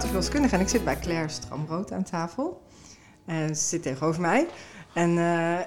verloskundige 0.00 0.54
en 0.54 0.60
ik 0.60 0.68
zit 0.68 0.84
bij 0.84 0.98
Claire 0.98 1.28
Stramrood 1.28 1.92
aan 1.92 2.02
tafel. 2.02 2.62
En 3.26 3.56
ze 3.56 3.62
zit 3.62 3.82
tegenover 3.82 4.20
mij. 4.20 4.46
En 4.94 5.10
uh, 5.10 5.58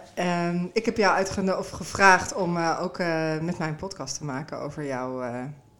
um, 0.48 0.70
ik 0.73 0.86
heb 0.86 0.98
jou 0.98 1.16
uitgenodigd 1.16 1.59
of 1.59 1.70
gevraagd 1.70 2.35
om 2.35 2.57
uh, 2.57 2.80
ook 2.81 2.98
met 3.41 3.57
mij 3.57 3.67
een 3.67 3.75
podcast 3.75 4.17
te 4.17 4.25
maken 4.25 4.59
over 4.59 4.85
jouw, 4.85 5.23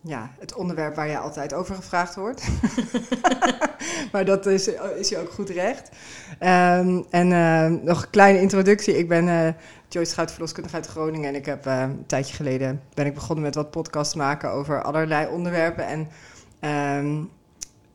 ja, 0.02 0.30
het 0.40 0.56
onderwerp 0.56 0.96
waar 0.96 1.08
jij 1.08 1.18
altijd 1.18 1.54
over 1.54 1.76
gevraagd 1.76 2.16
wordt. 2.16 2.48
maar 4.12 4.26
dat 4.26 4.46
is, 4.46 4.68
is 4.98 5.10
je 5.10 5.18
ook 5.18 5.32
goed 5.32 5.50
recht. 5.50 5.90
Um, 6.40 7.06
en 7.10 7.84
nog 7.84 8.04
een 8.04 8.10
kleine 8.10 8.42
introductie. 8.42 8.98
Ik 8.98 9.08
ben 9.08 9.56
Joyce 9.88 10.12
Schuit, 10.12 10.32
verloskundige 10.32 10.76
uit 10.76 10.88
Groningen. 10.88 11.30
En 11.30 11.36
ik 11.36 11.46
heb 11.46 11.66
een 11.66 12.04
tijdje 12.08 12.36
geleden 12.36 12.82
ben 12.94 13.06
ik 13.06 13.14
begonnen 13.14 13.44
met 13.44 13.56
wat 13.56 13.72
podcasts 13.72 14.16
maken 14.16 14.52
over 14.52 14.84
allerlei 14.84 15.28
onderwerpen. 15.28 15.86
En 15.86 16.08
um, 17.00 17.30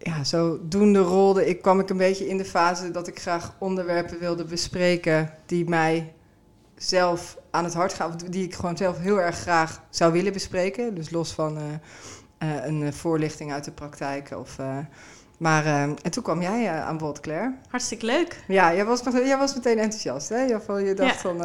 ja, 0.02 0.24
zodoende 0.24 0.98
rolde 0.98 1.46
ik, 1.46 1.62
kwam 1.62 1.80
ik 1.80 1.90
een 1.90 1.96
beetje 1.96 2.28
in 2.28 2.36
de 2.36 2.45
fase 2.45 2.91
dat 2.91 3.06
ik 3.06 3.20
graag 3.20 3.54
onderwerpen 3.58 4.18
wilde 4.18 4.45
bespreken 4.45 5.34
die 5.46 5.68
mij 5.68 6.12
zelf 6.77 7.36
aan 7.50 7.64
het 7.64 7.74
hart 7.74 7.92
gaan, 7.92 8.16
die 8.28 8.44
ik 8.44 8.55
gewoon 8.55 8.77
zelf 8.77 8.98
heel 8.98 9.20
erg 9.20 9.36
graag 9.36 9.82
zou 9.91 10.12
willen 10.12 10.32
bespreken. 10.32 10.94
Dus 10.94 11.10
los 11.10 11.32
van 11.32 11.58
uh, 11.58 11.64
uh, 12.50 12.66
een 12.66 12.92
voorlichting 12.92 13.52
uit 13.52 13.64
de 13.64 13.70
praktijk. 13.70 14.30
Of, 14.38 14.58
uh, 14.58 14.78
maar, 15.38 15.66
en 15.66 16.10
toen 16.10 16.22
kwam 16.22 16.42
jij 16.42 16.70
aan 16.70 16.98
bod, 16.98 17.20
Claire. 17.20 17.55
Hartstikke 17.69 18.06
leuk. 18.06 18.44
Ja, 18.48 18.74
jij 18.74 18.84
was, 18.84 19.02
jij 19.12 19.38
was 19.38 19.55
meteen 19.55 19.78
enthousiast, 19.78 20.28
hè? 20.28 20.41
Je 20.42 20.94
dacht 20.94 21.14
ja. 21.14 21.19
van, 21.20 21.38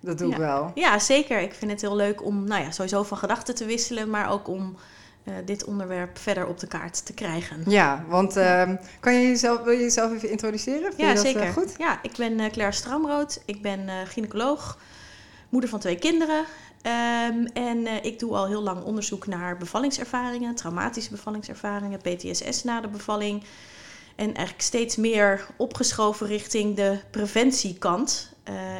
dat 0.00 0.18
doe 0.18 0.28
ja. 0.28 0.34
ik 0.34 0.40
wel. 0.40 0.70
Ja, 0.74 0.98
zeker. 0.98 1.40
Ik 1.40 1.54
vind 1.54 1.70
het 1.70 1.80
heel 1.80 1.96
leuk 1.96 2.24
om, 2.24 2.44
nou 2.44 2.62
ja, 2.62 2.70
sowieso 2.70 3.02
van 3.02 3.18
gedachten 3.18 3.54
te 3.54 3.64
wisselen, 3.64 4.10
maar 4.10 4.30
ook 4.30 4.48
om 4.48 4.76
uh, 5.28 5.34
dit 5.44 5.64
onderwerp 5.64 6.18
verder 6.18 6.46
op 6.46 6.60
de 6.60 6.66
kaart 6.66 7.06
te 7.06 7.12
krijgen. 7.12 7.62
Ja, 7.66 8.04
want 8.08 8.36
uh, 8.36 8.70
kan 9.00 9.14
je 9.14 9.28
jezelf, 9.28 9.62
wil 9.62 9.72
je 9.72 9.80
jezelf 9.80 10.12
even 10.12 10.30
introduceren? 10.30 10.82
Vind 10.82 10.96
ja, 10.96 11.08
je 11.08 11.14
dat, 11.14 11.24
zeker. 11.24 11.52
Goed? 11.52 11.74
Ja, 11.78 11.98
ik 12.02 12.12
ben 12.16 12.40
uh, 12.40 12.46
Claire 12.46 12.74
Stramrood. 12.74 13.42
Ik 13.44 13.62
ben 13.62 13.88
gynaecoloog, 14.06 14.78
moeder 15.48 15.70
van 15.70 15.78
twee 15.78 15.98
kinderen. 15.98 16.44
Um, 17.28 17.46
en 17.46 18.04
ik 18.04 18.18
doe 18.18 18.34
al 18.34 18.46
heel 18.46 18.62
lang 18.62 18.84
onderzoek 18.84 19.26
naar 19.26 19.56
bevallingservaringen, 19.56 20.54
traumatische 20.54 21.10
bevallingservaringen, 21.10 22.00
PTSS 22.00 22.64
na 22.64 22.80
de 22.80 22.88
bevalling. 22.88 23.44
En 24.16 24.26
eigenlijk 24.34 24.62
steeds 24.62 24.96
meer 24.96 25.46
opgeschoven 25.56 26.26
richting 26.26 26.76
de 26.76 26.98
preventiekant. 27.10 28.32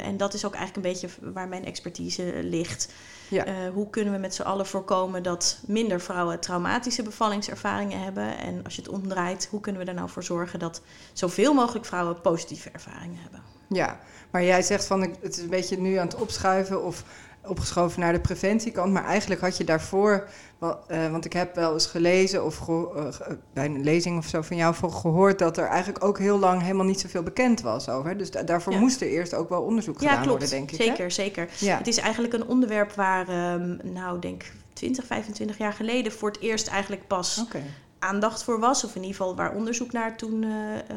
en 0.03 0.17
dat 0.17 0.33
is 0.33 0.45
ook 0.45 0.53
eigenlijk 0.53 0.85
een 0.85 0.93
beetje 0.93 1.31
waar 1.33 1.47
mijn 1.47 1.65
expertise 1.65 2.39
ligt. 2.43 2.89
Ja. 3.29 3.47
Uh, 3.47 3.53
hoe 3.73 3.89
kunnen 3.89 4.13
we 4.13 4.19
met 4.19 4.35
z'n 4.35 4.41
allen 4.41 4.65
voorkomen 4.65 5.23
dat 5.23 5.59
minder 5.65 6.01
vrouwen 6.01 6.39
traumatische 6.39 7.03
bevallingservaringen 7.03 8.03
hebben? 8.03 8.37
En 8.37 8.63
als 8.63 8.75
je 8.75 8.81
het 8.81 8.91
omdraait, 8.91 9.47
hoe 9.51 9.59
kunnen 9.59 9.81
we 9.81 9.87
er 9.87 9.95
nou 9.95 10.09
voor 10.09 10.23
zorgen 10.23 10.59
dat 10.59 10.81
zoveel 11.13 11.53
mogelijk 11.53 11.85
vrouwen 11.85 12.21
positieve 12.21 12.69
ervaringen 12.69 13.19
hebben? 13.21 13.41
Ja, 13.69 13.99
maar 14.31 14.43
jij 14.43 14.61
zegt 14.61 14.85
van 14.85 15.01
het 15.01 15.37
is 15.37 15.37
een 15.37 15.49
beetje 15.49 15.77
nu 15.77 15.95
aan 15.95 16.07
het 16.07 16.15
opschuiven 16.15 16.83
of 16.83 17.03
opgeschoven 17.47 17.99
naar 17.99 18.13
de 18.13 18.19
preventiekant. 18.19 18.93
Maar 18.93 19.05
eigenlijk 19.05 19.41
had 19.41 19.57
je 19.57 19.63
daarvoor, 19.63 20.27
uh, 20.61 21.11
want 21.11 21.25
ik 21.25 21.33
heb 21.33 21.55
wel 21.55 21.73
eens 21.73 21.85
gelezen 21.85 22.45
of 22.45 22.67
uh, 22.67 23.07
bij 23.53 23.65
een 23.65 23.83
lezing 23.83 24.17
of 24.17 24.25
zo 24.25 24.41
van 24.41 24.57
jou 24.57 24.75
voor 24.75 24.91
gehoord 24.91 25.39
dat 25.39 25.57
er 25.57 25.67
eigenlijk 25.67 26.03
ook 26.03 26.19
heel 26.19 26.39
lang 26.39 26.61
helemaal 26.61 26.85
niet 26.85 26.99
zoveel 26.99 27.23
bekend 27.23 27.61
was 27.61 27.89
over. 27.89 28.17
Dus 28.17 28.31
da 28.31 28.43
daarvoor 28.43 28.73
ja. 28.73 28.79
moest 28.79 29.01
er 29.01 29.07
eerst 29.07 29.33
ook 29.33 29.49
wel 29.49 29.61
onderzoek 29.61 30.01
ja, 30.01 30.07
gedaan 30.09 30.23
klopt. 30.23 30.39
worden, 30.39 30.57
denk 30.57 30.71
ik. 30.71 30.81
Zeker, 30.81 31.03
hè? 31.03 31.09
zeker. 31.09 31.49
Ja. 31.59 31.77
Het 31.77 31.87
is 31.87 31.97
eigenlijk 31.97 32.33
een 32.33 32.47
onderwerp 32.47 32.91
waar, 32.91 33.53
um, 33.53 33.79
nou, 33.83 34.19
denk 34.19 34.43
20, 34.73 35.05
25 35.05 35.57
jaar 35.57 35.73
geleden 35.73 36.11
voor 36.11 36.29
het 36.29 36.39
eerst 36.39 36.67
eigenlijk 36.67 37.07
pas. 37.07 37.43
Okay 37.45 37.63
aandacht 37.99 38.43
voor 38.43 38.59
was, 38.59 38.83
of 38.83 38.95
in 38.95 39.01
ieder 39.01 39.15
geval 39.15 39.35
waar 39.35 39.55
onderzoek 39.55 39.91
naar 39.91 40.17
toen 40.17 40.43
uh, 40.43 40.51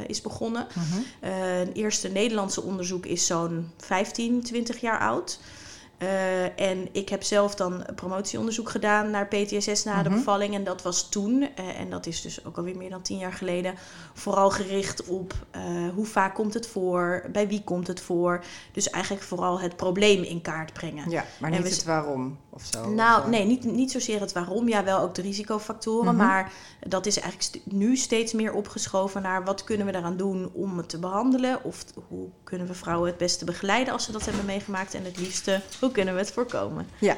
is 0.07 0.21
begonnen. 0.21 0.67
Uh, 1.25 1.61
een 1.61 1.73
eerste 1.73 2.09
Nederlandse 2.09 2.63
onderzoek 2.63 3.07
is 3.07 3.27
zo'n 3.27 3.71
15, 3.77 4.43
20 4.43 4.81
jaar 4.81 4.99
oud. 4.99 5.41
Uh, 6.03 6.61
en 6.61 6.89
ik 6.93 7.09
heb 7.09 7.23
zelf 7.23 7.55
dan 7.55 7.87
promotieonderzoek 7.95 8.71
gedaan 8.71 9.11
naar 9.11 9.27
PTSS 9.27 9.85
na 9.85 9.93
mm 9.93 10.01
-hmm. 10.01 10.09
de 10.09 10.17
bevalling. 10.17 10.55
En 10.55 10.65
dat 10.65 10.83
was 10.83 11.09
toen, 11.09 11.41
uh, 11.41 11.81
en 11.81 11.91
dat 11.91 12.07
is 12.07 12.23
dus 12.23 12.45
ook 12.45 12.57
alweer 12.57 12.77
meer 12.77 12.91
dan 12.91 13.03
tien 13.03 13.19
jaar 13.19 13.33
geleden, 13.33 13.75
vooral 14.15 14.51
gericht 14.51 15.05
op 15.07 15.35
uh, 15.57 15.63
hoe 15.95 16.07
vaak 16.07 16.35
komt 16.35 16.55
het 16.55 16.67
voor, 16.67 17.25
bij 17.33 17.49
wie 17.49 17.65
komt 17.65 17.87
het 17.87 18.01
voor. 18.01 18.45
Dus 18.73 18.91
eigenlijk 18.91 19.25
vooral 19.25 19.61
het 19.61 19.77
probleem 19.77 20.23
in 20.23 20.43
kaart 20.43 20.73
brengen. 20.73 21.11
Ja, 21.11 21.25
maar 21.41 21.51
niet 21.51 21.63
we, 21.63 21.69
het 21.69 21.85
waarom 21.85 22.39
of 22.51 22.65
zo? 22.65 22.91
Nou, 22.91 23.23
of 23.23 23.29
nee, 23.29 23.45
niet, 23.45 23.65
niet 23.65 23.91
zozeer 23.91 24.21
het 24.21 24.33
waarom. 24.33 24.69
Ja, 24.69 24.85
wel 24.85 24.99
ook 24.99 25.15
de 25.15 25.23
risicofactoren. 25.23 26.15
Mm 26.15 26.19
-hmm. 26.19 26.29
Maar 26.29 26.53
dat 26.87 27.07
is 27.07 27.21
eigenlijk 27.21 27.65
st 27.65 27.73
nu 27.73 27.97
steeds 27.97 28.33
meer 28.33 28.53
opgeschoven 28.53 29.23
naar 29.23 29.45
wat 29.45 29.65
kunnen 29.65 29.87
we 29.87 29.93
daaraan 29.93 30.17
doen 30.17 30.51
om 30.53 30.77
het 30.77 30.89
te 30.89 30.99
behandelen. 30.99 31.65
Of 31.65 31.85
hoe 32.09 32.29
kunnen 32.45 32.67
we 32.67 32.75
vrouwen 32.75 33.09
het 33.09 33.19
beste 33.19 33.45
begeleiden 33.45 33.93
als 33.93 34.05
ze 34.05 34.13
dat 34.13 34.25
hebben 34.25 34.45
meegemaakt. 34.45 34.95
En 34.95 35.05
het 35.05 35.19
liefste, 35.19 35.61
hoe 35.91 35.99
kunnen 35.99 36.15
we 36.15 36.27
het 36.27 36.33
voorkomen? 36.33 36.89
Ja. 36.99 37.17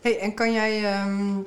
Hey, 0.00 0.20
en 0.20 0.34
kan 0.34 0.52
jij 0.52 1.02
um, 1.02 1.46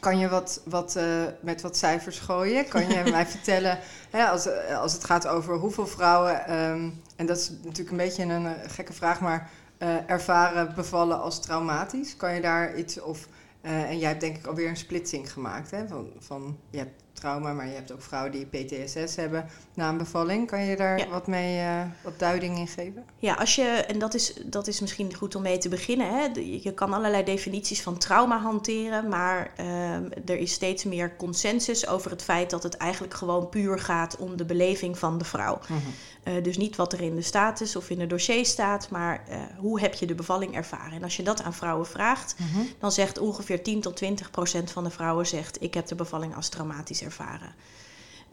kan 0.00 0.18
je 0.18 0.28
wat, 0.28 0.60
wat 0.64 0.96
uh, 0.96 1.04
met 1.40 1.60
wat 1.60 1.76
cijfers 1.76 2.18
gooien? 2.18 2.68
Kan 2.68 2.88
je 2.88 3.02
mij 3.10 3.26
vertellen, 3.26 3.78
hè, 4.10 4.24
als, 4.24 4.48
als 4.74 4.92
het 4.92 5.04
gaat 5.04 5.26
over 5.26 5.54
hoeveel 5.54 5.86
vrouwen, 5.86 6.60
um, 6.60 7.02
en 7.16 7.26
dat 7.26 7.36
is 7.36 7.50
natuurlijk 7.50 7.90
een 7.90 7.96
beetje 7.96 8.22
een, 8.22 8.30
een 8.44 8.70
gekke 8.70 8.92
vraag, 8.92 9.20
maar 9.20 9.50
uh, 9.78 10.10
ervaren 10.10 10.74
bevallen 10.74 11.20
als 11.20 11.40
traumatisch? 11.40 12.16
Kan 12.16 12.34
je 12.34 12.40
daar 12.40 12.76
iets 12.76 13.00
of. 13.00 13.28
En 13.60 13.98
jij 13.98 14.08
hebt 14.08 14.20
denk 14.20 14.36
ik 14.36 14.46
alweer 14.46 14.68
een 14.68 14.76
splitsing 14.76 15.32
gemaakt. 15.32 15.70
Hè? 15.70 15.88
Van, 15.88 16.10
van, 16.18 16.58
je 16.70 16.78
hebt 16.78 17.11
trauma, 17.12 17.52
maar 17.52 17.66
je 17.66 17.74
hebt 17.74 17.92
ook 17.92 18.02
vrouwen 18.02 18.32
die 18.32 18.46
PTSS 18.46 19.16
hebben 19.16 19.46
na 19.74 19.88
een 19.88 19.98
bevalling. 19.98 20.46
Kan 20.46 20.64
je 20.64 20.76
daar 20.76 20.98
ja. 20.98 21.08
wat 21.08 21.26
mee, 21.26 21.60
uh, 21.60 21.82
wat 22.02 22.18
duiding 22.18 22.58
in 22.58 22.68
geven? 22.68 23.04
Ja, 23.18 23.34
als 23.34 23.54
je, 23.54 23.62
en 23.62 23.98
dat 23.98 24.14
is, 24.14 24.34
dat 24.44 24.66
is 24.66 24.80
misschien 24.80 25.14
goed 25.14 25.34
om 25.34 25.42
mee 25.42 25.58
te 25.58 25.68
beginnen. 25.68 26.08
Hè? 26.14 26.40
Je 26.40 26.72
kan 26.74 26.92
allerlei 26.92 27.24
definities 27.24 27.82
van 27.82 27.98
trauma 27.98 28.38
hanteren, 28.38 29.08
maar 29.08 29.52
uh, 29.60 29.94
er 30.24 30.38
is 30.38 30.52
steeds 30.52 30.84
meer 30.84 31.16
consensus 31.16 31.86
over 31.86 32.10
het 32.10 32.22
feit 32.22 32.50
dat 32.50 32.62
het 32.62 32.76
eigenlijk 32.76 33.14
gewoon 33.14 33.48
puur 33.48 33.78
gaat 33.78 34.16
om 34.16 34.36
de 34.36 34.44
beleving 34.44 34.98
van 34.98 35.18
de 35.18 35.24
vrouw. 35.24 35.60
Mm 35.68 35.76
-hmm. 35.76 36.34
uh, 36.34 36.44
dus 36.44 36.56
niet 36.56 36.76
wat 36.76 36.92
er 36.92 37.00
in 37.00 37.14
de 37.14 37.22
status 37.22 37.76
of 37.76 37.90
in 37.90 38.00
het 38.00 38.10
dossier 38.10 38.46
staat, 38.46 38.90
maar 38.90 39.24
uh, 39.30 39.36
hoe 39.58 39.80
heb 39.80 39.94
je 39.94 40.06
de 40.06 40.14
bevalling 40.14 40.54
ervaren? 40.54 40.92
En 40.92 41.02
als 41.02 41.16
je 41.16 41.22
dat 41.22 41.42
aan 41.42 41.54
vrouwen 41.54 41.86
vraagt, 41.86 42.34
mm 42.38 42.46
-hmm. 42.52 42.68
dan 42.78 42.92
zegt 42.92 43.18
ongeveer 43.18 43.62
10 43.62 43.80
tot 43.80 43.96
20 43.96 44.30
procent 44.30 44.70
van 44.70 44.84
de 44.84 44.90
vrouwen 44.90 45.26
zegt 45.26 45.62
ik 45.62 45.74
heb 45.74 45.86
de 45.86 45.94
bevalling 45.94 46.36
als 46.36 46.48
traumatisch 46.48 47.01
ervaren. 47.02 47.54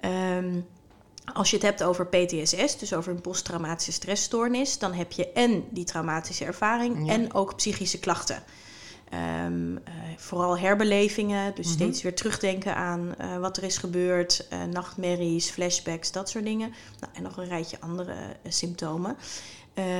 Um, 0.06 0.66
als 1.34 1.50
je 1.50 1.56
het 1.56 1.66
hebt 1.66 1.84
over 1.84 2.07
PTSS, 2.07 2.78
dus 2.78 2.94
over 2.94 3.12
een 3.12 3.22
posttraumatische 3.22 3.91
stressstoornis, 3.91 4.80
dan 4.80 4.94
heb 4.94 5.12
je 5.12 5.31
en 5.31 5.63
die 5.69 5.84
traumatische 5.84 6.46
ervaring 6.46 7.07
ja. 7.07 7.13
en 7.13 7.34
ook 7.34 7.56
psychische 7.56 8.00
klachten. 8.00 8.44
Um, 9.46 9.72
uh, 9.72 9.78
vooral 10.18 10.57
herbelevingen, 10.57 11.56
dus 11.56 11.66
mm 11.66 11.72
-hmm. 11.72 11.81
steeds 11.81 12.02
weer 12.02 12.16
terugdenken 12.16 12.75
aan 12.75 13.16
uh, 13.22 13.38
wat 13.38 13.57
er 13.57 13.63
is 13.63 13.78
gebeurd, 13.78 14.47
uh, 14.53 14.63
nachtmerries, 14.63 15.50
flashbacks, 15.50 16.12
dat 16.12 16.30
soort 16.30 16.44
dingen. 16.44 16.74
Nou, 17.00 17.13
en 17.13 17.24
nog 17.24 17.38
een 17.38 17.47
rijtje 17.47 17.80
andere 17.80 18.16
symptomen. 18.47 19.18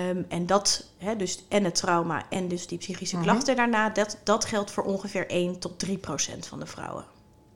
Um, 0.10 0.26
en 0.28 0.46
dat, 0.46 0.86
hè, 0.98 1.16
dus 1.16 1.46
en 1.48 1.64
het 1.64 1.76
trauma 1.76 2.30
en 2.30 2.48
dus 2.48 2.68
die 2.68 2.78
psychische 2.78 3.16
mm 3.16 3.22
-hmm. 3.22 3.32
klachten 3.32 3.56
daarna, 3.56 3.90
dat, 3.90 4.18
dat 4.24 4.46
geldt 4.46 4.72
voor 4.72 4.84
ongeveer 4.84 5.28
1 5.28 5.60
tot 5.60 5.80
3 5.80 5.98
procent 5.98 6.48
van 6.48 6.60
de 6.60 6.66
vrouwen. 6.66 7.06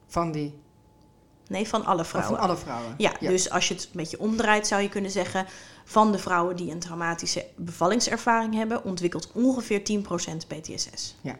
Van 0.07 0.31
die 0.31 0.53
Nee, 1.47 1.67
van 1.67 1.85
alle 1.85 2.05
vrouwen. 2.05 2.35
Van 2.35 2.47
alle 2.47 2.57
vrouwen. 2.57 2.93
Ja, 2.97 3.11
ja, 3.19 3.29
dus 3.29 3.49
als 3.49 3.67
je 3.67 3.73
het 3.73 3.83
een 3.83 3.89
beetje 3.93 4.19
omdraait, 4.19 4.67
zou 4.67 4.81
je 4.81 4.89
kunnen 4.89 5.11
zeggen: 5.11 5.45
van 5.85 6.11
de 6.11 6.17
vrouwen 6.17 6.55
die 6.55 6.71
een 6.71 6.79
traumatische 6.79 7.45
bevallingservaring 7.55 8.53
hebben, 8.53 8.83
ontwikkelt 8.83 9.31
ongeveer 9.33 9.79
10% 9.79 10.01
PTSS. 10.47 11.15
Ja. 11.21 11.35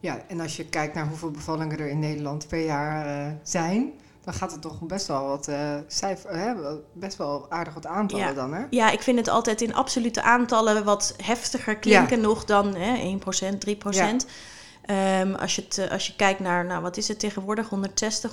ja, 0.00 0.22
en 0.28 0.40
als 0.40 0.56
je 0.56 0.64
kijkt 0.64 0.94
naar 0.94 1.08
hoeveel 1.08 1.30
bevallingen 1.30 1.78
er 1.78 1.88
in 1.88 1.98
Nederland 1.98 2.48
per 2.48 2.64
jaar 2.64 3.26
uh, 3.26 3.32
zijn, 3.42 3.92
dan 4.24 4.34
gaat 4.34 4.52
het 4.52 4.60
toch 4.60 4.80
best 4.80 5.06
wel 5.06 5.26
wat 5.26 5.48
uh, 5.48 5.74
cijfer, 5.86 6.38
hè, 6.38 6.54
best 6.92 7.16
wel 7.16 7.46
aardig 7.48 7.74
wat 7.74 7.86
aantallen 7.86 8.26
ja. 8.26 8.32
dan, 8.32 8.54
hè? 8.54 8.64
Ja, 8.70 8.90
ik 8.90 9.02
vind 9.02 9.18
het 9.18 9.28
altijd 9.28 9.60
in 9.60 9.74
absolute 9.74 10.22
aantallen 10.22 10.84
wat 10.84 11.14
heftiger 11.22 11.76
klinken 11.76 12.16
ja. 12.16 12.26
nog 12.26 12.44
dan 12.44 12.74
hè, 12.74 13.18
1%, 13.18 13.54
3%. 13.54 14.30
Um, 14.90 15.34
als, 15.34 15.56
je 15.56 15.62
het, 15.62 15.90
als 15.90 16.06
je 16.06 16.16
kijkt 16.16 16.40
naar, 16.40 16.64
nou, 16.64 16.82
wat 16.82 16.96
is 16.96 17.08
het 17.08 17.18
tegenwoordig, 17.18 17.68
160, 17.68 18.32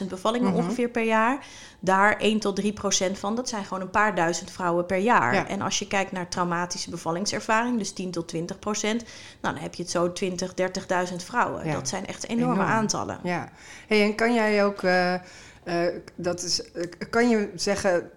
170.000 0.00 0.06
bevallingen 0.08 0.48
mm 0.48 0.54
-hmm. 0.54 0.64
ongeveer 0.64 0.88
per 0.88 1.02
jaar. 1.02 1.46
Daar 1.80 2.16
1 2.16 2.40
tot 2.40 2.56
3 2.56 2.72
procent 2.72 3.18
van, 3.18 3.34
dat 3.34 3.48
zijn 3.48 3.64
gewoon 3.64 3.82
een 3.82 3.90
paar 3.90 4.14
duizend 4.14 4.50
vrouwen 4.50 4.86
per 4.86 4.98
jaar. 4.98 5.34
Ja. 5.34 5.48
En 5.48 5.60
als 5.60 5.78
je 5.78 5.86
kijkt 5.86 6.12
naar 6.12 6.28
traumatische 6.28 6.90
bevallingservaring, 6.90 7.78
dus 7.78 7.92
10 7.92 8.10
tot 8.10 8.28
20 8.28 8.58
procent, 8.58 9.04
nou, 9.40 9.54
dan 9.54 9.62
heb 9.62 9.74
je 9.74 9.82
het 9.82 9.90
zo 9.90 10.12
20, 10.12 10.52
30.000 11.10 11.16
vrouwen. 11.16 11.66
Ja. 11.66 11.72
Dat 11.72 11.88
zijn 11.88 12.06
echt 12.06 12.28
enorme 12.28 12.54
Enorm. 12.54 12.68
aantallen. 12.68 13.18
Ja, 13.22 13.48
hey, 13.86 14.02
en 14.02 14.14
kan 14.14 14.34
jij 14.34 14.64
ook, 14.64 14.82
uh, 14.82 15.14
uh, 15.64 15.86
dat 16.14 16.42
is, 16.42 16.62
uh, 16.74 16.84
kan 17.10 17.28
je 17.28 17.50
zeggen 17.54 18.10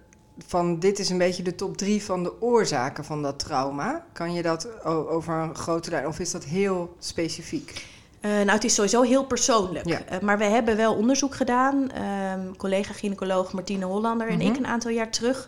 van 0.47 0.79
dit 0.79 0.99
is 0.99 1.09
een 1.09 1.17
beetje 1.17 1.43
de 1.43 1.55
top 1.55 1.77
drie 1.77 2.03
van 2.03 2.23
de 2.23 2.41
oorzaken 2.41 3.05
van 3.05 3.21
dat 3.21 3.39
trauma. 3.39 4.05
Kan 4.13 4.33
je 4.33 4.41
dat 4.41 4.83
over 4.85 5.33
een 5.33 5.55
grote 5.55 5.89
lijn, 5.89 6.07
of 6.07 6.19
is 6.19 6.31
dat 6.31 6.43
heel 6.43 6.95
specifiek? 6.99 7.85
Uh, 8.21 8.31
nou, 8.31 8.49
het 8.49 8.63
is 8.63 8.73
sowieso 8.73 9.01
heel 9.01 9.25
persoonlijk. 9.25 9.85
Ja. 9.87 9.99
Uh, 10.11 10.19
maar 10.19 10.37
we 10.37 10.43
hebben 10.43 10.77
wel 10.77 10.95
onderzoek 10.95 11.35
gedaan. 11.35 11.89
Um, 12.37 12.57
collega-gynaecoloog 12.57 13.53
Martine 13.53 13.85
Hollander 13.85 14.27
en 14.27 14.37
Mhm. 14.37 14.47
ik 14.47 14.57
een 14.57 14.67
aantal 14.67 14.91
jaar 14.91 15.09
terug. 15.11 15.47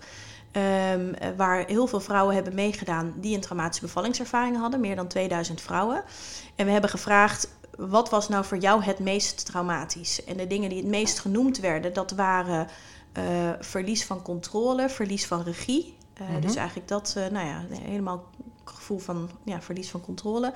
um, 0.55 0.61
uh, 0.61 1.13
waar 1.37 1.63
heel 1.67 1.87
veel 1.87 1.99
vrouwen 1.99 2.35
hebben 2.35 2.55
meegedaan 2.55 3.13
die 3.15 3.35
een 3.35 3.41
traumatische 3.41 3.85
bevallingservaring 3.85 4.57
hadden. 4.57 4.79
Meer 4.79 4.95
dan 4.95 5.07
2000 5.07 5.61
vrouwen. 5.61 6.03
En 6.55 6.65
we 6.65 6.71
hebben 6.71 6.89
gevraagd, 6.89 7.47
wat 7.77 8.09
was 8.09 8.29
nou 8.29 8.45
voor 8.45 8.57
jou 8.57 8.83
het 8.83 8.99
meest 8.99 9.45
traumatisch? 9.45 10.23
En 10.23 10.37
de 10.37 10.47
dingen 10.47 10.69
die 10.69 10.77
het 10.77 10.87
meest 10.87 11.19
genoemd 11.19 11.59
werden, 11.59 11.93
dat 11.93 12.11
waren 12.11 12.67
verlies 13.59 14.05
van 14.05 14.21
controle, 14.21 14.89
verlies 14.89 15.25
van 15.25 15.43
regie. 15.43 15.97
Uh, 16.21 16.29
Mhm. 16.29 16.41
Dus 16.41 16.55
eigenlijk 16.55 16.87
dat, 16.87 17.15
uh, 17.17 17.27
nou 17.27 17.47
ja, 17.47 17.65
helemaal 17.81 18.29
gevoel 18.63 18.99
van 18.99 19.29
ja, 19.43 19.61
verlies 19.61 19.89
van 19.89 20.01
controle. 20.01 20.53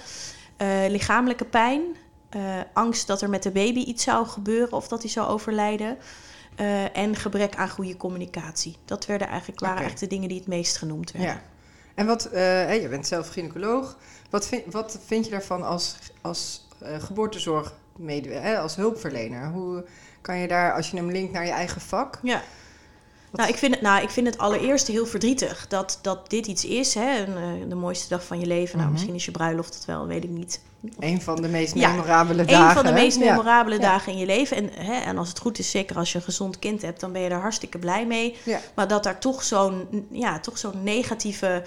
Uh, 0.57 0.85
lichamelijke 0.87 1.45
pijn, 1.45 1.81
angst 2.73 3.07
dat 3.07 3.21
er 3.21 3.29
met 3.29 3.43
de 3.43 3.51
baby 3.51 3.79
iets 3.79 4.03
zou 4.03 4.27
gebeuren 4.27 4.73
of 4.73 4.87
dat 4.87 5.01
hij 5.01 5.11
zou 5.11 5.27
overlijden. 5.27 5.97
En 6.93 7.15
gebrek 7.15 7.55
aan 7.55 7.69
goede 7.69 7.97
communicatie. 7.97 8.77
Dat 8.85 9.05
werden 9.05 9.27
eigenlijk, 9.27 9.59
waren 9.59 9.77
eigenlijk 9.77 10.09
de 10.09 10.15
dingen 10.15 10.29
die 10.29 10.39
het 10.39 10.47
meest 10.47 10.77
genoemd 10.77 11.11
werden. 11.11 11.31
Ja. 11.31 11.41
En 11.95 12.05
wat, 12.05 12.25
eh, 12.25 12.81
je 12.81 12.89
bent 12.89 13.07
zelf 13.07 13.29
gynaecoloog. 13.29 13.97
Wat 14.29 14.47
vind, 14.47 14.73
wat 14.73 14.99
vind 15.05 15.25
je 15.25 15.31
daarvan 15.31 15.63
als, 15.63 15.97
als 16.21 16.67
geboortezorgmedewerker, 16.81 18.57
als 18.57 18.75
hulpverlener? 18.75 19.49
Hoe 19.49 19.85
kan 20.25 20.37
je 20.37 20.47
daar, 20.47 20.73
als 20.73 20.89
je 20.89 20.97
hem 20.97 21.11
linkt 21.11 21.31
naar 21.33 21.45
je 21.45 21.51
eigen 21.51 21.81
vak? 21.81 22.19
Ja. 22.23 22.41
Nou 23.31 23.49
ik, 23.49 23.55
vind 23.55 23.73
het, 23.73 23.81
nou, 23.83 24.03
ik 24.03 24.09
vind 24.09 24.27
het 24.27 24.37
allereerst 24.37 24.87
heel 24.87 25.05
verdrietig 25.05 25.65
dat, 25.67 25.99
dat 26.01 26.29
dit 26.29 26.47
iets 26.47 26.65
is. 26.65 26.93
Hè? 26.93 27.17
Een, 27.19 27.59
uh, 27.61 27.69
de 27.69 27.75
mooiste 27.75 28.09
dag 28.09 28.23
van 28.25 28.39
je 28.39 28.45
leven. 28.45 28.73
Nou, 28.73 28.81
Mhm. 28.83 28.91
misschien 28.91 29.15
is 29.15 29.25
je 29.25 29.31
bruiloft 29.31 29.73
dat 29.73 29.85
wel, 29.85 30.07
weet 30.07 30.23
ik 30.23 30.29
niet. 30.29 30.61
Een 30.99 31.21
van 31.21 31.41
de 31.41 31.47
meest 31.47 31.73
Ja, 31.75 31.89
memorabele 31.89 32.41
Een 32.41 32.47
dagen. 32.47 32.75
van 32.75 32.85
de 32.85 32.91
meest 33.01 33.19
Ja. 33.19 33.29
memorabele 33.31 33.75
Ja. 33.75 33.81
dagen 33.81 34.11
in 34.11 34.17
je 34.17 34.25
leven. 34.25 34.57
En, 34.57 34.69
hè, 34.85 34.93
en 34.99 35.17
als 35.17 35.29
het 35.29 35.39
goed 35.39 35.59
is, 35.59 35.71
zeker 35.71 35.95
als 35.97 36.11
je 36.11 36.17
een 36.17 36.23
gezond 36.23 36.59
kind 36.59 36.81
hebt, 36.81 36.99
dan 36.99 37.11
ben 37.11 37.21
je 37.21 37.29
er 37.29 37.39
hartstikke 37.39 37.77
blij 37.79 38.05
mee. 38.05 38.37
Ja. 38.43 38.59
Maar 38.75 38.87
dat 38.87 39.03
daar 39.03 39.19
toch 39.19 39.43
zo'n 39.43 40.07
ja, 40.11 40.39
toch 40.39 40.57
zo'n 40.57 40.83
negatieve 40.83 41.63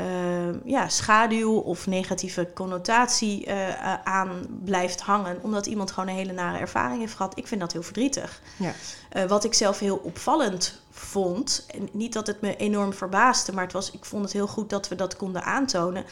uh, 0.00 0.64
ja, 0.64 0.88
schaduw 0.88 1.56
of 1.56 1.86
negatieve 1.86 2.48
connotatie 2.54 3.46
uh, 3.46 3.94
aan 4.04 4.46
blijft 4.64 5.00
hangen. 5.00 5.38
Omdat 5.42 5.66
iemand 5.66 5.90
gewoon 5.90 6.08
een 6.08 6.14
hele 6.14 6.32
nare 6.32 6.58
ervaring 6.58 7.00
heeft 7.00 7.14
gehad. 7.14 7.38
Ik 7.38 7.46
vind 7.46 7.60
dat 7.60 7.72
heel 7.72 7.82
verdrietig. 7.82 8.40
Ja. 8.56 8.72
Uh, 9.16 9.24
wat 9.24 9.44
ik 9.44 9.54
zelf 9.54 9.78
heel 9.78 9.96
opvallend 9.96 10.80
vond. 10.90 11.66
En 11.70 11.88
niet 11.92 12.12
dat 12.12 12.26
het 12.26 12.40
me 12.40 12.56
enorm 12.56 12.92
verbaasde, 12.92 13.52
maar 13.52 13.64
het 13.64 13.72
was, 13.72 13.90
ik 13.90 14.04
vond 14.04 14.24
het 14.24 14.32
heel 14.32 14.46
goed 14.46 14.70
dat 14.70 14.88
we 14.88 14.94
dat 14.94 15.16
konden 15.16 15.44
aantonen. 15.44 16.04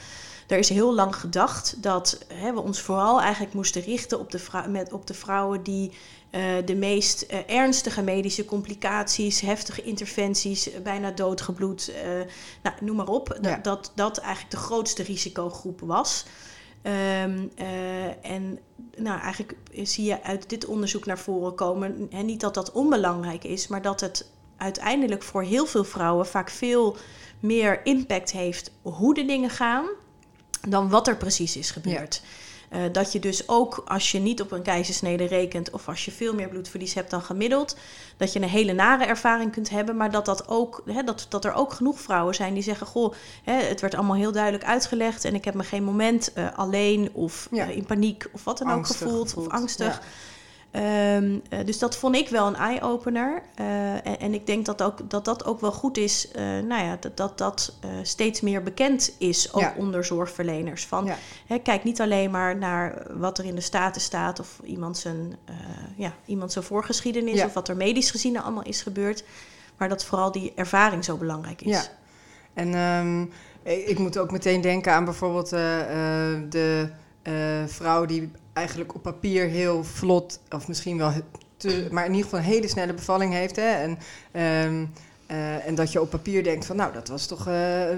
Er 0.47 0.59
is 0.59 0.69
heel 0.69 0.95
lang 0.95 1.17
gedacht 1.17 1.83
dat 1.83 2.25
hè, 2.35 2.53
we 2.53 2.61
ons 2.61 2.81
vooral 2.81 3.21
eigenlijk 3.21 3.55
moesten 3.55 3.83
richten 3.83 4.19
op 4.19 4.31
de, 4.31 4.39
vrou- 4.39 4.69
met, 4.69 4.93
op 4.93 5.07
de 5.07 5.15
vrouwen 5.15 5.63
die 5.63 5.93
uh, 6.31 6.43
de 6.65 6.75
meest 6.75 7.27
uh, 7.31 7.39
ernstige 7.47 8.03
medische 8.03 8.45
complicaties, 8.45 9.41
heftige 9.41 9.83
interventies, 9.83 10.69
uh, 10.69 10.79
bijna 10.83 11.11
doodgebloed, 11.11 11.93
nou, 12.63 12.77
noem 12.81 12.97
maar 12.97 13.09
op. 13.09 13.39
Ja. 13.43 13.57
Dat, 13.57 13.65
dat 13.65 13.93
dat 13.95 14.19
eigenlijk 14.19 14.51
de 14.51 14.61
grootste 14.61 15.03
risicogroep 15.03 15.81
was. 15.81 16.25
Um, 16.83 17.51
en 18.23 18.59
nou, 18.97 19.21
eigenlijk 19.21 19.57
zie 19.83 20.05
je 20.05 20.23
uit 20.23 20.49
dit 20.49 20.67
onderzoek 20.67 21.07
naar 21.07 21.19
voren 21.19 21.55
komen, 21.55 22.09
en 22.11 22.27
niet 22.27 22.41
dat 22.41 22.55
dat 22.55 22.73
onbelangrijk 22.73 23.45
is, 23.45 23.69
maar 23.69 23.83
dat 23.83 24.01
het 24.01 24.31
uiteindelijk 24.57 25.23
voor 25.23 25.43
heel 25.43 25.67
veel 25.67 25.85
vrouwen 25.85 26.27
vaak 26.27 26.51
veel 26.51 26.97
meer 27.41 27.87
impact 27.87 28.33
heeft 28.33 28.71
hoe 28.83 29.15
de 29.15 29.25
dingen 29.25 29.51
gaan 29.51 29.87
dan 30.67 30.89
wat 30.89 31.09
er 31.09 31.17
precies 31.17 31.57
is 31.57 31.71
gebeurd. 31.71 32.21
Ja. 32.23 32.29
Uh, 32.71 32.83
dat 32.93 33.13
je 33.13 33.19
dus 33.19 33.49
ook 33.49 33.83
als 33.87 34.13
je 34.13 34.19
niet 34.19 34.41
op 34.41 34.53
een 34.53 34.63
keizersnede 34.63 35.25
rekent 35.25 35.71
of 35.71 35.89
als 35.89 36.05
je 36.05 36.11
veel 36.11 36.35
meer 36.35 36.49
bloedverlies 36.49 36.95
hebt 36.95 37.11
dan 37.11 37.23
gemiddeld, 37.23 37.77
dat 38.17 38.33
je 38.33 38.41
een 38.41 38.49
hele 38.49 38.73
nare 38.73 39.05
ervaring 39.05 39.53
kunt 39.53 39.71
hebben, 39.71 39.97
maar 39.97 40.11
dat, 40.11 40.25
dat, 40.25 40.49
ook, 40.49 40.83
hè, 40.87 41.03
dat, 41.03 41.27
dat 41.29 41.45
er 41.45 41.53
ook 41.53 41.73
genoeg 41.73 42.01
vrouwen 42.01 42.35
zijn 42.35 42.55
die 42.55 42.63
zeggen: 42.63 42.87
Goh, 42.87 43.15
hè, 43.43 43.53
het 43.53 43.81
werd 43.81 43.95
allemaal 43.95 44.17
heel 44.17 44.33
duidelijk 44.33 44.65
uitgelegd 44.65 45.25
en 45.25 45.35
ik 45.35 45.45
heb 45.45 45.55
me 45.55 45.63
geen 45.63 45.85
moment 45.85 46.33
uh, 46.35 46.59
alleen 46.59 47.11
of 47.13 47.49
ja. 47.51 47.69
uh, 47.69 47.77
in 47.77 47.85
paniek 47.85 48.27
of 48.33 48.45
wat 48.45 48.59
dan 48.59 48.69
angstig 48.69 48.97
ook 48.97 49.09
gevoeld, 49.09 49.29
gevoeld. 49.29 49.47
of 49.47 49.53
angstig. 49.53 49.95
Ja. 49.95 50.01
Um, 50.77 51.43
uh, 51.51 51.65
dus 51.65 51.79
dat 51.79 51.97
vond 51.97 52.17
ik 52.17 52.29
wel 52.29 52.47
een 52.47 52.55
eye-opener. 52.57 53.43
Uh, 53.61 53.93
en, 53.93 54.19
en, 54.19 54.35
ik 54.35 54.47
denk 54.47 54.67
dat, 54.67 54.83
ook, 54.83 55.11
dat 55.11 55.25
dat 55.25 55.45
ook 55.45 55.61
wel 55.61 55.73
goed 55.73 55.97
is, 55.97 56.29
uh, 56.37 56.43
nou 56.43 56.85
ja, 56.85 56.97
dat 57.01 57.17
dat, 57.17 57.39
dat 57.39 57.79
steeds 58.03 58.41
meer 58.41 58.63
bekend 58.63 59.15
is, 59.19 59.53
ook 59.53 59.61
Ja. 59.61 59.75
onder 59.77 60.05
zorgverleners. 60.05 60.87
Van, 60.87 61.05
Ja. 61.47 61.59
kijk 61.59 61.85
niet 61.85 62.01
alleen 62.01 62.31
maar 62.31 62.57
naar 62.57 63.07
wat 63.19 63.39
er 63.39 63.45
in 63.45 63.55
de 63.55 63.61
staten 63.61 64.01
staat 64.01 64.41
of 64.41 64.61
iemand 64.65 64.99
zijn, 64.99 65.37
ja, 65.97 66.13
iemand 66.25 66.53
zijn 66.53 66.65
voorgeschiedenis 66.65 67.35
Ja. 67.35 67.47
of 67.47 67.55
wat 67.55 67.69
er 67.69 67.77
medisch 67.77 68.11
gezien 68.11 68.41
allemaal 68.41 68.65
is 68.65 68.83
gebeurd. 68.83 69.25
Maar 69.77 69.89
dat 69.89 70.05
vooral 70.05 70.33
die 70.33 70.53
ervaring 70.55 71.05
zo 71.05 71.17
belangrijk 71.17 71.63
is. 71.63 71.73
Ja. 71.73 71.85
En 72.55 72.75
um, 72.75 73.33
ik 73.63 73.99
moet 73.99 74.19
ook 74.19 74.31
meteen 74.31 74.61
denken 74.61 74.93
aan 74.93 75.05
bijvoorbeeld 75.05 75.49
de 76.51 76.91
vrouw 77.67 78.05
die 78.05 78.31
eigenlijk 78.57 78.95
op 78.95 79.03
papier 79.03 79.47
heel 79.47 79.85
vlot, 79.85 80.41
of 80.51 80.69
misschien 80.69 80.99
wel 80.99 81.13
te, 81.57 81.89
maar 81.91 82.05
in 82.05 82.11
ieder 82.11 82.25
geval 82.25 82.39
een 82.39 82.53
hele 82.53 82.69
snelle 82.69 82.95
bevalling 82.95 83.33
heeft. 83.33 83.57
Hè? 83.57 83.63
En, 83.63 83.99
um, 84.71 84.93
uh, 85.31 85.67
en 85.67 85.75
dat 85.75 85.93
je 85.93 86.01
op 86.01 86.11
papier 86.11 86.45
denkt 86.45 86.67
van 86.67 86.77
nou, 86.77 86.93
dat 86.93 87.09
was 87.09 87.27
toch 87.27 87.49
uh, 87.49 87.55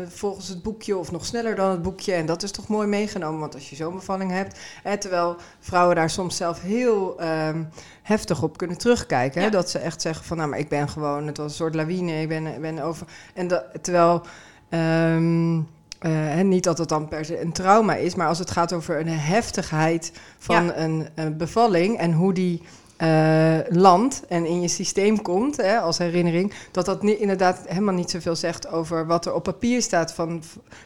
volgens 0.08 0.48
het 0.48 0.62
boekje 0.62 0.96
of 0.96 1.10
nog 1.10 1.24
sneller 1.24 1.54
dan 1.54 1.70
het 1.70 1.82
boekje. 1.82 2.12
En 2.12 2.26
dat 2.26 2.42
is 2.42 2.50
toch 2.50 2.68
mooi 2.68 2.86
meegenomen, 2.86 3.40
want 3.40 3.54
als 3.54 3.70
je 3.70 3.76
zo'n 3.76 3.94
bevalling 3.94 4.30
hebt. 4.30 4.58
Hè, 4.82 4.98
terwijl 4.98 5.36
vrouwen 5.60 5.96
daar 5.96 6.10
soms 6.10 6.36
zelf 6.36 6.60
heel 6.60 7.22
um, 7.22 7.68
heftig 8.02 8.42
op 8.42 8.56
kunnen 8.56 8.78
terugkijken. 8.78 9.40
Hè? 9.40 9.46
Ja. 9.46 9.52
Dat 9.52 9.70
ze 9.70 9.78
echt 9.78 10.02
zeggen 10.02 10.24
van 10.24 10.36
nou, 10.36 10.48
maar 10.48 10.58
ik 10.58 10.68
ben 10.68 10.88
gewoon, 10.88 11.26
het 11.26 11.36
was 11.36 11.46
een 11.46 11.56
soort 11.56 11.74
lawine, 11.74 12.20
ik 12.20 12.28
ben, 12.28 12.60
ben 12.60 12.78
over. 12.78 13.06
En 13.34 13.48
dat, 13.48 13.64
terwijl... 13.80 14.22
Um, 14.70 15.68
uh, 16.02 16.40
niet 16.40 16.64
dat 16.64 16.78
het 16.78 16.88
dan 16.88 17.08
per 17.08 17.24
se 17.24 17.40
een 17.40 17.52
trauma 17.52 17.94
is, 17.94 18.14
maar 18.14 18.28
als 18.28 18.38
het 18.38 18.50
gaat 18.50 18.72
over 18.72 19.00
een 19.00 19.08
heftigheid 19.08 20.12
van 20.38 20.64
Ja. 20.64 20.76
een, 20.76 21.08
een 21.14 21.36
bevalling 21.36 21.98
en 21.98 22.12
hoe 22.12 22.32
die 22.32 22.62
uh, 23.02 23.58
landt 23.68 24.22
en 24.28 24.46
in 24.46 24.60
je 24.60 24.68
systeem 24.68 25.22
komt 25.22 25.56
hè, 25.56 25.78
als 25.78 25.98
herinnering, 25.98 26.52
dat 26.70 26.84
dat 26.86 27.02
niet, 27.02 27.18
inderdaad 27.18 27.60
helemaal 27.66 27.94
niet 27.94 28.10
zoveel 28.10 28.36
zegt 28.36 28.68
over 28.68 29.06
wat 29.06 29.26
er 29.26 29.34
op 29.34 29.42
papier 29.42 29.82
staat 29.82 30.12
van, 30.12 30.42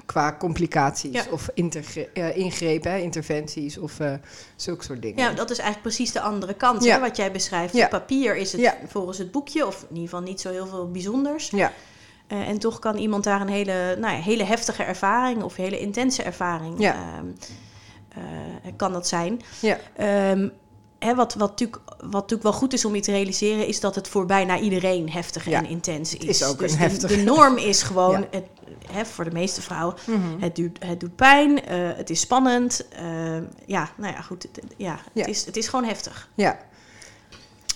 qua 0.06 0.36
complicaties 0.38 1.12
Ja. 1.12 1.24
of 1.30 1.48
uh, 1.54 2.36
ingrepen, 2.36 2.90
hè, 2.92 2.98
interventies 2.98 3.78
of 3.78 3.98
zulke 4.56 4.84
soort 4.84 5.02
dingen. 5.02 5.24
Ja, 5.24 5.32
dat 5.32 5.50
is 5.50 5.58
eigenlijk 5.58 5.94
precies 5.94 6.12
de 6.12 6.20
andere 6.20 6.54
kant, 6.54 6.84
Ja. 6.84 6.94
hè, 6.94 7.00
wat 7.00 7.16
jij 7.16 7.32
beschrijft. 7.32 7.74
Op 7.74 7.88
papier 7.90 8.36
is 8.36 8.52
het 8.52 8.74
volgens 8.88 9.18
het 9.18 9.30
boekje, 9.30 9.66
of 9.66 9.82
in 9.82 9.88
ieder 9.88 10.02
geval 10.08 10.22
niet 10.24 10.40
zo 10.40 10.50
heel 10.50 10.66
veel 10.66 10.90
bijzonders. 10.90 11.50
Ja, 11.50 11.72
Uh, 12.32 12.48
en 12.48 12.58
toch 12.58 12.78
kan 12.78 12.96
iemand 12.96 13.24
daar 13.24 13.40
een 13.40 13.48
hele, 13.48 13.96
nou 13.98 14.14
ja, 14.14 14.20
hele 14.20 14.44
heftige 14.44 14.82
ervaring 14.82 15.42
of 15.42 15.56
hele 15.56 15.78
intense 15.78 16.22
ervaring 16.22 16.74
Ja. 16.80 16.94
ehm, 16.94 17.26
uh, 18.18 18.72
kan 18.76 18.92
dat 18.92 19.08
zijn. 19.08 19.40
ja, 19.60 19.78
Ehm, 19.96 20.48
hè, 20.98 21.14
wat, 21.14 21.34
wat, 21.34 21.48
natuurlijk, 21.50 21.82
wat 21.98 22.12
natuurlijk 22.12 22.42
wel 22.42 22.52
goed 22.52 22.72
is 22.72 22.84
om 22.84 22.94
je 22.94 23.00
te 23.00 23.10
realiseren, 23.10 23.66
is 23.66 23.80
dat 23.80 23.94
het 23.94 24.08
voor 24.08 24.26
bijna 24.26 24.58
iedereen 24.58 25.10
heftig 25.10 25.48
Ja, 25.48 25.58
en 25.58 25.66
intens 25.66 26.16
is. 26.16 26.24
is 26.40 26.44
ook 26.44 26.58
dus 26.58 26.72
een 26.72 26.98
de, 26.98 27.06
de 27.06 27.16
norm 27.16 27.56
is 27.56 27.82
gewoon, 27.82 28.20
Ja. 28.20 28.26
het, 28.30 28.44
hè, 28.92 29.04
voor 29.04 29.24
de 29.24 29.30
meeste 29.30 29.62
vrouwen, 29.62 29.94
Mhm. 30.06 30.40
het, 30.40 30.56
duurt, 30.56 30.84
het 30.84 31.00
doet 31.00 31.16
pijn, 31.16 31.64
eh, 31.66 31.76
het 31.96 32.10
is 32.10 32.20
spannend. 32.20 32.88
eh, 32.88 33.04
ja, 33.66 33.90
nou 33.96 34.14
ja, 34.14 34.20
goed. 34.20 34.42
Het, 34.42 34.60
Ja. 34.76 34.98
Het, 35.12 35.26
is, 35.28 35.44
het 35.46 35.56
is 35.56 35.68
gewoon 35.68 35.84
heftig. 35.84 36.28
Ja. 36.34 36.58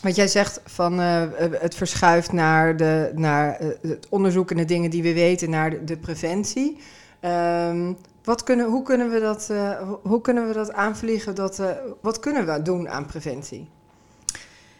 Wat 0.02 0.16
jij 0.16 0.28
zegt 0.28 0.60
van 0.64 1.00
uh, 1.00 1.22
het 1.50 1.74
verschuift 1.74 2.32
naar, 2.32 2.76
de, 2.76 3.10
naar 3.14 3.62
uh, 3.62 3.68
het 3.82 4.06
onderzoek 4.08 4.50
en 4.50 4.56
de 4.56 4.64
dingen 4.64 4.90
die 4.90 5.02
we 5.02 5.14
weten 5.14 5.50
naar 5.50 5.70
de, 5.70 5.84
de 5.84 5.96
preventie. 5.96 6.78
Um, 7.20 7.96
wat 8.24 8.42
kunnen, 8.42 8.66
hoe, 8.66 8.82
kunnen 8.82 9.10
we 9.10 9.20
dat, 9.20 9.48
uh, 9.50 9.70
hoe 10.02 10.20
kunnen 10.20 10.46
we 10.46 10.52
dat 10.52 10.72
aanvliegen? 10.72 11.34
Dat, 11.34 11.62
wat 12.00 12.18
kunnen 12.18 12.46
we 12.46 12.62
doen 12.62 12.88
aan 12.88 13.06
preventie? 13.06 13.68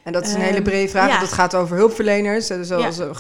En 0.07 0.13
dat 0.13 0.27
is 0.27 0.33
een 0.33 0.41
um, 0.41 0.47
hele 0.47 0.63
brede 0.63 0.89
vraag, 0.89 1.05
ja. 1.05 1.11
want 1.11 1.23
het 1.23 1.33
gaat 1.33 1.55
over 1.55 1.77
hulpverleners, 1.77 2.47
zoals 2.47 2.97
ja. 2.97 3.13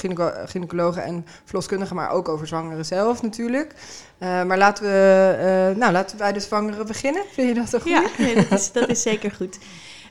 gynaecologen 0.45 1.03
en 1.03 1.27
verloskundigen, 1.45 1.97
maar 1.97 2.11
ook 2.11 2.29
over 2.29 2.47
zwangeren 2.47 2.85
zelf 2.85 3.23
natuurlijk. 3.23 3.75
Uh, 4.19 4.45
maar 4.45 4.59
laten 4.59 4.85
we, 4.85 5.37
uh, 5.73 5.79
nou, 5.79 5.93
laten 5.93 6.17
we 6.17 6.23
bij 6.23 6.33
de 6.33 6.41
zwangeren 6.41 6.87
beginnen. 6.87 7.23
Vind 7.33 7.49
je 7.49 7.55
dat 7.55 7.73
een 7.73 7.81
goede? 7.81 8.01
Ja, 8.17 8.25
nee, 8.25 8.35
dat, 8.49 8.59
is, 8.59 8.73
dat 8.73 8.89
is 8.89 9.03
zeker 9.03 9.31
goed. 9.31 9.59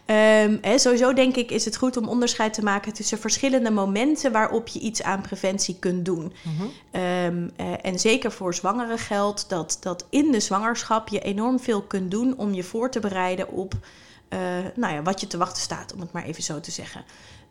Um, 0.07 0.57
hè, 0.61 0.77
sowieso 0.77 1.13
denk 1.13 1.35
ik 1.35 1.51
is 1.51 1.65
het 1.65 1.77
goed 1.77 1.97
om 1.97 2.07
onderscheid 2.07 2.53
te 2.53 2.63
maken 2.63 2.93
tussen 2.93 3.17
verschillende 3.17 3.71
momenten 3.71 4.31
waarop 4.31 4.67
je 4.67 4.79
iets 4.79 5.03
aan 5.03 5.21
preventie 5.21 5.75
kunt 5.79 6.05
doen. 6.05 6.33
Mm 6.43 6.53
-hmm. 6.57 7.01
um, 7.01 7.51
uh, 7.59 7.73
en 7.81 7.99
zeker 7.99 8.31
voor 8.31 8.53
zwangeren 8.53 8.97
geldt 8.97 9.49
dat, 9.49 9.77
dat 9.79 10.05
in 10.09 10.31
de 10.31 10.39
zwangerschap 10.39 11.07
je 11.07 11.19
enorm 11.19 11.59
veel 11.59 11.81
kunt 11.81 12.11
doen 12.11 12.37
om 12.37 12.53
je 12.53 12.63
voor 12.63 12.91
te 12.91 12.99
bereiden 12.99 13.49
op 13.49 13.73
uh, 14.29 14.39
nou 14.75 14.93
ja, 14.93 15.01
wat 15.01 15.19
je 15.19 15.27
te 15.27 15.37
wachten 15.37 15.61
staat, 15.61 15.93
om 15.93 15.99
het 15.99 16.11
maar 16.11 16.23
even 16.23 16.43
zo 16.43 16.59
te 16.59 16.71
zeggen. 16.71 17.03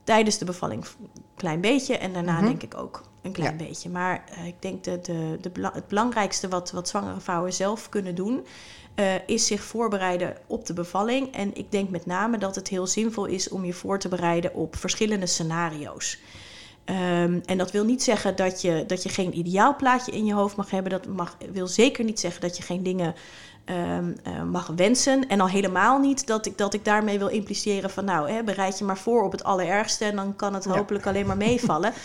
tijdens 0.04 0.38
de 0.38 0.44
bevalling 0.44 0.84
een 0.84 1.22
klein 1.36 1.60
beetje 1.60 1.98
en 1.98 2.12
daarna 2.12 2.36
Mhm. 2.36 2.44
denk 2.44 2.62
ik 2.62 2.76
ook 2.76 3.02
een 3.22 3.32
klein 3.32 3.56
beetje. 3.56 3.88
Maar 3.90 4.24
eh, 4.28 4.46
ik 4.46 4.62
denk 4.62 4.84
dat 4.84 5.04
de, 5.04 5.38
de, 5.40 5.70
het 5.72 5.88
belangrijkste 5.88 6.48
wat, 6.48 6.70
wat 6.70 6.88
zwangere 6.88 7.20
vrouwen 7.20 7.52
zelf 7.52 7.88
kunnen 7.88 8.14
doen, 8.14 8.46
eh, 8.94 9.14
is 9.26 9.46
zich 9.46 9.62
voorbereiden 9.62 10.36
op 10.46 10.66
de 10.66 10.72
bevalling. 10.72 11.34
En 11.34 11.56
ik 11.56 11.72
denk 11.72 11.90
met 11.90 12.06
name 12.06 12.38
dat 12.38 12.54
het 12.54 12.68
heel 12.68 12.86
zinvol 12.86 13.24
is 13.24 13.48
om 13.48 13.64
je 13.64 13.72
voor 13.72 13.98
te 13.98 14.08
bereiden 14.08 14.54
op 14.54 14.76
verschillende 14.76 15.26
scenario's. 15.26 16.18
Ehm, 16.84 17.40
en 17.44 17.58
dat 17.58 17.70
wil 17.70 17.84
niet 17.84 18.02
zeggen 18.02 18.36
dat 18.36 18.62
je, 18.62 18.84
dat 18.86 19.02
je 19.02 19.08
geen 19.08 19.38
ideaalplaatje 19.38 20.12
in 20.12 20.24
je 20.24 20.34
hoofd 20.34 20.56
mag 20.56 20.70
hebben. 20.70 20.90
Dat 20.90 21.06
mag, 21.06 21.36
wil 21.52 21.66
zeker 21.66 22.04
niet 22.04 22.20
zeggen 22.20 22.40
dat 22.40 22.56
je 22.56 22.62
geen 22.62 22.82
dingen 22.82 23.14
ehm, 23.64 24.12
eh, 24.22 24.42
mag 24.42 24.66
wensen. 24.76 25.28
En 25.28 25.40
al 25.40 25.48
helemaal 25.48 25.98
niet 25.98 26.26
dat 26.26 26.46
ik, 26.46 26.58
dat 26.58 26.74
ik 26.74 26.84
daarmee 26.84 27.18
wil 27.18 27.28
impliceren 27.28 27.90
van... 27.90 28.04
nou, 28.04 28.30
hè, 28.30 28.42
bereid 28.42 28.78
je 28.78 28.84
maar 28.84 28.98
voor 28.98 29.22
op 29.22 29.32
het 29.32 29.44
allerergste... 29.44 30.04
en 30.04 30.16
dan 30.16 30.36
kan 30.36 30.54
het 30.54 30.64
Ja. 30.64 30.70
hopelijk 30.70 31.06
alleen 31.06 31.26
maar 31.26 31.36
meevallen. 31.36 31.92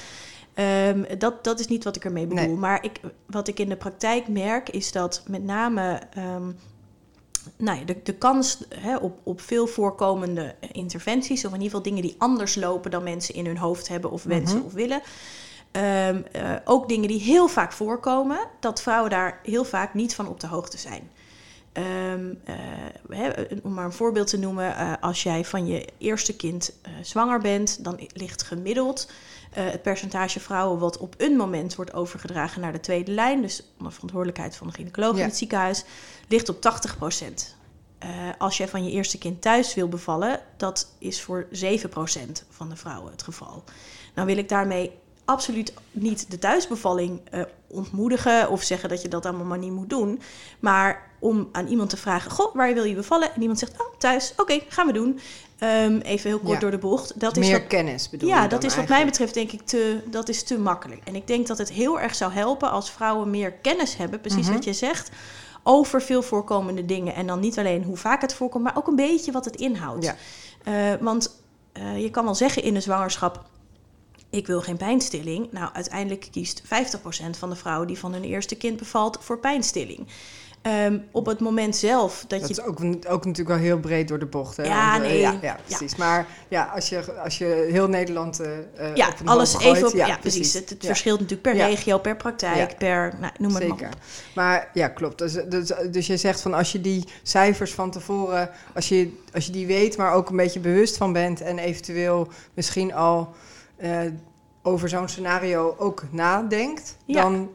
Ehm, 0.54 1.18
dat, 1.18 1.44
dat 1.44 1.60
is 1.60 1.68
niet 1.68 1.84
wat 1.84 1.96
ik 1.96 2.06
ermee 2.06 2.28
bedoel. 2.28 2.46
Nee. 2.46 2.56
Maar 2.56 2.84
ik, 2.84 3.00
wat 3.26 3.48
ik 3.48 3.60
in 3.60 3.70
de 3.70 3.76
praktijk 3.76 4.28
merk 4.28 4.70
is 4.70 4.92
dat 4.92 5.24
met 5.28 5.44
name... 5.44 6.02
nou 7.58 7.80
ja, 7.80 7.86
de, 7.86 7.96
de 8.04 8.14
kans 8.14 8.64
hè, 8.76 8.98
op, 8.98 9.20
op 9.24 9.42
veel 9.42 9.68
voorkomende 9.68 10.56
interventies, 10.72 11.46
of 11.46 11.54
in 11.54 11.62
ieder 11.62 11.66
geval 11.78 11.82
dingen 11.82 12.02
die 12.02 12.16
anders 12.18 12.56
lopen 12.56 12.92
dan 12.92 13.04
mensen 13.04 13.36
in 13.36 13.46
hun 13.46 13.58
hoofd 13.58 13.88
hebben 13.88 14.12
of 14.12 14.24
wensen 14.24 14.58
Mhm. 14.58 14.66
of 14.66 14.74
willen. 14.74 15.02
Ehm, 15.72 16.22
eh, 16.32 16.52
ook 16.66 16.88
dingen 16.90 17.08
die 17.08 17.22
heel 17.22 17.48
vaak 17.48 17.72
voorkomen, 17.72 18.40
dat 18.60 18.82
vrouwen 18.82 19.10
daar 19.10 19.40
heel 19.44 19.64
vaak 19.66 19.94
niet 19.94 20.16
van 20.16 20.28
op 20.28 20.40
de 20.40 20.48
hoogte 20.48 20.78
zijn. 20.78 21.10
Ehm, 21.72 22.34
eh, 22.44 22.56
hè, 23.10 23.30
om 23.64 23.74
maar 23.74 23.86
een 23.86 23.92
voorbeeld 23.94 24.28
te 24.28 24.38
noemen, 24.40 24.76
eh, 24.76 24.94
als 25.02 25.24
jij 25.24 25.46
van 25.46 25.68
je 25.68 25.88
eerste 25.98 26.36
kind 26.36 26.74
zwanger 27.02 27.40
bent, 27.40 27.84
dan 27.84 28.00
ligt 28.14 28.44
gemiddeld 28.44 29.12
het 29.50 29.82
percentage 29.82 30.40
vrouwen 30.40 30.80
wat 30.80 30.98
op 30.98 31.16
een 31.18 31.36
moment 31.36 31.76
wordt 31.76 31.94
overgedragen 31.94 32.62
naar 32.62 32.72
de 32.72 32.80
tweede 32.80 33.12
lijn, 33.12 33.42
dus 33.42 33.64
onder 33.78 33.94
verantwoordelijkheid 33.94 34.56
van 34.56 34.68
de 34.68 34.74
gynaecoloog 34.74 35.14
Ja. 35.16 35.20
in 35.22 35.28
het 35.28 35.38
ziekenhuis, 35.38 35.84
ligt 36.28 36.50
op 36.50 36.62
80% 36.62 37.58
Eh, 38.00 38.10
als 38.38 38.58
jij 38.58 38.68
van 38.68 38.84
je 38.84 38.92
eerste 38.92 39.18
kind 39.18 39.42
thuis 39.42 39.76
wil 39.76 39.88
bevallen, 39.88 40.40
dat 40.58 40.92
is 40.98 41.22
voor 41.22 41.48
7% 41.52 42.46
van 42.50 42.70
de 42.70 42.76
vrouwen 42.76 43.12
het 43.12 43.24
geval. 43.24 43.64
Nou 44.16 44.28
wil 44.28 44.38
ik 44.38 44.50
daarmee 44.50 44.92
absoluut 45.26 45.74
niet 45.92 46.32
de 46.32 46.40
thuisbevalling 46.40 47.22
eh, 47.30 47.42
ontmoedigen 47.68 48.50
of 48.50 48.64
zeggen 48.64 48.90
dat 48.90 49.02
je 49.02 49.08
dat 49.08 49.26
allemaal 49.26 49.46
maar 49.46 49.58
niet 49.58 49.72
moet 49.72 49.90
doen. 49.90 50.22
Maar 50.60 51.12
om 51.20 51.50
aan 51.52 51.68
iemand 51.68 51.90
te 51.90 51.98
vragen, 51.98 52.32
goh, 52.32 52.56
waar 52.56 52.74
wil 52.74 52.84
je 52.84 52.96
bevallen? 52.96 53.34
En 53.36 53.42
iemand 53.42 53.60
zegt, 53.60 53.82
oh, 53.82 53.98
thuis, 53.98 54.34
oké, 54.38 54.60
gaan 54.68 54.88
we 54.88 54.94
doen. 54.94 55.20
Ehm, 55.60 55.98
even 55.98 56.30
heel 56.30 56.40
kort 56.40 56.52
Ja. 56.54 56.60
door 56.60 56.72
de 56.72 56.78
bocht. 56.78 57.20
Dat 57.20 57.38
is 57.38 57.48
Meer 57.48 57.60
wat, 57.60 57.68
kennis 57.68 58.10
bedoel 58.10 58.30
ja, 58.30 58.48
dat 58.48 58.64
is 58.64 58.76
wat 58.76 58.88
mij 58.88 59.06
betreft 59.06 59.34
denk 59.34 59.52
ik 59.52 59.62
te, 59.62 60.02
dat 60.06 60.30
is 60.30 60.44
te 60.44 60.60
makkelijk. 60.60 61.02
En 61.04 61.16
ik 61.16 61.28
denk 61.28 61.48
dat 61.48 61.58
het 61.58 61.72
heel 61.72 62.00
erg 62.00 62.16
zou 62.16 62.32
helpen 62.32 62.72
als 62.72 62.92
vrouwen 62.92 63.30
meer 63.30 63.52
kennis 63.52 63.96
hebben, 63.98 64.22
precies 64.22 64.46
Mhm. 64.46 64.54
wat 64.54 64.64
je 64.64 64.74
zegt, 64.74 65.10
over 65.64 66.02
veel 66.02 66.22
voorkomende 66.22 66.86
dingen. 66.86 67.16
En 67.16 67.28
dan 67.28 67.40
niet 67.40 67.60
alleen 67.60 67.84
hoe 67.84 67.98
vaak 67.98 68.22
het 68.22 68.34
voorkomt, 68.34 68.64
maar 68.64 68.78
ook 68.78 68.88
een 68.88 68.96
beetje 68.96 69.32
wat 69.32 69.46
het 69.46 69.56
inhoudt. 69.56 70.04
Ja. 70.06 70.16
Eh, 70.64 70.74
want 71.02 71.42
eh, 71.72 72.02
je 72.02 72.10
kan 72.10 72.24
wel 72.24 72.36
zeggen 72.36 72.64
in 72.64 72.74
de 72.74 72.82
zwangerschap, 72.82 73.44
ik 74.30 74.48
wil 74.48 74.62
geen 74.62 74.78
pijnstilling. 74.78 75.52
Nou, 75.52 75.70
uiteindelijk 75.74 76.28
kiest 76.32 76.62
50% 76.66 77.38
van 77.38 77.50
de 77.50 77.56
vrouwen 77.56 77.88
die 77.88 77.98
van 78.00 78.14
hun 78.14 78.24
eerste 78.24 78.56
kind 78.56 78.78
bevalt 78.78 79.18
voor 79.22 79.40
pijnstilling. 79.40 80.08
Ehm, 80.70 80.98
op 81.12 81.26
het 81.26 81.40
moment 81.40 81.76
zelf 81.76 82.26
dat, 82.28 82.40
Dat 82.40 82.50
je 82.50 82.54
is 82.56 82.62
ook, 82.62 82.80
ook 83.08 83.26
natuurlijk 83.26 83.48
wel 83.48 83.58
heel 83.58 83.80
breed 83.80 84.08
door 84.08 84.20
de 84.20 84.26
bocht. 84.26 84.58
Hè? 84.58 84.64
Ja, 84.64 84.92
Want, 84.92 85.04
eh, 85.04 85.10
nee. 85.10 85.20
Ja, 85.20 85.32
ja, 85.32 85.40
Ja. 85.42 85.58
precies. 85.66 85.96
Maar 85.96 86.28
ja, 86.48 86.72
als 86.76 86.90
je, 86.90 87.14
als 87.24 87.38
je 87.38 87.68
heel 87.72 87.88
Nederland 87.88 88.40
eh 88.40 88.58
eh, 88.76 88.96
Ja, 88.96 89.14
alles 89.26 89.54
gooit, 89.54 89.76
even 89.76 89.88
op. 89.88 89.94
Ja, 89.94 90.18
precies. 90.18 90.54
Het, 90.54 90.76
verschilt 90.80 91.20
natuurlijk 91.20 91.50
per 91.50 91.68
regio, 91.68 91.98
per 91.98 92.16
praktijk, 92.16 92.78
per. 92.78 93.14
Nou, 93.20 93.34
noem 93.38 93.52
maar 93.52 93.62
Zeker. 93.62 93.88
op. 93.88 93.96
Maar 94.36 94.70
ja, 94.74 94.88
klopt. 94.88 95.18
Dus, 95.18 95.34
dus, 95.34 95.72
dus 95.92 96.08
je 96.08 96.18
zegt 96.18 96.42
van 96.42 96.54
als 96.54 96.72
je 96.72 96.82
die 96.82 97.08
cijfers 97.24 97.74
van 97.74 97.92
tevoren, 97.92 98.50
als 98.76 98.90
je, 98.90 99.18
als 99.34 99.46
je 99.46 99.52
die 99.52 99.68
weet, 99.68 99.98
maar 99.98 100.14
ook 100.14 100.30
een 100.30 100.36
beetje 100.36 100.60
bewust 100.60 100.98
van 100.98 101.14
bent 101.14 101.42
en 101.42 101.60
eventueel 101.60 102.28
misschien 102.54 102.94
al 102.94 103.34
over 104.62 104.90
zo'n 104.90 105.08
scenario 105.08 105.76
ook 105.78 106.04
nadenkt, 106.12 106.98
dan 107.06 107.50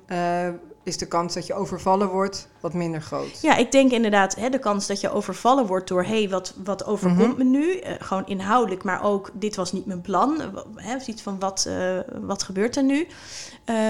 is 0.84 0.98
de 0.98 1.06
kans 1.06 1.34
dat 1.34 1.46
je 1.46 1.54
overvallen 1.54 2.08
wordt 2.08 2.48
wat 2.60 2.72
minder 2.74 3.00
groot. 3.02 3.38
Ja, 3.42 3.56
ik 3.56 3.72
denk 3.72 3.90
inderdaad 3.90 4.34
hè, 4.34 4.48
de 4.50 4.58
kans 4.58 4.86
dat 4.86 5.00
je 5.00 5.10
overvallen 5.10 5.66
wordt 5.66 5.88
door... 5.88 6.02
hé, 6.04 6.18
hey, 6.18 6.28
wat, 6.28 6.54
wat 6.64 6.84
overkomt 6.86 7.28
Mhm. 7.28 7.38
me 7.38 7.44
nu? 7.44 7.76
Eh, 7.78 7.92
gewoon 7.98 8.26
inhoudelijk, 8.26 8.84
maar 8.84 9.04
ook 9.04 9.30
dit 9.32 9.56
was 9.56 9.72
niet 9.72 9.86
mijn 9.86 10.00
plan. 10.00 10.40
Eh, 10.40 10.46
Hè, 10.76 10.98
zoiets 11.00 11.22
van 11.22 11.38
wat, 11.38 11.64
eh, 11.68 11.98
wat 12.20 12.42
gebeurt 12.42 12.76
er 12.76 12.82
nu? 12.84 13.06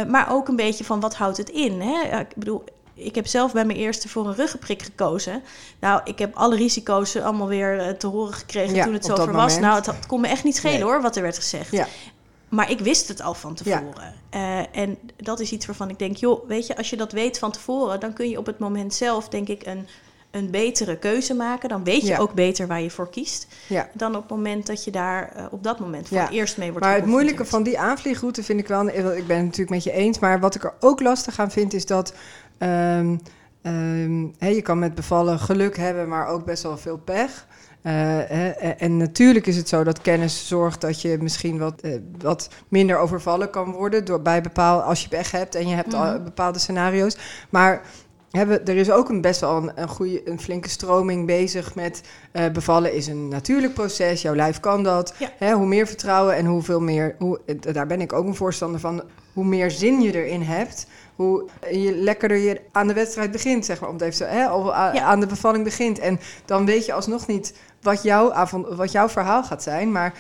Maar 0.08 0.32
ook 0.32 0.48
een 0.48 0.56
beetje 0.56 0.84
van 0.84 1.00
wat 1.00 1.14
houdt 1.16 1.36
het 1.36 1.48
in? 1.50 1.80
Hè? 1.80 2.18
Ik 2.20 2.36
bedoel, 2.36 2.64
ik 2.94 3.14
heb 3.14 3.26
zelf 3.26 3.52
bij 3.52 3.64
mijn 3.64 3.78
eerste 3.78 4.08
voor 4.08 4.26
een 4.26 4.34
ruggenprik 4.34 4.82
gekozen. 4.82 5.42
Nou, 5.80 6.00
ik 6.04 6.18
heb 6.18 6.34
alle 6.36 6.56
risico's 6.56 7.16
allemaal 7.16 7.48
weer 7.48 7.96
te 7.98 8.06
horen 8.06 8.34
gekregen 8.34 8.74
Ja, 8.74 8.84
toen 8.84 8.92
het 8.92 9.04
zover 9.04 9.32
was. 9.32 9.58
Nou, 9.58 9.74
het, 9.74 9.86
het 9.86 10.06
kon 10.06 10.20
me 10.20 10.28
echt 10.28 10.44
niet 10.44 10.56
schelen 10.56 10.78
Nee. 10.78 10.84
hoor, 10.84 11.02
wat 11.02 11.16
er 11.16 11.22
werd 11.22 11.36
gezegd. 11.36 11.70
Ja. 11.70 11.86
Maar 12.54 12.70
ik 12.70 12.80
wist 12.80 13.08
het 13.08 13.22
al 13.22 13.34
van 13.34 13.54
tevoren. 13.54 14.14
Eh, 14.30 14.58
en 14.76 14.98
dat 15.16 15.40
is 15.40 15.52
iets 15.52 15.66
waarvan 15.66 15.90
ik 15.90 15.98
denk, 15.98 16.16
joh, 16.16 16.48
weet 16.48 16.66
je, 16.66 16.76
als 16.76 16.90
je 16.90 16.96
dat 16.96 17.12
weet 17.12 17.38
van 17.38 17.52
tevoren, 17.52 18.00
dan 18.00 18.12
kun 18.12 18.28
je 18.28 18.38
op 18.38 18.46
het 18.46 18.58
moment 18.58 18.94
zelf, 18.94 19.28
denk 19.28 19.48
ik, 19.48 19.66
een, 19.66 19.86
een 20.30 20.50
betere 20.50 20.98
keuze 20.98 21.34
maken. 21.34 21.68
Dan 21.68 21.84
weet 21.84 22.00
je 22.00 22.06
Ja. 22.06 22.18
ook 22.18 22.32
beter 22.32 22.66
waar 22.66 22.80
je 22.80 22.90
voor 22.90 23.10
kiest. 23.10 23.46
Ja. 23.68 23.88
Dan 23.92 24.14
op 24.14 24.22
het 24.22 24.30
moment 24.30 24.66
dat 24.66 24.84
je 24.84 24.90
daar 24.90 25.32
eh, 25.36 25.44
op 25.50 25.62
dat 25.62 25.78
moment 25.78 26.08
voor 26.08 26.18
het 26.18 26.30
eerst 26.30 26.58
mee 26.58 26.70
wordt 26.70 26.86
Maar 26.86 26.94
het 26.96 27.06
moeilijke 27.06 27.44
van 27.44 27.62
die 27.62 27.78
aanvliegroute 27.78 28.42
vind 28.42 28.60
ik 28.60 28.68
wel, 28.68 28.88
ik 28.88 29.26
ben 29.26 29.36
het 29.36 29.44
natuurlijk 29.44 29.70
met 29.70 29.84
je 29.84 29.92
eens, 29.92 30.18
maar 30.18 30.40
wat 30.40 30.54
ik 30.54 30.64
er 30.64 30.74
ook 30.80 31.00
lastig 31.00 31.38
aan 31.38 31.50
vind 31.50 31.72
is 31.72 31.86
dat 31.86 32.14
ehm, 32.58 33.16
ehm, 33.62 34.26
hè, 34.38 34.48
je 34.48 34.62
kan 34.62 34.78
met 34.78 34.94
bevallen 34.94 35.38
geluk 35.38 35.76
hebben, 35.76 36.08
maar 36.08 36.26
ook 36.26 36.44
best 36.44 36.62
wel 36.62 36.78
veel 36.78 36.98
pech. 36.98 37.46
Eh, 37.84 37.92
hè, 38.26 38.48
en, 38.48 38.78
en 38.78 38.96
natuurlijk 38.96 39.46
is 39.46 39.56
het 39.56 39.68
zo 39.68 39.84
dat 39.84 40.00
kennis 40.00 40.48
zorgt 40.48 40.80
dat 40.80 41.00
je 41.02 41.18
misschien 41.20 41.58
wat, 41.58 41.80
eh, 41.80 41.92
wat 42.18 42.48
minder 42.68 42.98
overvallen 42.98 43.50
kan 43.50 43.72
worden 43.72 44.04
door, 44.04 44.22
bij 44.22 44.40
bepaal, 44.42 44.80
als 44.80 45.02
je 45.02 45.08
pech 45.08 45.30
hebt 45.30 45.54
en 45.54 45.68
je 45.68 45.74
hebt 45.74 45.94
al 45.94 46.04
Mhm. 46.14 46.24
bepaalde 46.24 46.58
scenario's. 46.58 47.16
Maar 47.50 47.82
hebben, 48.30 48.66
er 48.66 48.76
is 48.76 48.90
ook 48.90 49.08
een 49.08 49.20
best 49.20 49.40
wel 49.40 49.56
een, 49.56 49.70
een, 49.74 49.88
goede, 49.88 50.28
een 50.28 50.40
flinke 50.40 50.68
stroming 50.68 51.26
bezig 51.26 51.74
met 51.74 52.02
eh, 52.32 52.48
bevallen 52.52 52.92
is 52.94 53.06
een 53.06 53.28
natuurlijk 53.28 53.74
proces. 53.74 54.22
Jouw 54.22 54.34
lijf 54.34 54.60
kan 54.60 54.82
dat. 54.82 55.14
Ja. 55.18 55.28
Hè, 55.38 55.52
hoe 55.52 55.66
meer 55.66 55.86
vertrouwen 55.86 56.36
en 56.36 56.46
hoeveel 56.46 56.80
meer, 56.80 57.14
hoe, 57.18 57.40
eh, 57.46 57.56
daar 57.72 57.86
ben 57.86 58.00
ik 58.00 58.12
ook 58.12 58.26
een 58.26 58.34
voorstander 58.34 58.80
van, 58.80 59.02
hoe 59.32 59.44
meer 59.44 59.70
zin 59.70 60.00
je 60.00 60.14
erin 60.24 60.42
hebt, 60.42 60.86
hoe 61.16 61.48
je 61.70 61.96
lekkerder 61.96 62.36
je 62.36 62.60
aan 62.72 62.86
de 62.86 62.94
wedstrijd 62.94 63.30
begint, 63.30 63.64
zeg 63.64 63.80
maar, 63.80 63.88
om 63.88 63.94
het 63.94 64.04
even 64.04 64.16
zo, 64.16 64.24
hè, 64.24 64.52
of 64.52 64.66
Ja. 64.66 65.00
aan 65.00 65.20
de 65.20 65.26
bevalling 65.26 65.64
begint. 65.64 65.98
En 65.98 66.20
dan 66.44 66.66
weet 66.66 66.86
je 66.86 66.92
alsnog 66.92 67.26
niet 67.26 67.54
wat 67.84 68.02
jouw, 68.02 68.32
avond, 68.32 68.66
wat 68.68 68.92
jouw 68.92 69.08
verhaal 69.08 69.44
gaat 69.44 69.62
zijn, 69.62 69.92
maar 69.92 70.14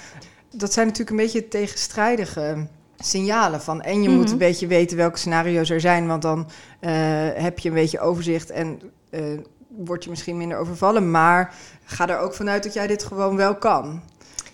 dat 0.50 0.72
zijn 0.72 0.86
natuurlijk 0.86 1.16
een 1.18 1.24
beetje 1.24 1.48
tegenstrijdige 1.48 2.66
signalen 2.98 3.60
van. 3.62 3.82
En 3.82 4.02
je 4.02 4.08
moet 4.08 4.22
Mhm. 4.24 4.32
een 4.32 4.38
beetje 4.38 4.66
weten 4.66 4.96
welke 4.96 5.18
scenario's 5.18 5.70
er 5.70 5.80
zijn, 5.80 6.06
want 6.06 6.22
dan 6.22 6.48
eh, 6.80 6.92
heb 7.34 7.58
je 7.58 7.68
een 7.68 7.74
beetje 7.74 8.00
overzicht 8.00 8.50
en 8.50 8.80
eh, 9.10 9.20
word 9.68 10.04
je 10.04 10.10
misschien 10.10 10.36
minder 10.36 10.58
overvallen. 10.58 11.10
Maar 11.10 11.54
ga 11.84 12.08
er 12.08 12.18
ook 12.18 12.34
vanuit 12.34 12.62
dat 12.62 12.72
jij 12.74 12.86
dit 12.86 13.04
gewoon 13.04 13.36
wel 13.36 13.54
kan. 13.54 14.02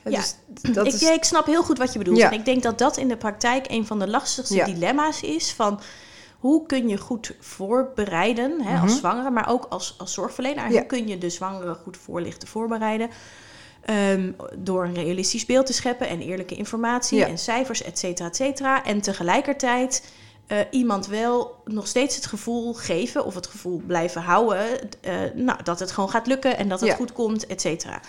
Ja, 0.04 0.10
Dus 0.10 0.34
dat 0.74 0.86
ik, 0.86 0.92
is, 0.92 1.02
ik 1.02 1.24
snap 1.24 1.46
heel 1.46 1.62
goed 1.62 1.78
wat 1.78 1.92
je 1.92 1.98
bedoelt. 1.98 2.18
Ja. 2.18 2.30
En 2.30 2.38
ik 2.38 2.44
denk 2.44 2.62
dat 2.62 2.78
dat 2.78 2.96
in 2.96 3.08
de 3.08 3.16
praktijk 3.16 3.66
een 3.70 3.86
van 3.86 3.98
de 3.98 4.08
lastigste 4.08 4.54
Ja. 4.54 4.64
dilemma's 4.64 5.20
is. 5.22 5.52
Van 5.52 5.80
hoe 6.40 6.66
kun 6.66 6.88
je 6.88 6.96
goed 6.98 7.34
voorbereiden 7.40 8.60
hè, 8.62 8.80
als 8.80 8.90
Mhm. 8.90 8.98
zwangere, 8.98 9.30
maar 9.30 9.48
ook 9.48 9.66
als, 9.68 9.94
als 9.98 10.12
zorgverlener. 10.14 10.64
Ja. 10.64 10.70
Hoe 10.70 10.86
kun 10.86 11.08
je 11.08 11.18
de 11.18 11.30
zwangere 11.30 11.74
goed 11.74 11.96
voorlichten, 11.96 12.48
voorbereiden? 12.48 13.10
Ehm, 13.84 14.32
door 14.56 14.84
een 14.84 14.94
realistisch 14.94 15.46
beeld 15.46 15.66
te 15.66 15.72
scheppen 15.72 16.08
en 16.08 16.20
eerlijke 16.20 16.54
informatie 16.56 17.18
Ja. 17.18 17.26
en 17.26 17.38
cijfers, 17.38 17.82
et 17.82 17.98
cetera, 17.98 18.28
et 18.28 18.36
cetera. 18.36 18.84
En 18.84 19.00
tegelijkertijd 19.00 20.12
eh, 20.46 20.58
iemand 20.70 21.06
wel 21.06 21.62
nog 21.64 21.86
steeds 21.86 22.16
het 22.16 22.26
gevoel 22.26 22.74
geven 22.74 23.24
of 23.24 23.34
het 23.34 23.46
gevoel 23.46 23.82
blijven 23.86 24.22
houden 24.22 24.66
eh, 25.00 25.14
nou, 25.34 25.62
dat 25.62 25.78
het 25.80 25.90
gewoon 25.92 26.10
gaat 26.10 26.26
lukken 26.26 26.56
en 26.56 26.68
dat 26.68 26.80
het 26.80 26.88
Ja. 26.88 26.94
goed 26.96 27.12
komt, 27.12 27.46
et 27.46 27.60
cetera. 27.60 28.00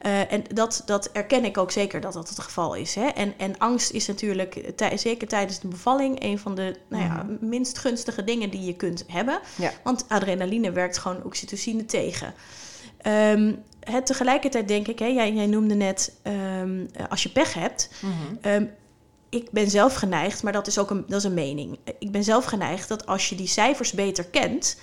Eh, 0.00 0.32
en 0.32 0.44
dat, 0.54 0.82
dat 0.86 1.10
erken 1.12 1.44
ik 1.44 1.58
ook 1.58 1.70
zeker 1.70 2.00
dat 2.00 2.12
dat 2.12 2.28
het 2.28 2.38
geval 2.38 2.74
is. 2.74 2.94
Hè? 2.94 3.06
En, 3.06 3.34
en 3.36 3.58
angst 3.58 3.90
is 3.90 4.06
natuurlijk, 4.06 4.72
tij- 4.76 4.96
zeker 4.96 5.28
tijdens 5.28 5.60
de 5.60 5.68
bevalling, 5.68 6.22
een 6.22 6.38
van 6.38 6.54
de 6.54 6.76
nou 6.88 7.02
ja, 7.02 7.26
minst 7.40 7.78
gunstige 7.78 8.24
dingen 8.24 8.50
die 8.50 8.64
je 8.64 8.74
kunt 8.74 9.04
hebben. 9.06 9.40
Mhm. 9.54 9.62
Ja. 9.62 9.72
Want 9.84 10.04
adrenaline 10.08 10.72
werkt 10.72 10.98
gewoon 10.98 11.24
oxytocine 11.24 11.84
tegen. 11.84 12.34
Ehm, 13.00 13.54
het, 13.80 14.06
tegelijkertijd 14.06 14.68
denk 14.68 14.88
ik, 14.88 14.98
hè, 14.98 15.06
jij, 15.06 15.32
jij 15.32 15.46
noemde 15.46 15.74
net 15.74 16.12
ehm, 16.22 16.86
eh, 16.92 17.04
als 17.08 17.22
je 17.22 17.28
pech 17.28 17.54
hebt. 17.54 17.90
Mhm. 18.00 18.36
Ehm, 18.40 18.64
ik 19.28 19.50
ben 19.50 19.70
zelf 19.70 19.94
geneigd, 19.94 20.42
maar 20.42 20.52
dat 20.52 20.66
is 20.66 20.78
ook 20.78 20.90
een, 20.90 21.04
dat 21.08 21.18
is 21.18 21.24
een 21.24 21.34
mening. 21.34 21.78
Ik 21.98 22.10
ben 22.10 22.24
zelf 22.24 22.44
geneigd 22.44 22.88
dat 22.88 23.06
als 23.06 23.28
je 23.28 23.34
die 23.34 23.46
cijfers 23.46 23.92
beter 23.92 24.24
kent, 24.24 24.76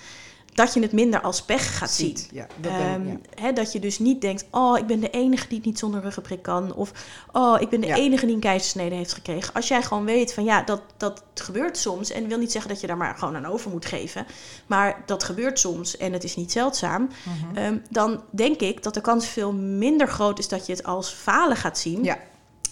dat 0.58 0.74
je 0.74 0.82
het 0.82 0.92
minder 0.92 1.22
als 1.22 1.42
pech 1.42 1.78
gaat 1.78 1.92
zien. 1.92 2.18
Ja, 2.32 2.48
dat 2.56 2.72
Ehm, 2.72 3.18
ja. 3.42 3.52
dat 3.52 3.72
je 3.72 3.80
dus 3.80 4.00
niet 4.00 4.22
denkt, 4.22 4.46
oh, 4.52 4.78
ik 4.78 4.86
ben 4.86 5.00
de 5.00 5.10
enige 5.10 5.48
die 5.48 5.58
het 5.58 5.66
niet 5.66 5.80
zonder 5.80 6.02
ruggenprik 6.02 6.42
kan. 6.42 6.74
Of, 6.74 6.92
oh, 7.32 7.62
ik 7.62 7.70
ben 7.70 7.82
de 7.82 7.88
Ja. 7.88 7.96
enige 7.96 8.26
die 8.26 8.36
een 8.36 8.42
keizersnede 8.42 8.96
heeft 8.96 9.14
gekregen. 9.14 9.54
Als 9.54 9.68
jij 9.68 9.84
gewoon 9.84 10.06
weet 10.06 10.34
van, 10.34 10.44
ja, 10.44 10.62
dat, 10.62 10.82
dat 10.98 11.24
gebeurt 11.34 11.78
soms. 11.78 12.12
En 12.12 12.28
wil 12.28 12.38
niet 12.38 12.52
zeggen 12.52 12.72
dat 12.72 12.82
je 12.82 12.88
daar 12.88 12.98
maar 12.98 13.16
gewoon 13.18 13.36
aan 13.36 13.46
over 13.46 13.72
moet 13.72 13.86
geven. 13.86 14.26
Maar 14.68 15.04
dat 15.06 15.24
gebeurt 15.24 15.60
soms 15.60 15.98
en 15.98 16.14
het 16.14 16.24
is 16.24 16.36
niet 16.36 16.52
zeldzaam. 16.52 17.10
Mhm. 17.24 17.58
Ehm, 17.58 17.78
dan 17.90 18.22
denk 18.32 18.60
ik 18.62 18.84
dat 18.84 18.94
de 18.94 19.02
kans 19.02 19.28
veel 19.28 19.54
minder 19.54 20.08
groot 20.08 20.40
is 20.40 20.48
dat 20.48 20.66
je 20.66 20.72
het 20.74 20.84
als 20.84 21.10
falen 21.10 21.58
gaat 21.58 21.78
zien. 21.78 22.04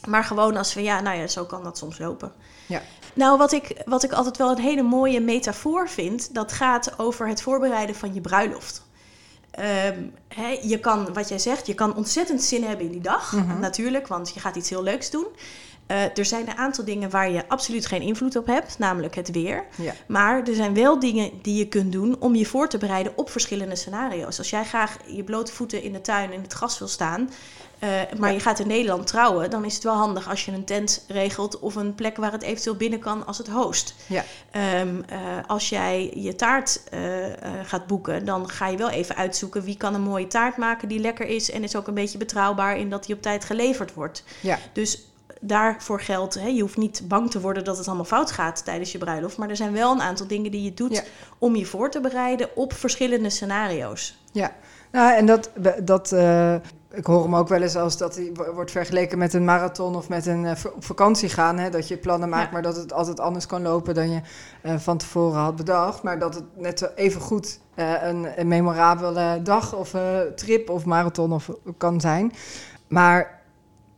Maar 0.07 0.23
gewoon 0.23 0.57
als 0.57 0.73
van, 0.73 0.83
ja, 0.83 1.01
nou 1.01 1.17
ja, 1.17 1.27
zo 1.27 1.45
kan 1.45 1.63
dat 1.63 1.77
soms 1.77 1.97
lopen. 1.99 2.31
Ja. 2.67 2.81
Nou, 3.13 3.37
wat 3.37 3.51
ik, 3.51 3.81
wat 3.85 4.03
ik 4.03 4.11
altijd 4.11 4.37
wel 4.37 4.51
een 4.51 4.57
hele 4.63 4.81
mooie 4.81 5.19
metafoor 5.19 5.89
vind, 5.89 6.33
dat 6.33 6.51
gaat 6.51 6.99
over 6.99 7.27
het 7.27 7.41
voorbereiden 7.41 7.95
van 7.95 8.13
je 8.13 8.21
bruiloft. 8.21 8.83
Ehm, 9.51 9.99
je 10.61 10.79
kan, 10.79 11.13
wat 11.13 11.29
jij 11.29 11.39
zegt, 11.39 11.67
je 11.67 11.73
kan 11.73 11.95
ontzettend 11.95 12.41
zin 12.43 12.63
hebben 12.63 12.85
in 12.85 12.91
die 12.91 13.01
dag, 13.01 13.31
Mhm. 13.31 13.59
natuurlijk, 13.59 14.07
want 14.07 14.33
je 14.33 14.39
gaat 14.39 14.55
iets 14.55 14.69
heel 14.69 14.83
leuks 14.83 15.09
doen. 15.09 15.25
Eh, 15.87 16.17
er 16.17 16.25
zijn 16.25 16.49
een 16.49 16.57
aantal 16.57 16.85
dingen 16.85 17.09
waar 17.09 17.29
je 17.31 17.47
absoluut 17.49 17.85
geen 17.85 18.01
invloed 18.01 18.35
op 18.35 18.45
hebt, 18.47 18.79
namelijk 18.79 19.15
het 19.15 19.31
weer. 19.31 19.65
Ja. 19.75 19.93
Maar 20.07 20.43
er 20.47 20.55
zijn 20.55 20.73
wel 20.73 20.99
dingen 20.99 21.31
die 21.41 21.55
je 21.57 21.67
kunt 21.67 21.91
doen 21.91 22.15
om 22.19 22.35
je 22.35 22.45
voor 22.45 22.67
te 22.69 22.77
bereiden 22.77 23.13
op 23.15 23.29
verschillende 23.29 23.75
scenario's. 23.75 24.37
Als 24.37 24.49
jij 24.49 24.63
graag 24.65 24.97
je 25.07 25.23
blote 25.23 25.51
voeten 25.51 25.83
in 25.83 25.93
de 25.93 26.01
tuin 26.01 26.31
in 26.31 26.41
het 26.41 26.53
gras 26.53 26.79
wil 26.79 26.87
staan, 26.87 27.29
eh, 27.85 28.19
maar 28.19 28.33
je 28.33 28.39
gaat 28.39 28.59
in 28.59 28.67
Nederland 28.67 29.07
trouwen, 29.07 29.49
dan 29.49 29.65
is 29.65 29.73
het 29.73 29.83
wel 29.83 29.93
handig 29.95 30.29
als 30.29 30.45
je 30.45 30.51
een 30.51 30.65
tent 30.65 31.03
regelt 31.07 31.59
of 31.59 31.75
een 31.75 31.95
plek 31.95 32.17
waar 32.17 32.31
het 32.31 32.41
eventueel 32.41 32.75
binnen 32.75 32.99
kan 32.99 33.25
als 33.25 33.37
het 33.37 33.47
host. 33.49 33.95
Ja. 34.07 34.23
Ehm, 34.51 35.01
eh, 35.07 35.19
als 35.47 35.69
jij 35.69 36.11
je 36.15 36.35
taart 36.35 36.81
eh, 36.89 36.99
gaat 37.63 37.87
boeken, 37.87 38.25
dan 38.25 38.49
ga 38.49 38.67
je 38.67 38.77
wel 38.77 38.89
even 38.89 39.15
uitzoeken 39.15 39.63
wie 39.63 39.77
kan 39.77 39.93
een 39.93 40.01
mooie 40.01 40.27
taart 40.27 40.57
maken 40.57 40.87
die 40.87 40.99
lekker 40.99 41.27
is 41.27 41.51
en 41.51 41.63
is 41.63 41.75
ook 41.75 41.87
een 41.87 41.93
beetje 41.93 42.17
betrouwbaar 42.17 42.77
in 42.77 42.89
dat 42.89 43.05
die 43.05 43.15
op 43.15 43.21
tijd 43.21 43.45
geleverd 43.45 43.93
wordt. 43.93 44.23
Ja. 44.41 44.57
Dus 44.73 45.07
daarvoor 45.41 46.01
geldt, 46.01 46.33
hè, 46.33 46.47
je 46.47 46.61
hoeft 46.61 46.77
niet 46.77 47.01
bang 47.07 47.31
te 47.31 47.39
worden 47.41 47.63
dat 47.63 47.77
het 47.77 47.87
allemaal 47.87 48.05
fout 48.05 48.31
gaat 48.31 48.65
tijdens 48.65 48.91
je 48.91 48.97
bruiloft, 48.97 49.37
maar 49.37 49.49
er 49.49 49.55
zijn 49.55 49.73
wel 49.73 49.91
een 49.91 50.01
aantal 50.01 50.27
dingen 50.27 50.51
die 50.51 50.63
je 50.63 50.73
doet 50.73 50.93
Ja. 50.93 51.03
om 51.37 51.55
je 51.55 51.65
voor 51.65 51.91
te 51.91 51.99
bereiden 51.99 52.49
op 52.55 52.73
verschillende 52.73 53.29
scenario's. 53.29 54.17
Ja, 54.31 54.53
nou, 54.91 55.13
en 55.13 55.25
dat, 55.25 55.49
dat 55.83 56.15
ik 56.95 57.05
hoor 57.05 57.23
hem 57.23 57.35
ook 57.35 57.47
wel 57.47 57.61
eens 57.61 57.75
als 57.75 57.97
dat 57.97 58.15
hij 58.15 58.29
wo- 58.33 58.53
wordt 58.53 58.71
vergeleken 58.71 59.17
met 59.17 59.33
een 59.33 59.45
marathon 59.45 59.95
of 59.95 60.09
met 60.09 60.25
een 60.25 60.45
eh, 60.45 60.51
op 60.75 60.85
vakantie 60.85 61.29
gaan. 61.29 61.57
Hè, 61.59 61.69
dat 61.69 61.87
je 61.87 61.97
plannen 61.97 62.29
maakt, 62.29 62.45
Ja. 62.45 62.51
maar 62.51 62.61
dat 62.61 62.75
het 62.75 62.93
altijd 62.93 63.19
anders 63.19 63.45
kan 63.45 63.61
lopen 63.61 63.93
dan 63.93 64.09
je 64.11 64.21
eh, 64.61 64.75
van 64.77 64.97
tevoren 64.97 65.39
had 65.39 65.55
bedacht. 65.55 66.03
Maar 66.03 66.19
dat 66.19 66.35
het 66.35 66.43
net 66.57 66.91
even 66.95 67.21
goed 67.21 67.59
eh, 67.75 67.93
een, 68.03 68.27
een 68.39 68.47
memorabele 68.47 69.39
dag 69.43 69.75
of 69.75 69.95
trip 70.35 70.69
of 70.69 70.85
marathon 70.85 71.33
of, 71.33 71.49
kan 71.77 72.01
zijn. 72.01 72.33
Maar 72.87 73.41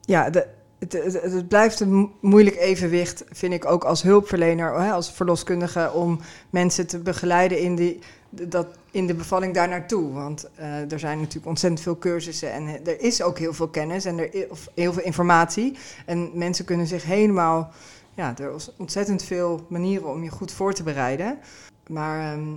ja, 0.01 0.29
de, 0.29 0.47
het, 0.79 0.93
het, 0.93 1.47
blijft 1.47 1.79
een 1.79 1.93
mo- 1.93 2.11
moeilijk 2.19 2.55
evenwicht, 2.55 3.23
vind 3.31 3.53
ik 3.53 3.65
ook 3.65 3.83
als 3.83 4.01
hulpverlener, 4.01 4.91
als 4.91 5.11
verloskundige, 5.11 5.91
om 5.91 6.19
mensen 6.49 6.87
te 6.87 6.99
begeleiden 6.99 7.59
in, 7.59 7.75
die, 7.75 7.99
dat, 8.29 8.67
in 8.91 9.07
de 9.07 9.13
bevalling 9.13 9.53
daar 9.53 9.69
naartoe. 9.69 10.13
Want 10.13 10.49
eh, 10.55 10.91
er 10.91 10.99
zijn 10.99 11.17
natuurlijk 11.17 11.47
ontzettend 11.47 11.81
veel 11.81 11.97
cursussen 11.97 12.51
en 12.51 12.67
eh, 12.67 12.93
er 12.93 13.01
is 13.01 13.21
ook 13.21 13.37
heel 13.37 13.53
veel 13.53 13.67
kennis 13.67 14.05
en 14.05 14.17
er 14.17 14.47
of 14.49 14.67
heel 14.75 14.93
veel 14.93 15.03
informatie. 15.03 15.77
En 16.05 16.29
mensen 16.33 16.65
kunnen 16.65 16.87
zich 16.87 17.03
helemaal, 17.03 17.71
ja, 18.13 18.33
er 18.37 18.55
is 18.55 18.71
ontzettend 18.77 19.23
veel 19.23 19.65
manieren 19.69 20.09
om 20.09 20.23
je 20.23 20.29
goed 20.29 20.51
voor 20.51 20.73
te 20.73 20.83
bereiden. 20.83 21.39
Maar 21.87 22.33
ehm, 22.33 22.53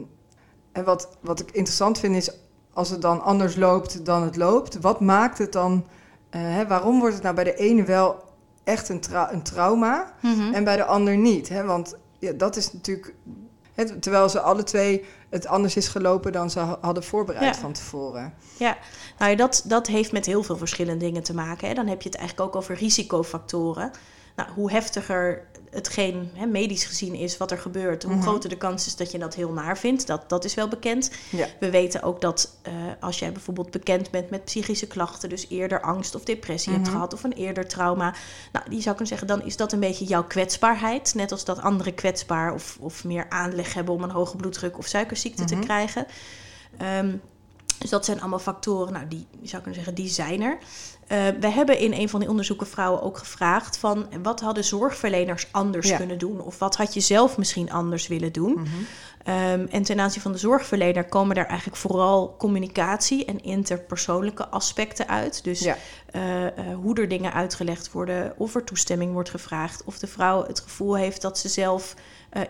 en 0.73 0.85
wat, 0.85 1.09
wat 1.21 1.41
ik 1.41 1.51
interessant 1.51 1.99
vind 1.99 2.17
is, 2.17 2.31
als 2.73 2.91
het 2.91 3.03
dan 3.03 3.23
anders 3.23 3.57
loopt 3.57 4.05
dan 4.05 4.23
het 4.23 4.37
loopt, 4.37 4.81
wat 4.81 5.01
maakt 5.01 5.39
het 5.39 5.53
dan, 5.53 5.87
hè, 6.31 6.67
waarom 6.67 6.99
wordt 6.99 7.15
het 7.15 7.23
nou 7.23 7.35
bij 7.35 7.45
de 7.45 7.55
ene 7.55 7.83
wel 7.85 8.25
echt 8.65 8.89
een, 8.89 9.01
tra- 9.01 9.33
een 9.33 9.43
trauma 9.43 10.13
en 10.53 10.65
bij 10.65 10.77
de 10.77 10.85
ander 10.85 11.17
niet? 11.17 11.49
Hè? 11.49 11.65
Want 11.65 11.97
ja, 12.19 12.33
dat 12.33 12.57
is 12.57 12.73
natuurlijk, 12.73 13.15
hè, 13.75 13.99
terwijl 13.99 14.29
ze 14.29 14.41
alle 14.41 14.63
twee 14.63 15.05
het 15.31 15.47
anders 15.47 15.77
is 15.77 15.89
gelopen 15.89 16.33
dan 16.33 16.51
ze 16.51 16.59
ha- 16.59 16.79
hadden 16.81 17.05
voorbereid 17.05 17.55
Ja. 17.55 17.61
van 17.61 17.73
tevoren. 17.73 18.35
Nou 19.19 19.31
ja, 19.31 19.37
dat, 19.37 19.63
dat 19.67 19.87
heeft 19.87 20.13
met 20.13 20.27
heel 20.27 20.43
veel 20.43 20.57
verschillende 20.57 21.05
dingen 21.05 21.23
te 21.23 21.35
maken. 21.35 21.69
Hè. 21.69 21.75
Dan 21.75 21.87
heb 21.87 22.03
je 22.03 22.09
het 22.09 22.19
eigenlijk 22.19 22.49
ook 22.49 22.57
over 22.57 22.75
risicofactoren. 22.75 23.91
Nou, 24.37 24.49
hoe 24.55 24.71
heftiger 24.71 25.49
hetgeen 25.71 26.31
hè, 26.35 26.47
medisch 26.47 26.85
gezien 26.85 27.15
is 27.15 27.37
wat 27.37 27.51
er 27.51 27.59
gebeurt, 27.59 28.03
hoe 28.03 28.13
Mhm. 28.15 28.23
groter 28.23 28.49
de 28.49 28.57
kans 28.57 28.87
is 28.87 28.97
dat 28.97 29.11
je 29.11 29.19
dat 29.19 29.35
heel 29.35 29.53
naar 29.53 29.79
vindt. 29.79 30.07
Dat, 30.07 30.29
dat 30.29 30.45
is 30.45 30.55
wel 30.55 30.69
bekend. 30.69 31.11
Ja. 31.31 31.47
We 31.61 31.71
weten 31.71 32.03
ook 32.03 32.21
dat 32.21 32.57
eh, 32.63 32.73
als 33.01 33.19
jij 33.19 33.33
bijvoorbeeld 33.33 33.71
bekend 33.71 34.11
bent 34.11 34.31
met 34.31 34.45
psychische 34.45 34.87
klachten, 34.87 35.29
dus 35.29 35.47
eerder 35.49 35.81
angst 35.81 36.15
of 36.15 36.25
depressie 36.25 36.73
hebt 36.73 36.85
Mhm. 36.85 36.93
gehad 36.95 37.13
of 37.15 37.25
een 37.25 37.33
eerder 37.33 37.67
trauma, 37.69 38.15
nou, 38.53 38.71
die 38.71 38.81
zou 38.81 38.97
kunnen 38.97 39.07
zeggen, 39.07 39.27
dan 39.27 39.43
is 39.47 39.57
dat 39.57 39.73
een 39.73 39.81
beetje 39.81 40.05
jouw 40.05 40.25
kwetsbaarheid. 40.25 41.15
Net 41.15 41.33
als 41.33 41.45
dat 41.45 41.61
anderen 41.61 41.95
kwetsbaar 41.95 42.55
of, 42.55 42.77
of 42.81 43.05
meer 43.05 43.27
aanleg 43.29 43.75
hebben 43.75 43.95
om 43.95 44.03
een 44.03 44.11
hoge 44.11 44.37
bloeddruk 44.37 44.79
of 44.79 44.87
suikerziekte 44.87 45.45
te 45.45 45.55
Mhm. 45.55 45.65
krijgen. 45.65 46.07
Ehm, 46.79 47.17
dus 47.81 47.91
dat 47.91 48.05
zijn 48.05 48.21
allemaal 48.21 48.39
factoren, 48.39 48.93
nou, 48.93 49.09
die 49.09 49.27
zou 49.43 49.57
kunnen 49.63 49.75
zeggen, 49.75 49.95
die 49.95 50.09
zijn 50.09 50.41
er. 50.43 50.59
Eh, 51.07 51.19
we 51.41 51.49
hebben 51.49 51.79
in 51.79 51.93
een 51.93 52.09
van 52.09 52.21
die 52.21 52.29
onderzoeken 52.29 52.67
vrouwen 52.67 53.03
ook 53.03 53.19
gevraagd 53.19 53.77
van 53.77 54.07
wat 54.23 54.41
hadden 54.41 54.65
zorgverleners 54.65 55.49
anders 55.51 55.89
Ja. 55.89 55.97
kunnen 55.97 56.19
doen? 56.19 56.41
Of 56.41 56.59
wat 56.59 56.77
had 56.77 56.95
je 56.95 57.01
zelf 57.01 57.39
misschien 57.39 57.71
anders 57.73 58.07
willen 58.09 58.33
doen? 58.33 58.53
Mhm. 58.53 58.67
Ehm, 59.25 59.67
en 59.71 59.83
ten 59.83 60.01
aanzien 60.01 60.23
van 60.23 60.33
de 60.33 60.39
zorgverlener 60.39 61.05
komen 61.05 61.35
daar 61.35 61.47
eigenlijk 61.47 61.79
vooral 61.79 62.35
communicatie 62.39 63.25
en 63.25 63.43
interpersoonlijke 63.43 64.49
aspecten 64.49 65.09
uit. 65.09 65.45
Dus 65.45 65.61
Ja. 65.61 65.77
eh, 66.11 66.47
eh, 66.47 66.53
hoe 66.83 66.95
er 67.01 67.09
dingen 67.09 67.33
uitgelegd 67.33 67.93
worden, 67.93 68.33
of 68.37 68.55
er 68.55 68.65
toestemming 68.65 69.13
wordt 69.13 69.31
gevraagd, 69.31 69.85
of 69.85 69.99
de 69.99 70.07
vrouw 70.07 70.47
het 70.47 70.61
gevoel 70.61 70.97
heeft 70.97 71.23
dat 71.23 71.39
ze 71.39 71.49
zelf 71.49 71.95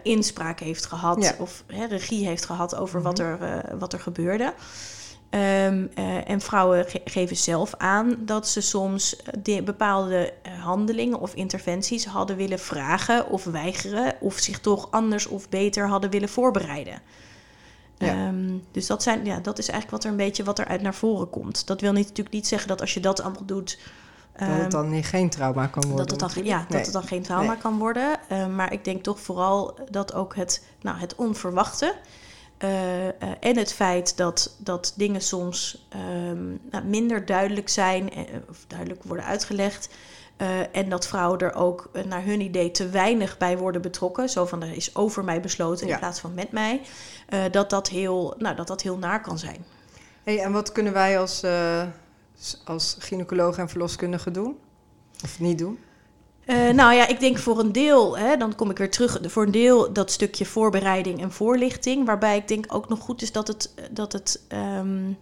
inspraak 0.03 0.61
heeft 0.61 0.87
gehad 0.87 1.23
Ja. 1.23 1.35
of 1.38 1.64
hè, 1.66 1.85
regie 1.85 2.27
heeft 2.27 2.45
gehad 2.45 2.75
over 2.77 3.03
wat, 3.03 3.19
Mhm. 3.19 3.27
er, 3.27 3.43
eh, 3.64 3.75
wat 3.79 3.93
er 3.93 4.01
gebeurde. 4.01 4.53
Ehm, 5.31 5.87
eh, 5.95 6.31
en 6.31 6.40
vrouwen 6.40 6.85
ge- 6.85 7.01
geven 7.05 7.37
zelf 7.37 7.75
aan 7.79 8.16
dat 8.19 8.49
ze 8.49 8.61
soms 8.61 9.16
eh, 9.16 9.33
de 9.43 9.62
bepaalde 9.62 10.33
eh, 10.43 10.53
handelingen 10.64 11.21
of 11.21 11.35
interventies 11.35 12.07
hadden 12.07 12.37
willen 12.37 12.59
vragen 12.59 13.29
of 13.29 13.45
weigeren, 13.45 14.14
of 14.21 14.38
zich 14.38 14.61
toch 14.61 14.90
anders 14.90 15.27
of 15.27 15.49
beter 15.49 15.88
hadden 15.88 16.11
willen 16.11 16.29
voorbereiden. 16.29 17.03
Ja. 17.99 18.07
Ehm, 18.09 18.51
dus 18.73 18.87
dat, 18.87 19.03
zijn, 19.03 19.25
ja, 19.25 19.38
dat 19.40 19.59
is 19.59 19.69
eigenlijk 19.69 19.90
wat 19.90 20.05
er 20.05 20.11
een 20.11 20.27
beetje 20.27 20.45
wat 20.45 20.59
er 20.59 20.66
uit 20.66 20.83
naar 20.83 20.95
voren 20.95 21.31
komt. 21.31 21.66
Dat 21.66 21.81
wil 21.81 21.93
niet, 21.93 22.07
natuurlijk 22.09 22.35
niet 22.35 22.47
zeggen 22.47 22.69
dat 22.69 22.81
als 22.81 22.95
je 22.95 23.01
dat 23.01 23.21
allemaal 23.23 23.45
doet, 23.45 23.79
Dat 24.33 24.49
ehm, 24.49 24.61
het 24.61 24.71
dan 24.71 24.90
niet 24.90 25.07
geen 25.07 25.31
trauma 25.31 25.66
kan 25.66 25.83
worden. 25.88 26.07
dat 26.09 26.21
het 26.21 26.35
dan, 26.35 26.45
ja, 26.45 26.64
dat 26.69 26.85
het 26.85 26.93
dan 26.93 27.03
geen 27.03 27.23
trauma 27.23 27.53
Nee. 27.53 27.61
kan 27.61 27.79
worden. 27.79 28.19
Maar 28.55 28.73
ik 28.73 28.85
denk 28.85 29.03
toch 29.03 29.21
vooral 29.21 29.79
dat 29.90 30.14
ook 30.14 30.35
het, 30.37 30.64
nou, 30.81 30.99
het 30.99 31.14
onverwachte. 31.14 31.95
Eh, 32.61 33.09
eh, 33.09 33.14
en 33.40 33.57
het 33.57 33.73
feit 33.73 34.16
dat, 34.16 34.57
dat 34.59 34.92
dingen 34.96 35.20
soms 35.20 35.87
ehm, 35.88 36.49
nou, 36.70 36.85
minder 36.85 37.27
duidelijk 37.27 37.68
zijn 37.68 38.12
eh, 38.12 38.25
of 38.49 38.64
duidelijk 38.66 39.03
worden 39.03 39.25
uitgelegd. 39.25 39.88
en 40.73 40.88
dat 40.88 41.07
vrouwen 41.07 41.38
er 41.38 41.55
ook 41.55 41.90
naar 42.07 42.25
hun 42.25 42.40
idee 42.40 42.70
te 42.70 42.88
weinig 42.88 43.38
bij 43.38 43.59
worden 43.59 43.83
betrokken. 43.83 44.29
Zo 44.29 44.46
van 44.46 44.62
er 44.62 44.77
is 44.77 44.96
over 44.96 45.25
mij 45.25 45.40
besloten 45.40 45.87
Ja. 45.87 45.92
in 45.92 45.99
plaats 45.99 46.20
van 46.20 46.35
met 46.35 46.53
mij. 46.53 46.81
dat, 47.51 47.70
dat, 47.70 47.88
heel, 47.88 48.35
nou, 48.38 48.57
dat 48.57 48.66
dat 48.66 48.83
heel 48.83 48.99
naar 48.99 49.20
kan 49.20 49.38
zijn. 49.38 49.64
Hey, 50.23 50.38
en 50.38 50.53
wat 50.53 50.73
kunnen 50.73 50.92
wij 50.92 51.18
als, 51.18 51.44
als 52.64 52.96
gynaecoloog 52.99 53.59
en 53.59 53.68
verloskundige 53.68 54.31
doen? 54.31 54.59
Of 55.25 55.40
niet 55.40 55.59
doen? 55.59 55.79
Eh, 56.50 56.68
nou 56.74 56.94
ja, 56.94 57.06
ik 57.06 57.20
denk 57.20 57.38
voor 57.38 57.58
een 57.58 57.72
deel, 57.72 58.18
hè, 58.18 58.36
dan 58.36 58.54
kom 58.54 58.70
ik 58.70 58.78
weer 58.78 58.90
terug, 58.90 59.18
voor 59.22 59.42
een 59.42 59.50
deel 59.50 59.92
dat 59.92 60.10
stukje 60.10 60.44
voorbereiding 60.46 61.20
en 61.20 61.32
voorlichting. 61.32 62.06
Waarbij 62.06 62.36
ik 62.36 62.48
denk 62.48 62.64
ook 62.74 62.88
nog 62.88 62.98
goed 63.00 63.22
is 63.22 63.32
dat 63.32 63.48
het, 63.48 63.74
dat 63.90 64.12
het 64.12 64.40
ehm, 64.48 65.12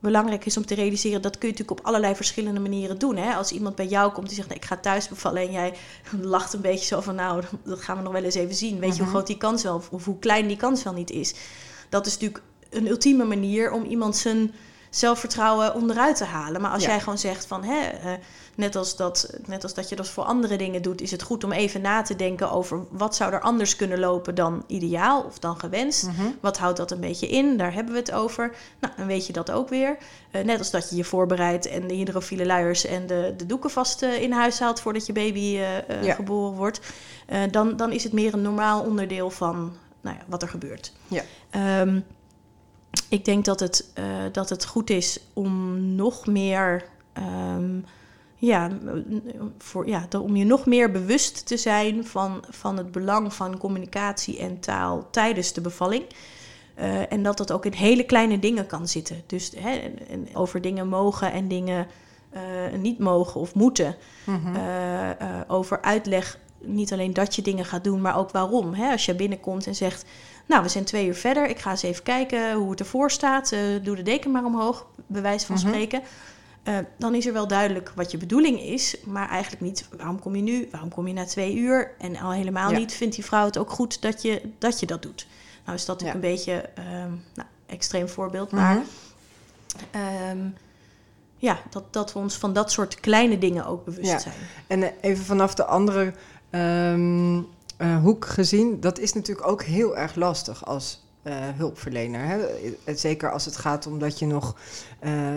belangrijk 0.00 0.46
is 0.46 0.56
om 0.56 0.66
te 0.66 0.74
realiseren. 0.74 1.22
Dat 1.22 1.38
kun 1.38 1.48
je 1.48 1.54
natuurlijk 1.54 1.80
op 1.80 1.86
allerlei 1.86 2.14
verschillende 2.14 2.60
manieren 2.60 2.98
doen. 2.98 3.16
Hè? 3.16 3.34
Als 3.34 3.52
iemand 3.52 3.74
bij 3.74 3.86
jou 3.86 4.12
komt 4.12 4.26
die 4.26 4.36
zegt, 4.36 4.48
nee, 4.48 4.56
ik 4.56 4.64
ga 4.64 4.76
thuis 4.76 5.08
bevallen. 5.08 5.42
En 5.42 5.52
jij 5.52 5.74
lacht 6.34 6.52
een 6.52 6.60
beetje 6.60 6.86
zo 6.86 7.00
van, 7.00 7.14
nou, 7.14 7.42
dat 7.64 7.80
gaan 7.80 7.96
we 7.96 8.02
nog 8.02 8.12
wel 8.12 8.22
eens 8.24 8.34
even 8.34 8.54
zien. 8.54 8.78
Weet 8.78 8.90
je 8.90 8.96
hoe 8.96 9.02
Mhm. 9.02 9.10
groot 9.10 9.26
die 9.26 9.36
kans 9.36 9.62
wel, 9.62 9.82
of 9.90 10.04
hoe 10.04 10.18
klein 10.18 10.46
die 10.46 10.56
kans 10.56 10.82
wel 10.82 10.92
niet 10.92 11.10
is. 11.10 11.34
Dat 11.88 12.06
is 12.06 12.12
natuurlijk 12.12 12.42
een 12.70 12.86
ultieme 12.88 13.24
manier 13.24 13.72
om 13.72 13.84
iemand 13.84 14.16
zijn 14.16 14.54
zelfvertrouwen 14.90 15.74
onderuit 15.74 16.16
te 16.16 16.24
halen. 16.24 16.60
Maar 16.60 16.70
als 16.70 16.82
Ja. 16.82 16.88
jij 16.88 17.00
gewoon 17.00 17.18
zegt 17.18 17.46
van, 17.46 17.64
hè, 17.64 17.88
net, 18.54 18.76
als 18.76 18.96
dat, 18.96 19.30
net 19.46 19.62
als 19.62 19.74
dat 19.74 19.88
je 19.88 19.96
dat 19.96 20.08
voor 20.08 20.24
andere 20.24 20.56
dingen 20.56 20.82
doet, 20.82 21.00
is 21.00 21.10
het 21.10 21.22
goed 21.22 21.44
om 21.44 21.52
even 21.52 21.80
na 21.80 22.02
te 22.02 22.16
denken 22.16 22.50
over 22.50 22.80
wat 22.90 23.16
zou 23.16 23.32
er 23.32 23.40
anders 23.40 23.76
kunnen 23.76 23.98
lopen 23.98 24.34
dan 24.34 24.64
ideaal 24.66 25.22
of 25.22 25.38
dan 25.38 25.58
gewenst. 25.60 26.06
Mhm. 26.06 26.26
Wat 26.40 26.58
houdt 26.58 26.76
dat 26.76 26.90
een 26.90 27.00
beetje 27.00 27.28
in? 27.28 27.56
Daar 27.56 27.72
hebben 27.72 27.92
we 27.92 27.98
het 27.98 28.12
over. 28.12 28.54
Nou, 28.80 28.92
dan 28.96 29.06
weet 29.06 29.26
je 29.26 29.32
dat 29.32 29.50
ook 29.50 29.68
weer. 29.68 29.96
Eh, 30.30 30.44
net 30.44 30.58
als 30.58 30.70
dat 30.70 30.90
je 30.90 30.96
je 30.96 31.04
voorbereidt 31.04 31.66
en 31.66 31.86
de 31.88 31.94
hydrofiele 31.94 32.46
luiers 32.46 32.84
en 32.86 33.06
de, 33.06 33.34
de 33.36 33.46
doeken 33.46 33.70
vast 33.70 34.02
eh, 34.02 34.22
in 34.22 34.32
huis 34.32 34.58
haalt 34.60 34.80
voordat 34.80 35.06
je 35.06 35.12
baby 35.12 35.58
eh, 35.58 36.02
Ja. 36.02 36.14
geboren 36.14 36.56
wordt. 36.56 36.80
Dan, 37.50 37.76
dan 37.76 37.92
is 37.92 38.04
het 38.04 38.12
meer 38.12 38.34
een 38.34 38.42
normaal 38.42 38.82
onderdeel 38.82 39.30
van 39.30 39.76
nou 40.00 40.16
ja, 40.16 40.22
wat 40.26 40.42
er 40.42 40.48
gebeurt. 40.48 40.92
Ja. 41.08 41.22
Ehm, 41.50 42.00
ik 43.08 43.24
denk 43.24 43.44
dat 43.44 43.60
het, 43.60 43.90
uh, 43.98 44.04
dat 44.32 44.48
het 44.48 44.64
goed 44.64 44.90
is 44.90 45.20
om 45.32 45.80
nog 45.94 46.26
meer. 46.26 46.84
Um, 47.56 47.84
ja, 48.36 48.70
voor, 49.58 49.88
ja, 49.88 50.08
om 50.22 50.36
je 50.36 50.44
nog 50.44 50.66
meer 50.66 50.90
bewust 50.90 51.46
te 51.46 51.56
zijn 51.56 52.06
van, 52.06 52.44
van 52.50 52.76
het 52.76 52.92
belang 52.92 53.34
van 53.34 53.58
communicatie 53.58 54.38
en 54.38 54.60
taal 54.60 55.08
tijdens 55.10 55.52
de 55.52 55.60
bevalling. 55.60 56.04
Uh, 56.78 57.12
en 57.12 57.22
dat 57.22 57.36
dat 57.36 57.52
ook 57.52 57.64
in 57.64 57.72
hele 57.72 58.04
kleine 58.04 58.38
dingen 58.38 58.66
kan 58.66 58.88
zitten. 58.88 59.22
Dus 59.26 59.52
hè, 59.56 59.80
over 60.32 60.60
dingen 60.60 60.88
mogen 60.88 61.32
en 61.32 61.48
dingen 61.48 61.86
uh, 62.34 62.78
niet 62.78 62.98
mogen 62.98 63.40
of 63.40 63.54
moeten. 63.54 63.96
Mm 64.24 64.56
over 65.46 65.82
uitleg, 65.82 66.38
niet 66.58 66.92
alleen 66.92 67.12
dat 67.12 67.34
je 67.34 67.42
dingen 67.42 67.64
gaat 67.64 67.84
doen, 67.84 68.00
maar 68.00 68.16
ook 68.16 68.30
waarom. 68.30 68.74
Hè? 68.74 68.90
Als 68.90 69.04
je 69.04 69.14
binnenkomt 69.14 69.66
en 69.66 69.74
zegt, 69.74 70.04
nou, 70.50 70.62
we 70.62 70.68
zijn 70.68 70.84
twee 70.84 71.06
uur 71.06 71.14
verder. 71.14 71.48
Ik 71.48 71.58
ga 71.58 71.70
eens 71.70 71.82
even 71.82 72.02
kijken 72.02 72.52
hoe 72.52 72.70
het 72.70 72.80
ervoor 72.80 73.10
staat. 73.10 73.52
Uh, 73.52 73.60
doe 73.82 73.96
de 73.96 74.02
deken 74.02 74.30
maar 74.30 74.44
omhoog, 74.44 74.86
bewijs 75.06 75.44
van 75.44 75.54
mhm. 75.54 75.66
spreken. 75.66 76.02
Uh, 76.64 76.78
dan 76.98 77.14
is 77.14 77.26
er 77.26 77.32
wel 77.32 77.48
duidelijk 77.48 77.92
wat 77.94 78.10
je 78.10 78.18
bedoeling 78.18 78.60
is, 78.60 78.96
maar 79.04 79.28
eigenlijk 79.28 79.62
niet 79.62 79.88
waarom 79.96 80.18
kom 80.20 80.36
je 80.36 80.42
nu, 80.42 80.68
waarom 80.70 80.90
kom 80.90 81.06
je 81.06 81.12
na 81.12 81.24
twee 81.24 81.56
uur 81.56 81.94
en 81.98 82.16
al 82.16 82.32
helemaal 82.32 82.70
niet 82.70 82.92
vindt 82.92 83.14
die 83.14 83.24
vrouw 83.24 83.44
het 83.44 83.58
ook 83.58 83.70
goed 83.70 84.02
dat 84.02 84.22
je 84.22 84.42
dat, 84.58 84.80
je 84.80 84.86
dat 84.86 85.02
doet. 85.02 85.26
Nou 85.64 85.76
is 85.76 85.84
dat 85.84 86.00
natuurlijk 86.00 86.24
een 86.24 86.30
beetje 86.30 86.68
um, 86.78 87.24
nou, 87.34 87.48
extreem 87.66 88.08
voorbeeld, 88.08 88.50
maar 88.50 88.82
um, 90.30 90.54
ja, 91.36 91.58
dat, 91.70 91.92
dat 91.92 92.12
we 92.12 92.18
ons 92.18 92.36
van 92.36 92.52
dat 92.52 92.72
soort 92.72 93.00
kleine 93.00 93.38
dingen 93.38 93.66
ook 93.66 93.84
bewust 93.84 94.10
ja. 94.10 94.18
zijn. 94.18 94.34
En 94.66 94.82
eh, 94.82 94.90
even 95.00 95.24
vanaf 95.24 95.54
de 95.54 95.64
andere 95.64 96.14
um, 96.50 97.46
uh, 97.82 98.02
hoek 98.02 98.26
gezien, 98.26 98.80
dat 98.80 98.98
is 98.98 99.12
natuurlijk 99.12 99.46
ook 99.48 99.62
heel 99.62 99.96
erg 99.96 100.14
lastig 100.14 100.66
als 100.66 101.04
uh, 101.24 101.34
hulpverlener. 101.56 102.20
Hè? 102.26 102.38
Zeker 102.94 103.32
als 103.32 103.44
het 103.44 103.56
gaat 103.56 103.86
om 103.86 103.98
dat 103.98 104.18
je 104.18 104.26
nog. 104.26 104.56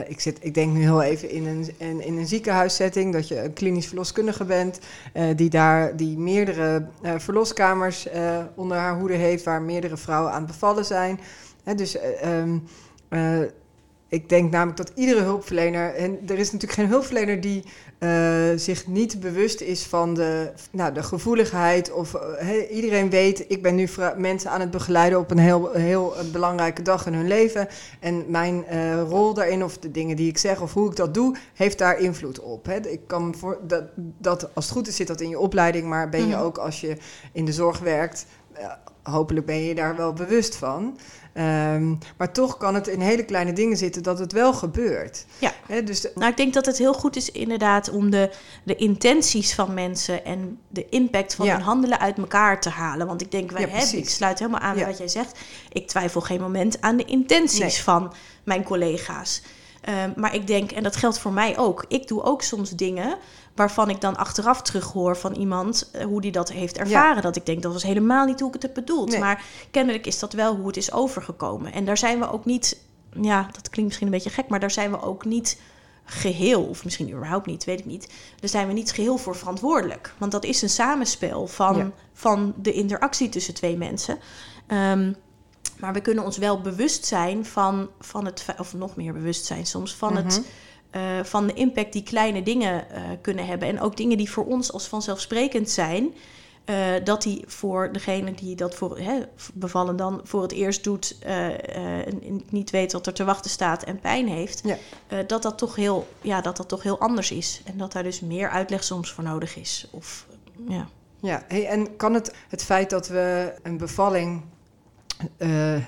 Ik, 0.07 0.19
zit, 0.19 0.37
ik 0.41 0.53
denk 0.53 0.73
nu 0.73 0.81
heel 0.81 1.01
even 1.01 1.29
in 1.29 1.47
een, 1.47 1.73
in, 1.77 2.01
in 2.01 2.17
een 2.17 2.27
ziekenhuissetting, 2.27 3.13
dat 3.13 3.27
je 3.27 3.43
een 3.43 3.53
klinisch 3.53 3.87
verloskundige 3.87 4.45
bent, 4.45 4.79
die 5.35 5.49
daar 5.49 5.95
die 5.95 6.17
meerdere 6.17 6.87
verloskamers 7.17 8.07
onder 8.55 8.77
haar 8.77 8.99
hoede 8.99 9.15
heeft, 9.15 9.43
waar 9.43 9.61
meerdere 9.61 9.97
vrouwen 9.97 10.31
aan 10.31 10.41
het 10.41 10.51
bevallen 10.51 10.85
zijn. 10.85 11.19
Hè, 11.63 11.75
dus 11.75 11.97
um, 12.25 12.63
ik 14.13 14.29
denk 14.29 14.51
namelijk 14.51 14.77
dat 14.77 14.91
iedere 14.95 15.21
hulpverlener, 15.21 15.95
en 15.95 16.19
er 16.27 16.39
is 16.39 16.51
natuurlijk 16.51 16.79
geen 16.79 16.89
hulpverlener 16.89 17.41
die 17.41 17.63
uh, 17.99 18.09
zich 18.55 18.87
niet 18.87 19.19
bewust 19.19 19.61
is 19.61 19.83
van 19.83 20.13
de, 20.13 20.51
nou, 20.71 20.93
de 20.93 21.03
gevoeligheid. 21.03 21.91
Of 21.91 22.13
uh, 22.13 22.75
iedereen 22.75 23.09
weet, 23.09 23.45
ik 23.47 23.61
ben 23.61 23.75
nu 23.75 23.87
mensen 24.17 24.51
aan 24.51 24.59
het 24.59 24.71
begeleiden 24.71 25.19
op 25.19 25.31
een 25.31 25.37
heel, 25.37 25.71
heel 25.71 26.13
belangrijke 26.31 26.81
dag 26.81 27.05
in 27.05 27.13
hun 27.13 27.27
leven. 27.27 27.67
En 27.99 28.25
mijn 28.27 28.65
uh, 28.71 29.01
rol 29.01 29.33
daarin, 29.33 29.63
of 29.63 29.77
de 29.77 29.91
dingen 29.91 30.15
die 30.15 30.29
ik 30.29 30.37
zeg, 30.37 30.61
of 30.61 30.73
hoe 30.73 30.89
ik 30.89 30.95
dat 30.95 31.13
doe, 31.13 31.35
heeft 31.53 31.77
daar 31.77 31.99
invloed 31.99 32.39
op. 32.39 32.65
Hè. 32.65 32.87
Ik 32.87 33.01
kan 33.07 33.35
voor, 33.35 33.59
dat, 33.67 33.83
dat, 34.17 34.55
als 34.55 34.65
het 34.65 34.73
goed 34.73 34.87
is, 34.87 34.95
zit 34.95 35.07
dat 35.07 35.21
in 35.21 35.29
je 35.29 35.39
opleiding, 35.39 35.87
maar 35.87 36.09
ben 36.09 36.27
je 36.27 36.35
mhm. 36.35 36.43
ook 36.43 36.57
als 36.57 36.81
je 36.81 36.97
in 37.31 37.45
de 37.45 37.53
zorg 37.53 37.79
werkt, 37.79 38.25
hopelijk 39.03 39.45
ben 39.45 39.63
je 39.63 39.75
daar 39.75 39.95
wel 39.95 40.13
bewust 40.13 40.55
van. 40.55 40.97
Um, 41.37 41.97
maar 42.17 42.33
toch 42.33 42.57
kan 42.57 42.75
het 42.75 42.87
in 42.87 42.99
hele 42.99 43.25
kleine 43.25 43.53
dingen 43.53 43.77
zitten 43.77 44.03
dat 44.03 44.19
het 44.19 44.31
wel 44.31 44.53
gebeurt. 44.53 45.25
Ja. 45.39 45.81
dus 45.81 46.07
Nou, 46.15 46.31
ik 46.31 46.37
denk 46.37 46.53
dat 46.53 46.65
het 46.65 46.77
heel 46.77 46.93
goed 46.93 47.15
is 47.15 47.31
inderdaad 47.31 47.89
om 47.89 48.09
de, 48.09 48.29
de 48.63 48.75
intenties 48.75 49.53
van 49.53 49.73
mensen 49.73 50.25
en 50.25 50.59
de 50.67 50.89
impact 50.89 51.35
van 51.35 51.47
hun 51.47 51.61
handelen 51.61 51.99
uit 51.99 52.17
elkaar 52.17 52.61
te 52.61 52.69
halen. 52.69 53.07
Want 53.07 53.21
ik 53.21 53.31
denk, 53.31 53.51
wij, 53.51 53.61
ja, 53.61 53.67
hè, 53.67 53.97
ik 53.97 54.09
sluit 54.09 54.39
helemaal 54.39 54.59
aan 54.59 54.75
bij 54.75 54.85
wat 54.85 54.97
jij 54.97 55.07
zegt. 55.07 55.39
Ik 55.71 55.87
twijfel 55.87 56.21
geen 56.21 56.41
moment 56.41 56.81
aan 56.81 56.97
de 56.97 57.05
intenties 57.05 57.81
van 57.81 58.13
mijn 58.43 58.63
collega's. 58.63 59.41
Um, 59.89 60.13
maar 60.15 60.35
ik 60.35 60.47
denk, 60.47 60.71
en 60.71 60.83
dat 60.83 60.95
geldt 60.95 61.19
voor 61.19 61.33
mij 61.33 61.57
ook, 61.57 61.85
ik 61.87 62.07
doe 62.07 62.23
ook 62.23 62.41
soms 62.41 62.69
dingen 62.69 63.17
waarvan 63.55 63.89
ik 63.89 64.01
dan 64.01 64.15
achteraf 64.15 64.61
terughoor 64.61 65.17
van 65.17 65.33
iemand 65.33 65.89
uh, 65.95 66.03
hoe 66.03 66.21
die 66.21 66.31
dat 66.31 66.51
heeft 66.51 66.77
ervaren. 66.77 67.21
Dat 67.21 67.35
ik 67.35 67.45
denk, 67.45 67.61
dat 67.61 67.73
was 67.73 67.83
helemaal 67.83 68.25
niet 68.25 68.39
hoe 68.39 68.47
ik 68.47 68.53
het 68.53 68.63
heb 68.63 68.73
bedoeld. 68.73 69.19
Maar 69.19 69.43
kennelijk 69.71 70.05
is 70.05 70.19
dat 70.19 70.33
wel 70.33 70.55
hoe 70.55 70.67
het 70.67 70.77
is 70.77 70.91
overgekomen. 70.91 71.73
En 71.73 71.85
daar 71.85 71.97
zijn 71.97 72.19
we 72.19 72.31
ook 72.31 72.45
niet, 72.45 72.79
ja, 73.21 73.41
dat 73.41 73.69
klinkt 73.69 73.83
misschien 73.83 74.07
een 74.07 74.13
beetje 74.13 74.29
gek, 74.29 74.47
maar 74.47 74.59
daar 74.59 74.71
zijn 74.71 74.91
we 74.91 75.01
ook 75.01 75.25
niet 75.25 75.61
geheel, 76.05 76.63
of 76.63 76.83
misschien 76.83 77.11
überhaupt 77.11 77.45
niet, 77.45 77.63
weet 77.63 77.79
ik 77.79 77.85
niet. 77.85 78.13
Daar 78.39 78.49
zijn 78.49 78.67
we 78.67 78.73
niet 78.73 78.91
geheel 78.91 79.17
voor 79.17 79.35
verantwoordelijk. 79.35 80.13
Want 80.17 80.31
dat 80.31 80.43
is 80.43 80.61
een 80.61 80.69
samenspel 80.69 81.47
van, 81.47 81.93
van 82.13 82.53
de 82.57 82.73
interactie 82.73 83.29
tussen 83.29 83.53
twee 83.53 83.77
mensen. 83.77 84.17
Um, 84.67 85.15
maar 85.79 85.93
we 85.93 86.01
kunnen 86.01 86.23
ons 86.23 86.37
wel 86.37 86.61
bewust 86.61 87.05
zijn 87.05 87.45
van, 87.45 87.89
van 87.99 88.25
het, 88.25 88.45
of 88.57 88.73
nog 88.73 88.95
meer 88.95 89.13
bewust 89.13 89.45
zijn 89.45 89.65
soms, 89.65 89.95
van 89.95 90.15
het 90.15 90.25
mhm. 90.25 90.41
Eh, 90.41 90.43
van 91.23 91.47
de 91.47 91.53
impact 91.53 91.93
die 91.93 92.03
kleine 92.03 92.43
dingen 92.43 92.85
uh, 92.91 92.97
kunnen 93.21 93.45
hebben. 93.45 93.67
En 93.67 93.81
ook 93.81 93.97
dingen 93.97 94.17
die 94.17 94.31
voor 94.31 94.45
ons 94.45 94.71
als 94.71 94.87
vanzelfsprekend 94.87 95.69
zijn. 95.69 96.13
Uh, 96.65 96.75
dat 97.03 97.21
die 97.21 97.43
voor 97.47 97.91
degene 97.91 98.33
die 98.33 98.55
dat 98.55 98.75
voor 98.75 98.99
hè, 98.99 99.19
bevallen 99.53 99.95
dan 99.95 100.21
voor 100.23 100.41
het 100.41 100.51
eerst 100.51 100.83
doet, 100.83 101.17
en 101.19 102.43
niet 102.49 102.69
weet 102.69 102.91
wat 102.91 103.07
er 103.07 103.13
te 103.13 103.23
wachten 103.23 103.51
staat 103.51 103.83
en 103.83 103.99
pijn 103.99 104.27
heeft, 104.27 104.61
ja. 104.63 104.77
dat, 105.23 105.41
dat, 105.41 105.57
toch 105.57 105.75
heel, 105.75 106.07
ja, 106.21 106.41
dat 106.41 106.57
dat 106.57 106.69
toch 106.69 106.83
heel 106.83 106.99
anders 106.99 107.31
is. 107.31 107.61
En 107.65 107.77
dat 107.77 107.91
daar 107.91 108.03
dus 108.03 108.19
meer 108.19 108.49
uitleg 108.49 108.83
soms 108.83 109.11
voor 109.11 109.23
nodig 109.23 109.55
is. 109.55 109.87
Of, 109.91 110.25
ja. 110.67 110.87
Ja, 111.21 111.43
hey, 111.47 111.67
en 111.67 111.95
kan 111.95 112.13
het, 112.13 112.33
het 112.49 112.63
feit 112.63 112.89
dat 112.89 113.07
we 113.07 113.53
een 113.63 113.77
bevalling, 113.77 114.43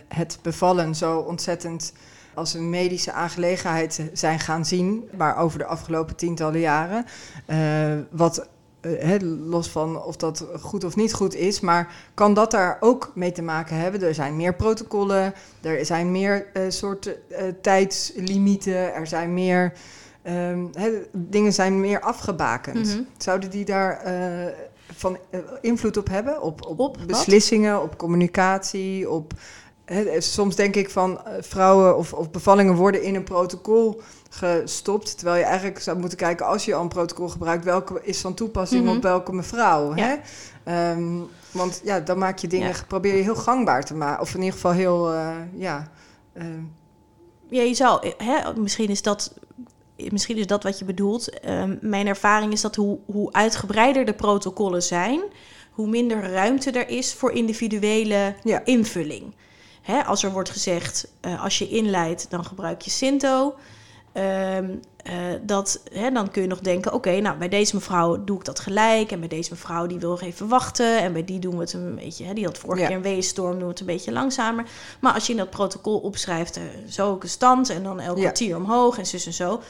het 0.08 0.40
bevallen 0.42 0.96
zo 0.96 1.20
ontzettend 1.20 1.94
als 2.36 2.54
een 2.54 2.70
medische 2.70 3.12
aangelegenheid 3.12 4.10
zijn 4.14 4.40
gaan 4.40 4.66
zien, 4.66 5.10
maar 5.18 5.38
over 5.38 5.60
de 5.60 5.66
afgelopen 5.66 6.16
tientallen 6.16 6.60
jaren. 6.60 7.06
Uh, 7.48 7.58
wat 8.12 8.48
uh, 8.82 9.16
los 9.48 9.70
van 9.70 10.04
of 10.04 10.16
dat 10.16 10.46
goed 10.60 10.84
of 10.84 10.96
niet 10.96 11.14
goed 11.14 11.36
is, 11.36 11.60
maar 11.60 11.94
kan 12.14 12.34
dat 12.34 12.52
daar 12.52 12.78
ook 12.80 13.12
mee 13.16 13.32
te 13.32 13.42
maken 13.42 13.78
hebben? 13.78 14.02
Er 14.02 14.14
zijn 14.14 14.36
meer 14.36 14.56
protocollen, 14.56 15.34
er 15.62 15.86
zijn 15.86 16.12
meer 16.12 16.48
uh, 16.54 16.64
soorten 16.68 17.16
tijdslimieten, 17.62 18.94
er 18.94 19.08
zijn 19.08 19.34
meer. 19.34 19.74
Um, 20.28 20.70
dingen 21.12 21.54
zijn 21.54 21.80
meer 21.80 22.00
afgebakend. 22.00 22.96
Mm 22.96 23.08
Zouden 23.18 23.50
die 23.50 23.66
daar 23.66 24.02
van 24.94 25.18
invloed 25.62 25.98
op 25.98 26.08
hebben? 26.08 26.42
Op, 26.42 26.66
op, 26.66 26.80
op 26.80 26.98
beslissingen, 27.08 27.82
op 27.82 27.98
communicatie, 27.98 29.10
op 29.10 29.34
soms 30.18 30.56
denk 30.56 30.76
ik 30.76 30.90
van 30.90 31.26
eh, 31.26 31.34
vrouwen 31.40 31.98
of, 31.98 32.14
of, 32.14 32.32
bevallingen 32.32 32.76
worden 32.76 33.04
in 33.04 33.16
een 33.16 33.24
protocol 33.24 34.02
gestopt. 34.30 35.18
Terwijl 35.18 35.38
je 35.38 35.44
eigenlijk 35.44 35.80
zou 35.80 36.00
moeten 36.00 36.18
kijken, 36.18 36.46
als 36.46 36.66
je 36.66 36.76
al 36.76 36.82
een 36.82 36.88
protocol 36.88 37.30
gebruikt, 37.30 37.64
welke 37.64 38.00
is 38.04 38.22
van 38.22 38.34
toepassing 38.34 38.86
mhm. 38.86 38.96
op 38.96 39.02
welke 39.02 39.34
mevrouw. 39.34 39.94
Hè? 39.94 40.16
Ehm, 40.64 41.20
want 41.52 41.82
ja, 41.84 42.00
dan 42.00 42.18
maak 42.18 42.38
je 42.38 42.48
dingen, 42.48 42.76
probeer 42.88 43.16
je 43.16 43.24
heel 43.24 43.36
gangbaar 43.36 43.86
te 43.86 43.96
maken. 43.96 44.22
Of 44.22 44.34
in 44.34 44.40
ieder 44.40 44.54
geval 44.54 44.72
heel, 44.72 45.14
uh, 45.14 45.36
ja. 45.56 45.92
Uh. 46.34 46.44
Ja, 47.50 47.62
je 47.62 47.74
zou, 47.74 48.14
hè, 48.18 48.56
misschien 48.56 48.90
is 48.90 49.02
dat 49.02 49.34
misschien 50.10 50.38
is 50.38 50.48
dat 50.48 50.64
wat 50.64 50.80
je 50.80 50.86
bedoelt. 50.86 51.40
Ehm, 51.40 51.78
mijn 51.82 52.08
ervaring 52.08 52.54
is 52.54 52.62
dat 52.62 52.76
hoe, 52.76 53.00
hoe 53.06 53.34
uitgebreider 53.34 54.06
de 54.06 54.14
protocollen 54.14 54.84
zijn, 54.84 55.22
hoe 55.72 55.88
minder 55.88 56.32
ruimte 56.32 56.72
er 56.72 56.90
is 56.90 57.14
voor 57.14 57.32
individuele 57.32 58.36
invulling. 58.64 59.34
Hè, 59.86 60.04
als 60.04 60.24
er 60.24 60.32
wordt 60.32 60.50
gezegd, 60.50 61.08
uh, 61.22 61.44
als 61.44 61.58
je 61.58 61.68
inleidt, 61.68 62.30
dan 62.30 62.46
gebruik 62.46 62.82
je 62.82 62.92
Sinto. 62.92 63.56
Uh, 64.14 64.58
dat, 65.42 65.82
hè, 65.92 66.12
dan 66.12 66.32
kun 66.32 66.42
je 66.42 66.48
nog 66.48 66.60
denken, 66.60 66.94
oké, 66.94 67.20
nou 67.20 67.38
bij 67.38 67.50
deze 67.50 67.76
mevrouw 67.76 68.24
doe 68.24 68.38
ik 68.38 68.46
dat 68.46 68.60
gelijk. 68.60 69.12
En 69.12 69.20
bij 69.20 69.28
deze 69.28 69.52
mevrouw 69.52 69.88
die 69.88 70.00
wil 70.00 70.10
nog 70.10 70.22
even 70.22 70.48
wachten. 70.48 71.00
En 71.00 71.14
bij 71.14 71.24
die 71.24 71.40
doen 71.40 71.54
we 71.56 71.60
het 71.60 71.74
een 71.74 71.96
beetje, 71.96 72.26
hè, 72.26 72.34
die 72.34 72.46
had 72.46 72.58
vorige 72.58 72.86
keer 72.86 72.96
een 72.96 73.02
weestorm, 73.02 73.52
doen 73.52 73.62
we 73.62 73.68
het 73.68 73.80
een 73.80 73.86
beetje 73.86 74.12
langzamer. 74.12 74.66
Maar 75.00 75.14
als 75.14 75.26
je 75.26 75.32
in 75.32 75.38
dat 75.38 75.50
protocol 75.50 75.98
opschrijft, 75.98 76.58
uh, 76.58 76.64
zo 76.90 77.12
ook 77.12 77.24
een 77.24 77.30
stand 77.30 77.70
en 77.70 77.84
dan 77.84 78.00
elk 78.00 78.18
kwartier 78.18 78.56
omhoog 78.56 78.98
en 78.98 79.06
zus 79.06 79.26
en 79.26 79.34
zo. 79.34 79.62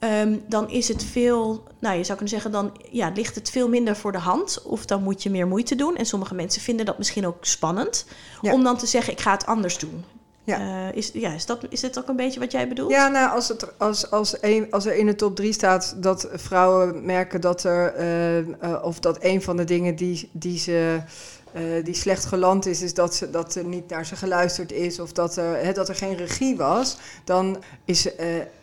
Um, 0.00 0.42
dan 0.48 0.70
is 0.70 0.88
het 0.88 1.04
veel, 1.04 1.64
nou 1.78 1.96
je 1.96 2.04
zou 2.04 2.18
kunnen 2.18 2.34
zeggen, 2.34 2.50
dan 2.50 2.76
ja, 2.90 3.12
ligt 3.14 3.34
het 3.34 3.50
veel 3.50 3.68
minder 3.68 3.96
voor 3.96 4.12
de 4.12 4.18
hand. 4.18 4.62
Of 4.62 4.86
dan 4.86 5.02
moet 5.02 5.22
je 5.22 5.30
meer 5.30 5.46
moeite 5.46 5.74
doen. 5.74 5.96
En 5.96 6.06
sommige 6.06 6.34
mensen 6.34 6.62
vinden 6.62 6.86
dat 6.86 6.98
misschien 6.98 7.26
ook 7.26 7.36
spannend. 7.40 8.06
Om 8.40 8.64
dan 8.64 8.76
te 8.76 8.86
zeggen, 8.86 9.12
ik 9.12 9.20
ga 9.20 9.32
het 9.32 9.46
anders 9.46 9.78
doen. 9.78 10.04
Ja. 10.44 10.60
Uh, 10.60 10.96
is, 10.96 11.10
ja, 11.12 11.32
is, 11.32 11.46
dat, 11.46 11.58
is 11.68 11.80
dit 11.80 11.98
ook 11.98 12.08
een 12.08 12.16
beetje 12.16 12.40
wat 12.40 12.52
jij 12.52 12.68
bedoelt? 12.68 12.90
Ja, 12.90 13.08
nou, 13.08 13.30
als, 13.30 13.48
het, 13.48 13.78
als, 13.78 14.10
als, 14.10 14.42
een, 14.42 14.66
als 14.70 14.86
er 14.86 14.96
in 14.96 15.06
de 15.06 15.14
top 15.14 15.36
3 15.36 15.52
staat 15.52 15.94
dat 16.02 16.28
vrouwen 16.32 17.04
merken 17.04 17.40
dat 17.40 17.64
er, 17.64 17.98
uh, 17.98 18.38
uh, 18.38 18.82
of 18.82 19.00
dat 19.00 19.18
een 19.20 19.42
van 19.42 19.56
de 19.56 19.64
dingen 19.64 19.96
die, 19.96 20.28
die 20.32 20.58
ze. 20.58 21.00
die 21.84 21.94
slecht 21.94 22.24
geland 22.24 22.66
is, 22.66 22.82
is 22.82 22.94
dat, 22.94 23.14
ze, 23.14 23.30
dat 23.30 23.54
er 23.54 23.64
niet 23.64 23.88
naar 23.88 24.06
ze 24.06 24.16
geluisterd 24.16 24.72
is 24.72 25.00
of 25.00 25.12
dat 25.12 25.40
dat 25.74 25.88
er 25.88 25.94
geen 25.94 26.16
regie 26.16 26.56
was. 26.56 26.96
Dan 27.24 27.62
is 27.84 28.08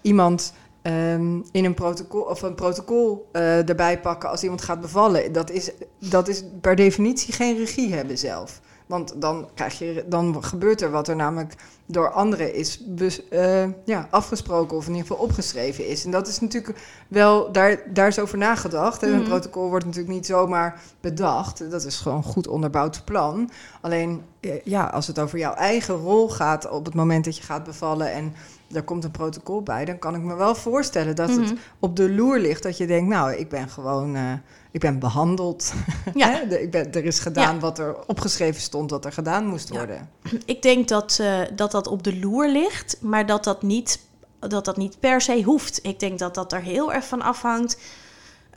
iemand 0.01 0.53
Um, 0.87 1.43
in 1.51 1.65
een 1.65 1.73
protocol 1.73 2.21
of 2.21 2.41
een 2.41 2.55
protocol 2.55 3.29
uh, 3.31 3.69
erbij 3.69 3.99
pakken 3.99 4.29
als 4.29 4.43
iemand 4.43 4.61
gaat 4.61 4.81
bevallen. 4.81 5.31
Dat 5.31 5.49
is, 5.49 5.71
dat 5.99 6.27
is 6.27 6.43
per 6.61 6.75
definitie 6.75 7.33
geen 7.33 7.57
regie 7.57 7.93
hebben 7.93 8.17
zelf. 8.17 8.61
Want 8.85 9.21
dan, 9.21 9.49
krijg 9.53 9.79
je, 9.79 10.05
dan 10.07 10.43
gebeurt 10.43 10.81
er 10.81 10.91
wat 10.91 11.07
er 11.07 11.15
namelijk 11.15 11.55
door 11.85 12.11
anderen 12.11 12.55
is 12.55 12.81
uh, 13.29 13.65
ja, 13.85 14.07
afgesproken 14.09 14.77
of 14.77 14.87
in 14.87 14.93
ieder 14.95 15.07
geval 15.07 15.23
opgeschreven 15.23 15.87
is. 15.87 16.05
En 16.05 16.11
dat 16.11 16.27
is 16.27 16.39
natuurlijk 16.39 16.79
wel, 17.07 17.51
daar, 17.51 17.79
daar 17.93 18.07
is 18.07 18.19
over 18.19 18.37
nagedacht. 18.37 19.03
En 19.03 19.09
een 19.09 19.19
mhm. 19.19 19.29
protocol 19.29 19.69
wordt 19.69 19.85
natuurlijk 19.85 20.13
niet 20.13 20.25
zomaar 20.25 20.81
bedacht. 21.01 21.71
Dat 21.71 21.85
is 21.85 21.97
gewoon 21.97 22.17
een 22.17 22.23
goed 22.23 22.47
onderbouwd 22.47 23.05
plan. 23.05 23.49
Alleen, 23.81 24.21
eh, 24.39 24.61
ja, 24.63 24.85
als 24.85 25.07
het 25.07 25.19
over 25.19 25.39
jouw 25.39 25.53
eigen 25.53 25.95
rol 25.95 26.29
gaat 26.29 26.69
op 26.69 26.85
het 26.85 26.93
moment 26.93 27.25
dat 27.25 27.37
je 27.37 27.43
gaat 27.43 27.63
bevallen 27.63 28.11
en 28.11 28.33
er 28.73 28.83
komt 28.83 29.03
een 29.03 29.11
protocol 29.11 29.61
bij, 29.61 29.85
dan 29.85 29.99
kan 29.99 30.15
ik 30.15 30.21
me 30.21 30.35
wel 30.35 30.55
voorstellen 30.55 31.15
dat 31.15 31.29
het 31.29 31.39
mhm. 31.39 31.55
op 31.79 31.95
de 31.95 32.13
loer 32.13 32.39
ligt. 32.39 32.63
Dat 32.63 32.77
je 32.77 32.87
denkt, 32.87 33.09
nou, 33.09 33.33
ik 33.33 33.49
ben 33.49 33.69
gewoon, 33.69 34.15
uh, 34.15 34.33
ik 34.71 34.79
ben 34.79 34.99
behandeld. 34.99 35.73
Ja. 36.13 36.41
ik 36.41 36.71
ben, 36.71 36.93
er 36.93 37.05
is 37.05 37.19
gedaan 37.19 37.59
wat 37.59 37.79
er 37.79 37.95
opgeschreven 38.07 38.61
stond 38.61 38.89
dat 38.89 39.05
er 39.05 39.11
gedaan 39.11 39.45
moest 39.45 39.69
worden. 39.69 40.09
Ik 40.45 40.61
denk 40.61 40.87
dat, 40.87 41.17
uh, 41.21 41.39
dat 41.55 41.71
dat 41.71 41.87
op 41.87 42.03
de 42.03 42.19
loer 42.19 42.47
ligt, 42.47 42.97
maar 43.01 43.25
dat 43.25 43.43
dat 43.43 43.61
niet, 43.61 43.99
dat 44.39 44.65
dat 44.65 44.77
niet 44.77 44.99
per 44.99 45.21
se 45.21 45.43
hoeft. 45.43 45.79
Ik 45.83 45.99
denk 45.99 46.19
dat 46.19 46.35
dat 46.35 46.53
er 46.53 46.61
heel 46.61 46.93
erg 46.93 47.05
van 47.05 47.21
afhangt. 47.21 47.77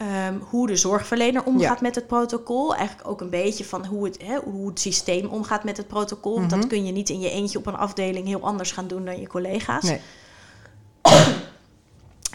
Um, 0.02 0.42
hoe 0.50 0.66
de 0.66 0.76
zorgverlener 0.76 1.44
omgaat 1.44 1.80
met 1.80 1.94
het 1.94 2.06
protocol. 2.06 2.74
Eigenlijk 2.74 3.08
ook 3.08 3.20
een 3.20 3.30
beetje 3.30 3.64
van 3.64 3.86
hoe 3.86 4.04
het, 4.04 4.22
hè, 4.22 4.38
hoe 4.38 4.68
het 4.68 4.80
systeem 4.80 5.26
omgaat 5.26 5.64
met 5.64 5.76
het 5.76 5.86
protocol. 5.86 6.40
Dat 6.48 6.58
mhm. 6.58 6.68
kun 6.68 6.84
je 6.84 6.92
niet 6.92 7.08
in 7.08 7.20
je 7.20 7.30
eentje 7.30 7.58
op 7.58 7.66
een 7.66 7.76
afdeling 7.76 8.26
heel 8.26 8.40
anders 8.40 8.72
gaan 8.72 8.86
doen 8.86 9.04
dan 9.04 9.20
je 9.20 9.26
collega's. 9.26 9.82
Nee. 9.82 10.00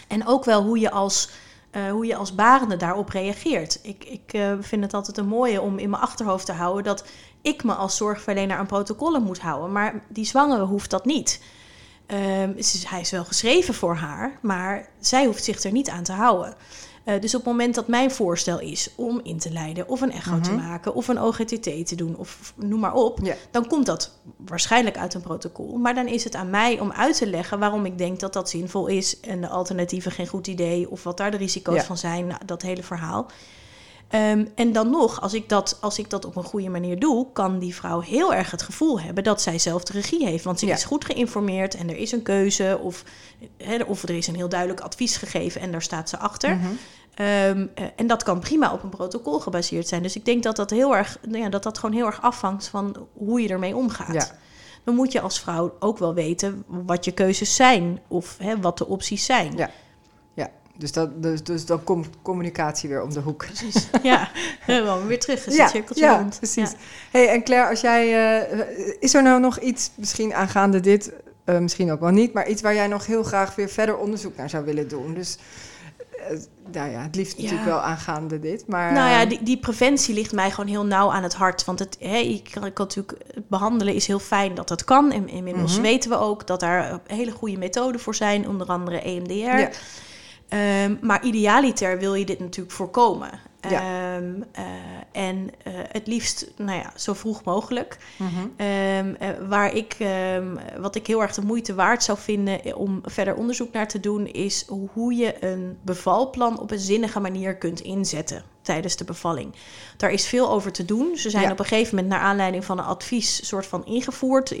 en 0.08 0.26
ook 0.26 0.44
wel 0.44 0.62
hoe 0.62 0.78
je 0.78 0.90
als, 0.90 1.30
uh, 1.72 1.90
hoe 1.90 2.06
je 2.06 2.16
als 2.16 2.34
barende 2.34 2.76
daarop 2.76 3.08
reageert. 3.08 3.78
Ik, 3.82 4.04
ik 4.04 4.32
uh, 4.32 4.52
vind 4.60 4.82
het 4.82 4.94
altijd 4.94 5.16
een 5.16 5.26
mooie 5.26 5.60
om 5.60 5.78
in 5.78 5.90
mijn 5.90 6.02
achterhoofd 6.02 6.46
te 6.46 6.52
houden 6.52 6.84
dat 6.84 7.04
ik 7.42 7.64
me 7.64 7.74
als 7.74 7.96
zorgverlener 7.96 8.56
aan 8.56 8.66
protocollen 8.66 9.22
moet 9.22 9.40
houden. 9.40 9.72
Maar 9.72 10.02
die 10.08 10.24
zwangere 10.24 10.64
hoeft 10.64 10.90
dat 10.90 11.04
niet. 11.04 11.40
Um, 12.06 12.56
hij 12.86 13.00
is 13.00 13.10
wel 13.10 13.24
geschreven 13.24 13.74
voor 13.74 13.94
haar, 13.94 14.38
maar 14.40 14.88
zij 15.00 15.26
hoeft 15.26 15.44
zich 15.44 15.62
er 15.62 15.72
niet 15.72 15.88
aan 15.88 16.02
te 16.02 16.12
houden. 16.12 16.54
Uh, 17.04 17.20
dus 17.20 17.34
op 17.34 17.40
het 17.40 17.50
moment 17.50 17.74
dat 17.74 17.88
mijn 17.88 18.10
voorstel 18.10 18.60
is 18.60 18.90
om 18.94 19.20
in 19.22 19.38
te 19.38 19.50
leiden, 19.50 19.88
of 19.88 20.00
een 20.00 20.12
echo 20.12 20.40
te 20.40 20.52
mhm. 20.52 20.66
maken, 20.66 20.94
of 20.94 21.08
een 21.08 21.20
OGTT 21.20 21.86
te 21.86 21.94
doen, 21.94 22.16
of 22.16 22.52
noem 22.56 22.80
maar 22.80 22.94
op, 22.94 23.18
dan 23.50 23.66
komt 23.66 23.86
dat 23.86 24.18
waarschijnlijk 24.36 24.96
uit 24.96 25.14
een 25.14 25.20
protocol. 25.20 25.76
Maar 25.76 25.94
dan 25.94 26.06
is 26.06 26.24
het 26.24 26.34
aan 26.34 26.50
mij 26.50 26.80
om 26.80 26.92
uit 26.92 27.16
te 27.16 27.26
leggen 27.26 27.58
waarom 27.58 27.84
ik 27.84 27.98
denk 27.98 28.20
dat 28.20 28.32
dat 28.32 28.50
zinvol 28.50 28.86
is 28.86 29.20
en 29.20 29.40
de 29.40 29.48
alternatieven 29.48 30.12
geen 30.12 30.26
goed 30.26 30.46
idee, 30.46 30.90
of 30.90 31.02
wat 31.02 31.16
daar 31.16 31.30
de 31.30 31.36
risico's 31.36 31.82
van 31.82 31.98
zijn, 31.98 32.26
nou, 32.26 32.40
dat 32.44 32.62
hele 32.62 32.82
verhaal. 32.82 33.30
Um, 34.14 34.48
en 34.54 34.72
dan 34.72 34.90
nog, 34.90 35.20
als 35.20 35.34
ik, 35.34 35.48
dat, 35.48 35.78
als 35.80 35.98
ik 35.98 36.10
dat 36.10 36.24
op 36.24 36.36
een 36.36 36.44
goede 36.44 36.68
manier 36.68 36.98
doe, 36.98 37.26
kan 37.32 37.58
die 37.58 37.74
vrouw 37.74 38.00
heel 38.00 38.34
erg 38.34 38.50
het 38.50 38.62
gevoel 38.62 39.00
hebben 39.00 39.24
dat 39.24 39.42
zij 39.42 39.58
zelf 39.58 39.84
de 39.84 39.92
regie 39.92 40.26
heeft. 40.26 40.44
Want 40.44 40.58
ze 40.58 40.66
is 40.66 40.84
goed 40.84 41.04
geïnformeerd 41.04 41.74
en 41.74 41.88
er 41.88 41.96
is 41.96 42.12
een 42.12 42.22
keuze, 42.22 42.78
of, 42.82 43.04
of 43.86 44.02
er 44.02 44.16
is 44.16 44.26
een 44.26 44.34
heel 44.34 44.48
duidelijk 44.48 44.80
advies 44.80 45.16
gegeven 45.16 45.60
en 45.60 45.70
daar 45.72 45.82
staat 45.82 46.08
ze 46.08 46.18
achter. 46.18 46.56
Mhm. 46.56 46.66
Ehm, 47.14 47.66
eh, 47.74 47.84
en 47.96 48.06
dat 48.06 48.22
kan 48.22 48.40
prima 48.40 48.72
op 48.72 48.82
een 48.82 48.90
protocol 48.90 49.40
gebaseerd 49.40 49.88
zijn. 49.88 50.02
Dus 50.02 50.16
ik 50.16 50.24
denk 50.24 50.42
dat 50.42 50.56
dat 50.56 50.70
heel 50.70 50.96
erg, 50.96 51.18
nou 51.26 51.42
ja, 51.42 51.48
dat 51.48 51.62
dat 51.62 51.78
gewoon 51.78 51.94
heel 51.94 52.06
erg 52.06 52.22
afhangt 52.22 52.68
van 52.68 53.06
hoe 53.12 53.40
je 53.40 53.48
ermee 53.48 53.76
omgaat. 53.76 54.34
Dan 54.84 54.94
moet 54.94 55.12
je 55.12 55.20
als 55.20 55.40
vrouw 55.40 55.76
ook 55.78 55.98
wel 55.98 56.14
weten 56.14 56.64
wat 56.66 57.04
je 57.04 57.12
keuzes 57.12 57.54
zijn 57.54 58.00
of 58.08 58.36
wat 58.60 58.78
de 58.78 58.86
opties 58.86 59.24
zijn. 59.24 59.56
Ja. 59.56 59.70
Dus, 60.76 60.92
dat, 60.92 61.22
dus, 61.22 61.42
dus 61.42 61.66
dan 61.66 61.84
komt 61.84 62.08
communicatie 62.22 62.88
weer 62.88 63.02
om 63.02 63.12
de 63.12 63.20
hoek. 63.20 63.46
Precies. 63.46 63.88
Ja, 64.02 64.30
helemaal 64.60 65.06
weer 65.06 65.20
terug. 65.20 65.46
Is 65.46 65.56
ja, 65.56 65.68
cirkeltje 65.68 66.04
ja, 66.04 66.28
precies. 66.38 66.72
Hey, 67.10 67.28
en 67.28 67.44
Claire, 67.44 67.70
als 67.70 67.80
jij, 67.80 68.06
uh, 68.52 68.96
is 69.00 69.14
er 69.14 69.22
nou 69.22 69.40
nog 69.40 69.58
iets, 69.58 69.90
misschien 69.94 70.34
aangaande 70.34 70.80
dit, 70.80 71.12
uh, 71.46 71.58
misschien 71.58 71.92
ook 71.92 72.00
wel 72.00 72.10
niet, 72.10 72.32
maar 72.32 72.48
iets 72.48 72.62
waar 72.62 72.74
jij 72.74 72.86
nog 72.86 73.06
heel 73.06 73.22
graag 73.22 73.54
weer 73.54 73.68
verder 73.68 73.96
onderzoek 73.96 74.36
naar 74.36 74.50
zou 74.50 74.64
willen 74.64 74.88
doen? 74.88 75.14
Dus 75.14 75.38
uh, 76.30 76.38
nou 76.72 76.90
ja, 76.90 77.02
het 77.02 77.16
liefst 77.16 77.36
natuurlijk 77.36 77.64
wel 77.64 77.80
aangaande 77.80 78.38
dit. 78.38 78.66
Maar, 78.66 78.92
nou 78.92 79.10
ja, 79.10 79.26
die, 79.26 79.42
die, 79.42 79.58
preventie 79.58 80.14
ligt 80.14 80.32
mij 80.32 80.50
gewoon 80.50 80.70
heel 80.70 80.86
nauw 80.86 81.10
aan 81.10 81.22
het 81.22 81.34
hart. 81.34 81.64
Want 81.64 81.78
het, 81.78 81.96
hè, 82.00 82.16
ik, 82.16 82.48
kan, 82.52 82.64
ik 82.64 82.74
kan 82.74 82.86
natuurlijk, 82.86 83.18
het 83.34 83.48
behandelen 83.48 83.94
is 83.94 84.06
heel 84.06 84.18
fijn 84.18 84.54
dat 84.54 84.68
dat 84.68 84.84
kan. 84.84 85.12
En 85.12 85.28
inmiddels 85.28 85.76
mm 85.76 85.82
weten 85.82 86.10
we 86.10 86.16
ook 86.16 86.46
dat 86.46 86.60
daar 86.60 87.00
hele 87.06 87.30
goede 87.30 87.58
methoden 87.58 88.00
voor 88.00 88.14
zijn, 88.14 88.48
onder 88.48 88.66
andere 88.66 89.00
EMDR. 89.00 89.32
Ja. 89.32 89.70
Um, 90.52 90.98
maar 91.00 91.24
idealiter 91.24 91.98
wil 91.98 92.14
je 92.14 92.24
dit 92.24 92.38
natuurlijk 92.38 92.74
voorkomen. 92.74 93.30
Ja. 93.68 94.16
Um, 94.16 94.44
uh, 94.58 94.64
en 95.12 95.36
uh, 95.36 95.72
het 95.88 96.06
liefst, 96.06 96.52
nou 96.56 96.78
ja, 96.78 96.92
zo 96.96 97.12
vroeg 97.12 97.44
mogelijk. 97.44 97.98
Mm 98.16 98.28
-hmm. 98.28 98.66
um, 98.66 99.16
uh, 99.20 99.48
waar 99.48 99.74
ik, 99.74 99.96
wat 100.80 100.94
ik 100.94 101.06
heel 101.06 101.22
erg 101.22 101.34
de 101.34 101.42
moeite 101.42 101.74
waard 101.74 102.02
zou 102.02 102.18
vinden 102.18 102.76
om 102.76 103.00
verder 103.04 103.34
onderzoek 103.34 103.72
naar 103.72 103.88
te 103.88 104.00
doen, 104.00 104.26
is 104.26 104.66
hoe 104.92 105.14
je 105.14 105.44
een 105.44 105.78
bevalplan 105.82 106.60
op 106.60 106.70
een 106.70 106.78
zinnige 106.78 107.20
manier 107.20 107.56
kunt 107.56 107.80
inzetten 107.80 108.51
tijdens 108.62 108.96
de 108.96 109.04
bevalling. 109.04 109.54
Daar 109.96 110.10
is 110.10 110.26
veel 110.26 110.50
over 110.50 110.72
te 110.72 110.84
doen. 110.84 111.16
Ze 111.16 111.30
zijn 111.30 111.50
op 111.50 111.58
een 111.58 111.64
gegeven 111.64 111.94
moment 111.94 112.12
naar 112.12 112.22
aanleiding 112.22 112.64
van 112.64 112.78
een 112.78 112.84
advies 112.84 113.46
soort 113.46 113.66
van 113.66 113.86
ingevoerd 113.86 114.54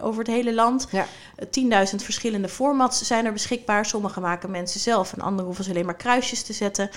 over 0.00 0.18
het 0.18 0.32
hele 0.32 0.54
land. 0.54 0.86
Ja. 0.90 1.06
10.000 1.36 1.96
verschillende 1.96 2.48
formats 2.48 3.06
zijn 3.06 3.26
er 3.26 3.32
beschikbaar. 3.32 3.86
Sommige 3.86 4.20
maken 4.20 4.50
mensen 4.50 4.80
zelf 4.80 5.12
en 5.12 5.20
andere 5.20 5.46
hoeven 5.46 5.64
ze 5.64 5.70
alleen 5.70 5.86
maar 5.86 5.96
kruisjes 5.96 6.42
te 6.42 6.52
zetten. 6.52 6.90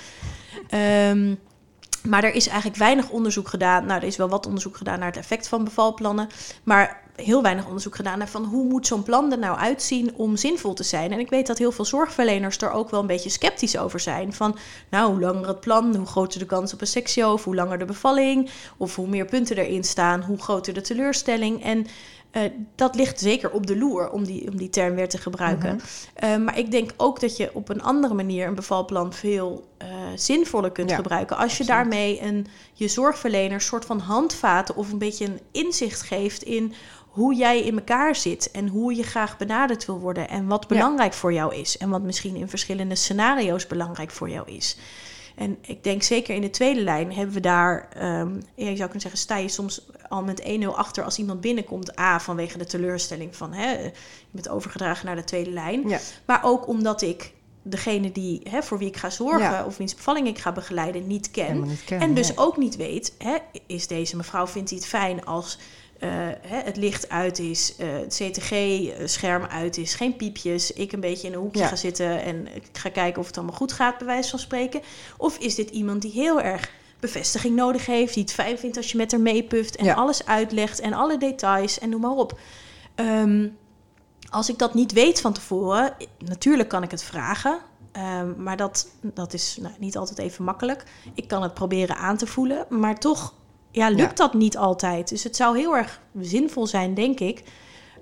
Um, 1.09 1.39
maar 2.07 2.23
er 2.23 2.35
is 2.35 2.47
eigenlijk 2.47 2.77
weinig 2.77 3.09
onderzoek 3.09 3.47
gedaan. 3.47 3.85
Nou, 3.85 4.01
er 4.01 4.07
is 4.07 4.17
wel 4.17 4.29
wat 4.29 4.45
onderzoek 4.45 4.77
gedaan 4.77 4.99
naar 4.99 5.07
het 5.07 5.17
effect 5.17 5.47
van 5.47 5.63
bevalplannen. 5.63 6.27
Maar 6.63 7.01
heel 7.15 7.41
weinig 7.41 7.65
onderzoek 7.65 7.95
gedaan 7.95 8.17
naar 8.17 8.27
van 8.27 8.45
hoe 8.45 8.65
moet 8.65 8.87
zo'n 8.87 9.03
plan 9.03 9.31
er 9.31 9.37
nou 9.37 9.57
uitzien 9.57 10.13
om 10.15 10.37
zinvol 10.37 10.73
te 10.73 10.83
zijn. 10.83 11.11
En 11.11 11.19
ik 11.19 11.29
weet 11.29 11.47
dat 11.47 11.57
heel 11.57 11.71
veel 11.71 11.85
zorgverleners 11.85 12.57
er 12.57 12.71
ook 12.71 12.89
wel 12.89 12.99
een 12.99 13.07
beetje 13.07 13.29
sceptisch 13.29 13.77
over 13.77 13.99
zijn. 13.99 14.33
Van 14.33 14.57
nou, 14.89 15.11
hoe 15.11 15.19
langer 15.19 15.47
het 15.47 15.59
plan, 15.59 15.95
hoe 15.95 16.05
groter 16.05 16.39
de 16.39 16.45
kans 16.45 16.73
op 16.73 16.81
een 16.81 16.87
sectio, 16.87 17.33
of 17.33 17.43
hoe 17.43 17.55
langer 17.55 17.77
de 17.77 17.85
bevalling, 17.85 18.49
of 18.77 18.95
hoe 18.95 19.07
meer 19.07 19.25
punten 19.25 19.57
erin 19.57 19.83
staan, 19.83 20.21
hoe 20.21 20.41
groter 20.41 20.73
de 20.73 20.81
teleurstelling. 20.81 21.63
En 21.63 21.87
uh, 22.33 22.43
dat 22.75 22.95
ligt 22.95 23.19
zeker 23.19 23.51
op 23.51 23.67
de 23.67 23.77
loer, 23.77 24.09
om 24.09 24.25
die, 24.25 24.49
om 24.49 24.57
die 24.57 24.69
term 24.69 24.95
weer 24.95 25.09
te 25.09 25.17
gebruiken. 25.17 25.81
uh, 26.23 26.37
maar 26.37 26.57
ik 26.57 26.71
denk 26.71 26.91
ook 26.97 27.19
dat 27.19 27.37
je 27.37 27.49
op 27.53 27.69
een 27.69 27.81
andere 27.81 28.13
manier 28.13 28.47
een 28.47 28.55
bevalplan 28.55 29.13
veel 29.13 29.67
uh, 29.81 29.87
zinvoller 30.15 30.71
kunt 30.71 30.91
gebruiken. 30.91 31.37
Als 31.37 31.57
je 31.57 31.65
daarmee 31.65 32.21
een, 32.21 32.47
je 32.73 32.87
zorgverlener 32.87 33.61
soort 33.61 33.85
van 33.85 33.99
handvaten 33.99 34.75
of 34.75 34.91
een 34.91 34.97
beetje 34.97 35.25
een 35.25 35.39
inzicht 35.51 36.01
geeft 36.01 36.43
in 36.43 36.73
hoe 37.09 37.35
jij 37.35 37.61
in 37.61 37.77
elkaar 37.77 38.15
zit 38.15 38.51
en 38.51 38.67
hoe 38.67 38.95
je 38.95 39.03
graag 39.03 39.37
benaderd 39.37 39.85
wil 39.85 39.99
worden 39.99 40.29
en 40.29 40.47
wat 40.47 40.67
belangrijk 40.67 41.13
voor 41.13 41.33
jou 41.33 41.55
is 41.55 41.77
en 41.77 41.89
wat 41.89 42.01
misschien 42.01 42.35
in 42.35 42.49
verschillende 42.49 42.95
scenario's 42.95 43.67
belangrijk 43.67 44.11
voor 44.11 44.29
jou 44.29 44.51
is. 44.51 44.77
En 45.35 45.57
ik 45.61 45.83
denk 45.83 46.03
zeker 46.03 46.35
in 46.35 46.41
de 46.41 46.49
tweede 46.49 46.81
lijn 46.81 47.13
hebben 47.13 47.33
we 47.33 47.39
daar, 47.39 47.89
um, 47.97 48.41
ja, 48.55 48.69
je 48.69 48.75
zou 48.75 48.77
kunnen 48.77 49.01
zeggen, 49.01 49.19
sta 49.19 49.37
je 49.37 49.47
soms 49.47 49.85
al 50.09 50.23
met 50.23 50.41
1-0 50.41 50.65
achter 50.75 51.03
als 51.03 51.17
iemand 51.17 51.41
binnenkomt. 51.41 51.99
A, 51.99 52.19
vanwege 52.19 52.57
de 52.57 52.65
teleurstelling 52.65 53.35
van 53.35 53.53
hè, 53.53 53.71
je 53.71 53.91
bent 54.31 54.49
overgedragen 54.49 55.05
naar 55.05 55.15
de 55.15 55.23
tweede 55.23 55.51
lijn. 55.51 55.89
Ja. 55.89 55.99
Maar 56.25 56.43
ook 56.43 56.67
omdat 56.67 57.01
ik 57.01 57.33
degene 57.61 58.11
die, 58.11 58.41
hè, 58.49 58.63
voor 58.63 58.77
wie 58.77 58.87
ik 58.87 58.97
ga 58.97 59.09
zorgen 59.09 59.65
of 59.65 59.77
wiens 59.77 59.95
bevalling 59.95 60.27
ik 60.27 60.39
ga 60.39 60.51
begeleiden 60.51 61.07
niet 61.07 61.31
ken. 61.31 61.77
en 61.89 62.13
dus 62.13 62.37
ook 62.37 62.57
niet 62.57 62.75
weet, 62.75 63.13
hè, 63.17 63.37
is 63.67 63.87
deze 63.87 64.15
mevrouw, 64.15 64.47
vindt 64.47 64.69
hij 64.69 64.79
het 64.79 64.87
fijn 64.87 65.25
als 65.25 65.59
het 66.41 66.77
licht 66.77 67.09
uit 67.09 67.39
is, 67.39 67.73
uh, 67.79 67.87
het 67.91 68.21
CTG-scherm 68.21 69.43
uit 69.43 69.77
is, 69.77 69.95
geen 69.95 70.15
piepjes, 70.15 70.71
ik 70.71 70.91
een 70.91 70.99
beetje 70.99 71.27
in 71.27 71.33
een 71.33 71.39
hoekje 71.39 71.63
ga 71.63 71.75
zitten 71.75 72.23
en 72.23 72.55
ik 72.55 72.69
ga 72.71 72.89
kijken 72.89 73.19
of 73.21 73.27
het 73.27 73.37
allemaal 73.37 73.55
goed 73.55 73.71
gaat, 73.71 73.97
bij 73.97 74.07
wijze 74.07 74.29
van 74.29 74.39
spreken. 74.39 74.81
Of 75.17 75.37
is 75.37 75.55
dit 75.55 75.69
iemand 75.69 76.01
die 76.01 76.11
heel 76.11 76.41
erg 76.41 76.71
bevestiging 76.99 77.55
nodig 77.55 77.85
heeft, 77.85 78.13
die 78.13 78.23
het 78.23 78.33
fijn 78.33 78.57
vindt 78.57 78.77
als 78.77 78.91
je 78.91 78.97
met 78.97 79.11
haar 79.11 79.21
meepuft 79.21 79.75
en 79.75 79.95
alles 79.95 80.25
uitlegt 80.25 80.79
en 80.79 80.93
alle 80.93 81.17
details 81.17 81.79
en 81.79 81.89
noem 81.89 82.01
maar 82.01 82.11
op. 82.11 82.39
Um, 82.95 83.57
als 84.29 84.49
ik 84.49 84.57
dat 84.57 84.73
niet 84.73 84.91
weet 84.91 85.21
van 85.21 85.33
tevoren, 85.33 85.93
natuurlijk 86.17 86.69
kan 86.69 86.83
ik 86.83 86.91
het 86.91 87.03
vragen. 87.03 87.59
Um, 88.19 88.35
maar 88.37 88.57
dat, 88.57 88.87
dat 89.01 89.33
is 89.33 89.57
nou, 89.61 89.73
niet 89.79 89.97
altijd 89.97 90.19
even 90.19 90.43
makkelijk. 90.43 90.83
Ik 91.13 91.27
kan 91.27 91.43
het 91.43 91.53
proberen 91.53 91.97
aan 91.97 92.17
te 92.17 92.27
voelen, 92.27 92.65
maar 92.69 92.99
toch 92.99 93.33
ja, 93.73 93.89
lukt 93.89 94.17
dat 94.17 94.33
niet 94.33 94.57
altijd. 94.57 95.09
Dus 95.09 95.23
het 95.23 95.35
zou 95.35 95.57
heel 95.57 95.77
erg 95.77 96.01
zinvol 96.21 96.67
zijn, 96.67 96.93
denk 96.93 97.19
ik, 97.19 97.43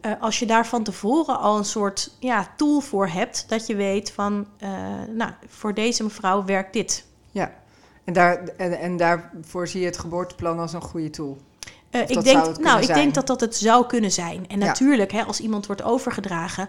uh, 0.01 0.11
als 0.19 0.39
je 0.39 0.45
daar 0.45 0.67
van 0.67 0.83
tevoren 0.83 1.39
al 1.39 1.57
een 1.57 1.65
soort 1.65 2.15
ja, 2.19 2.47
tool 2.55 2.79
voor 2.79 3.07
hebt, 3.07 3.45
dat 3.47 3.67
je 3.67 3.75
weet 3.75 4.11
van, 4.11 4.47
uh, 4.63 4.69
nou, 5.13 5.31
voor 5.47 5.73
deze 5.73 6.03
mevrouw 6.03 6.45
werkt 6.45 6.73
dit. 6.73 7.05
Ja, 7.31 7.53
en, 8.03 8.13
daar, 8.13 8.37
en, 8.57 8.79
en 8.79 8.97
daarvoor 8.97 9.67
zie 9.67 9.79
je 9.79 9.85
het 9.85 9.97
geboorteplan 9.97 10.59
als 10.59 10.73
een 10.73 10.81
goede 10.81 11.09
tool. 11.09 11.37
Uh, 11.91 12.01
ik 12.01 12.23
denk, 12.23 12.59
nou, 12.59 12.81
ik 12.81 12.93
denk 12.93 13.13
dat 13.13 13.27
dat 13.27 13.41
het 13.41 13.55
zou 13.55 13.85
kunnen 13.85 14.11
zijn. 14.11 14.47
En 14.47 14.59
natuurlijk, 14.59 15.11
hè, 15.11 15.23
als 15.23 15.39
iemand 15.39 15.65
wordt 15.65 15.83
overgedragen, 15.83 16.67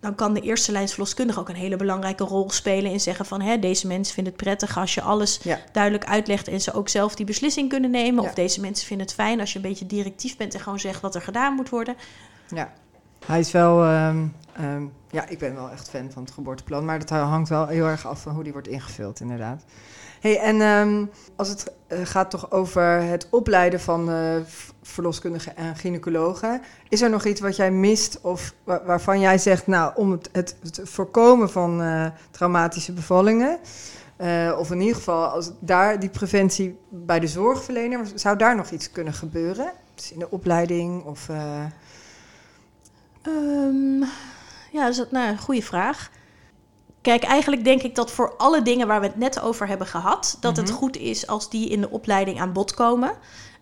dan 0.00 0.14
kan 0.14 0.34
de 0.34 0.40
eerste 0.40 0.72
lijnsverloskundige 0.72 1.40
ook 1.40 1.48
een 1.48 1.54
hele 1.54 1.76
belangrijke 1.76 2.24
rol 2.24 2.50
spelen 2.50 2.90
in 2.90 3.00
zeggen 3.00 3.26
van 3.26 3.40
hè, 3.40 3.58
deze 3.58 3.86
mensen 3.86 4.14
vinden 4.14 4.32
het 4.32 4.42
prettig 4.42 4.78
als 4.78 4.94
je 4.94 5.02
alles 5.02 5.40
Ja. 5.42 5.58
duidelijk 5.72 6.04
uitlegt 6.04 6.48
en 6.48 6.60
ze 6.60 6.72
ook 6.72 6.88
zelf 6.88 7.14
die 7.14 7.26
beslissing 7.26 7.68
kunnen 7.68 7.90
nemen. 7.90 8.22
Ja. 8.22 8.28
Of 8.28 8.34
deze 8.34 8.60
mensen 8.60 8.86
vinden 8.86 9.06
het 9.06 9.14
fijn 9.14 9.40
als 9.40 9.52
je 9.52 9.56
een 9.56 9.68
beetje 9.68 9.86
directief 9.86 10.36
bent 10.36 10.54
en 10.54 10.60
gewoon 10.60 10.78
zegt 10.80 11.00
wat 11.00 11.14
er 11.14 11.22
gedaan 11.22 11.54
moet 11.54 11.68
worden. 11.68 11.96
Ja. 12.48 12.72
Hij 13.26 13.38
is 13.38 13.50
wel, 13.50 13.82
ehm, 13.84 14.26
ehm, 14.52 14.82
ja, 15.10 15.28
ik 15.28 15.38
ben 15.38 15.54
wel 15.54 15.70
echt 15.70 15.90
fan 15.90 16.10
van 16.12 16.22
het 16.22 16.32
geboorteplan, 16.32 16.84
maar 16.84 16.98
dat 16.98 17.08
hangt 17.08 17.48
wel 17.48 17.66
heel 17.66 17.86
erg 17.86 18.06
af 18.06 18.22
van 18.22 18.34
hoe 18.34 18.42
die 18.42 18.52
wordt 18.52 18.68
ingevuld, 18.68 19.20
inderdaad. 19.20 19.64
Hey, 20.20 20.38
en 20.38 20.60
ehm, 20.60 21.04
als 21.36 21.48
het 21.48 21.72
eh, 21.86 21.98
gaat 22.02 22.30
toch 22.30 22.50
over 22.50 22.82
het 23.02 23.26
opleiden 23.30 23.80
van 23.80 24.10
eh, 24.10 24.36
verloskundigen 24.88 25.56
en 25.56 25.76
gynaecologen, 25.76 26.62
is 26.88 27.02
er 27.02 27.10
nog 27.10 27.24
iets 27.24 27.40
wat 27.40 27.56
jij 27.56 27.70
mist 27.70 28.18
of 28.20 28.52
wa- 28.64 28.82
waarvan 28.84 29.20
jij 29.20 29.38
zegt, 29.38 29.66
nou, 29.66 29.92
om 29.96 30.10
het, 30.10 30.28
het, 30.32 30.56
het 30.62 30.80
voorkomen 30.84 31.50
van 31.50 31.82
eh, 31.82 32.06
traumatische 32.30 32.92
bevallingen, 32.92 33.58
eh, 34.16 34.56
of 34.58 34.70
in 34.70 34.80
ieder 34.80 34.96
geval 34.96 35.24
als 35.26 35.50
daar 35.60 36.00
die 36.00 36.08
preventie 36.10 36.78
bij 36.88 37.20
de 37.20 37.26
zorgverlener, 37.26 38.06
zou 38.14 38.36
daar 38.36 38.56
nog 38.56 38.70
iets 38.70 38.90
kunnen 38.90 39.12
gebeuren? 39.12 39.72
Dus 39.94 40.12
in 40.12 40.18
de 40.18 40.30
opleiding 40.30 41.04
of... 41.04 41.28
eh, 41.28 41.64
Ehm, 43.22 44.00
ja, 44.72 44.82
dat 44.84 44.88
is 44.90 44.98
een 44.98 45.06
nou, 45.10 45.28
een 45.28 45.38
goede 45.38 45.62
vraag. 45.62 46.10
Kijk, 47.00 47.22
eigenlijk 47.22 47.64
denk 47.64 47.82
ik 47.82 47.94
dat 47.94 48.12
voor 48.12 48.34
alle 48.36 48.62
dingen 48.62 48.86
waar 48.86 49.00
we 49.00 49.06
het 49.06 49.16
net 49.16 49.40
over 49.40 49.66
hebben 49.68 49.86
gehad, 49.86 50.36
dat 50.40 50.56
het 50.56 50.66
Mhm. 50.68 50.74
goed 50.76 50.96
is 50.96 51.26
als 51.26 51.50
die 51.50 51.68
in 51.68 51.80
de 51.80 51.90
opleiding 51.90 52.40
aan 52.40 52.52
bod 52.52 52.74
komen. 52.74 53.12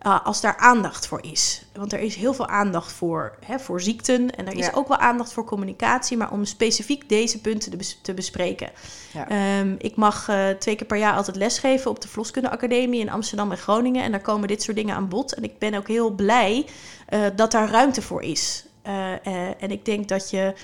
Uh, 0.02 0.24
als 0.26 0.40
daar 0.40 0.56
aandacht 0.56 1.06
voor 1.06 1.22
is. 1.24 1.64
Want 1.74 1.92
er 1.92 1.98
is 1.98 2.14
heel 2.14 2.34
veel 2.34 2.46
aandacht 2.48 2.92
voor, 2.92 3.36
hè, 3.44 3.58
voor 3.58 3.80
ziekten. 3.80 4.30
En 4.36 4.46
er 4.46 4.52
is 4.56 4.66
Ja. 4.66 4.72
ook 4.74 4.88
wel 4.88 4.96
aandacht 4.96 5.32
voor 5.32 5.44
communicatie. 5.44 6.16
Maar 6.16 6.30
om 6.32 6.44
specifiek 6.44 7.08
deze 7.08 7.40
punten 7.40 7.70
te, 7.70 7.76
bes- 7.76 7.98
te 8.02 8.14
bespreken. 8.14 8.70
Ja. 9.12 9.28
Ehm, 9.28 9.74
ik 9.78 9.96
mag 9.96 10.28
eh, 10.28 10.48
twee 10.48 10.76
keer 10.76 10.86
per 10.86 10.98
jaar 10.98 11.14
altijd 11.16 11.36
lesgeven 11.36 11.90
op 11.90 12.00
de 12.00 12.08
Verloskunde 12.08 12.50
Academie 12.50 13.00
in 13.00 13.10
Amsterdam 13.10 13.50
en 13.50 13.58
Groningen. 13.58 14.02
En 14.04 14.10
daar 14.10 14.20
komen 14.20 14.48
dit 14.48 14.62
soort 14.62 14.76
dingen 14.76 14.94
aan 14.94 15.08
bod. 15.08 15.34
En 15.34 15.44
ik 15.44 15.58
ben 15.58 15.74
ook 15.74 15.88
heel 15.88 16.10
blij 16.10 16.66
eh, 17.06 17.20
dat 17.36 17.50
daar 17.50 17.70
ruimte 17.70 18.02
voor 18.02 18.22
is. 18.22 18.64
Eh, 18.82 19.12
eh, 19.12 19.62
en 19.62 19.70
ik 19.70 19.84
denk 19.84 20.08
dat 20.08 20.30
je, 20.30 20.54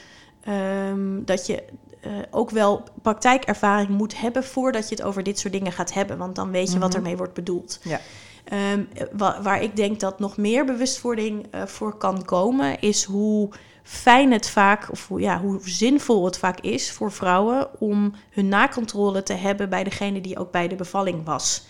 ehm, 0.45 1.25
dat 1.25 1.47
je 1.47 1.63
eh, 2.01 2.11
ook 2.31 2.51
wel 2.51 2.83
praktijkervaring 3.03 3.89
moet 3.89 4.21
hebben 4.21 4.45
voordat 4.45 4.89
je 4.89 4.95
het 4.95 5.05
over 5.05 5.23
dit 5.23 5.39
soort 5.39 5.53
dingen 5.53 5.73
gaat 5.73 5.93
hebben. 5.95 6.19
Want 6.19 6.35
dan 6.37 6.51
weet 6.51 6.73
je 6.73 6.79
wat 6.79 6.89
Mhm. 6.89 6.97
ermee 6.97 7.17
wordt 7.17 7.35
bedoeld. 7.35 7.79
Ja. 7.83 8.01
Ehm, 8.45 8.85
wa- 9.13 9.43
waar 9.43 9.63
ik 9.63 9.77
denk 9.77 10.01
dat 10.01 10.19
nog 10.19 10.37
meer 10.37 10.65
bewustwording 10.65 11.47
eh, 11.51 11.67
voor 11.67 11.95
kan 11.97 12.25
komen, 12.25 12.81
is 12.81 13.05
hoe 13.05 13.49
fijn 13.83 14.33
het 14.33 14.51
vaak, 14.51 14.91
of 14.91 15.09
hoe, 15.09 15.21
ja, 15.21 15.41
hoe 15.41 15.59
zinvol 15.63 16.25
het 16.25 16.39
vaak 16.39 16.61
is 16.61 16.93
voor 16.93 17.13
vrouwen 17.13 17.81
om 17.81 18.13
hun 18.31 18.49
nakontrole 18.49 19.23
te 19.23 19.33
hebben 19.33 19.69
bij 19.69 19.85
degene 19.85 20.21
die 20.21 20.39
ook 20.39 20.51
bij 20.51 20.69
de 20.69 20.75
bevalling 20.75 21.25
was. 21.25 21.67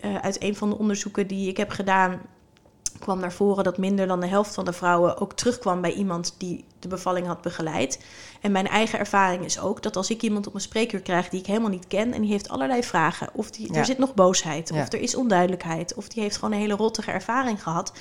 Eh, 0.00 0.16
uit 0.16 0.42
een 0.42 0.56
van 0.56 0.70
de 0.70 0.78
onderzoeken 0.78 1.26
die 1.26 1.48
ik 1.48 1.56
heb 1.56 1.70
gedaan, 1.70 2.20
kwam 3.00 3.20
naar 3.20 3.32
voren 3.32 3.64
dat 3.64 3.78
minder 3.78 4.06
dan 4.06 4.20
de 4.20 4.26
helft 4.26 4.54
van 4.54 4.64
de 4.64 4.72
vrouwen 4.72 5.18
ook 5.20 5.32
terugkwam 5.32 5.80
bij 5.80 5.92
iemand 5.92 6.34
die 6.38 6.64
de 6.78 6.88
bevalling 6.88 7.26
had 7.26 7.42
begeleid. 7.42 8.00
En 8.40 8.52
mijn 8.52 8.68
eigen 8.68 8.98
ervaring 8.98 9.44
is 9.44 9.60
ook 9.60 9.82
dat 9.82 9.96
als 9.96 10.10
ik 10.10 10.22
iemand 10.22 10.46
op 10.46 10.54
een 10.54 10.60
spreekuur 10.60 11.00
krijg 11.00 11.28
die 11.28 11.40
ik 11.40 11.46
helemaal 11.46 11.70
niet 11.70 11.86
ken 11.86 12.12
en 12.12 12.20
die 12.20 12.30
heeft 12.30 12.48
allerlei 12.48 12.82
vragen, 12.84 13.28
of 13.32 13.50
die, 13.50 13.72
Ja. 13.72 13.78
er 13.78 13.84
zit 13.84 13.98
nog 13.98 14.14
boosheid, 14.14 14.68
Ja. 14.74 14.82
of 14.82 14.92
er 14.92 15.00
is 15.00 15.14
onduidelijkheid, 15.14 15.94
of 15.94 16.08
die 16.08 16.22
heeft 16.22 16.34
gewoon 16.36 16.52
een 16.54 16.60
hele 16.60 16.74
rottige 16.74 17.10
ervaring 17.10 17.62
gehad. 17.62 17.92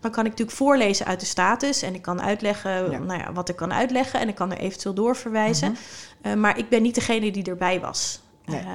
Dan 0.00 0.10
kan 0.10 0.24
ik 0.24 0.30
natuurlijk 0.30 0.56
voorlezen 0.56 1.06
uit 1.06 1.20
de 1.20 1.26
status 1.26 1.82
en 1.82 1.94
ik 1.94 2.02
kan 2.02 2.22
uitleggen 2.22 2.90
Ja. 2.90 2.98
Nou 2.98 3.18
ja, 3.20 3.32
wat 3.32 3.48
ik 3.48 3.56
kan 3.56 3.72
uitleggen 3.72 4.20
en 4.20 4.28
ik 4.28 4.34
kan 4.34 4.50
er 4.52 4.58
eventueel 4.58 4.94
doorverwijzen. 4.94 5.76
Eh, 6.22 6.34
maar 6.34 6.58
ik 6.58 6.68
ben 6.68 6.82
niet 6.82 6.94
degene 6.94 7.30
die 7.32 7.44
erbij 7.44 7.80
was. 7.80 8.20
Nee. 8.44 8.60
Eh, 8.60 8.66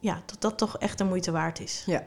ja, 0.00 0.22
dat 0.26 0.40
dat 0.40 0.58
toch 0.58 0.78
echt 0.78 0.98
de 0.98 1.04
moeite 1.04 1.30
waard 1.30 1.60
is. 1.60 1.82
Ja. 1.86 2.02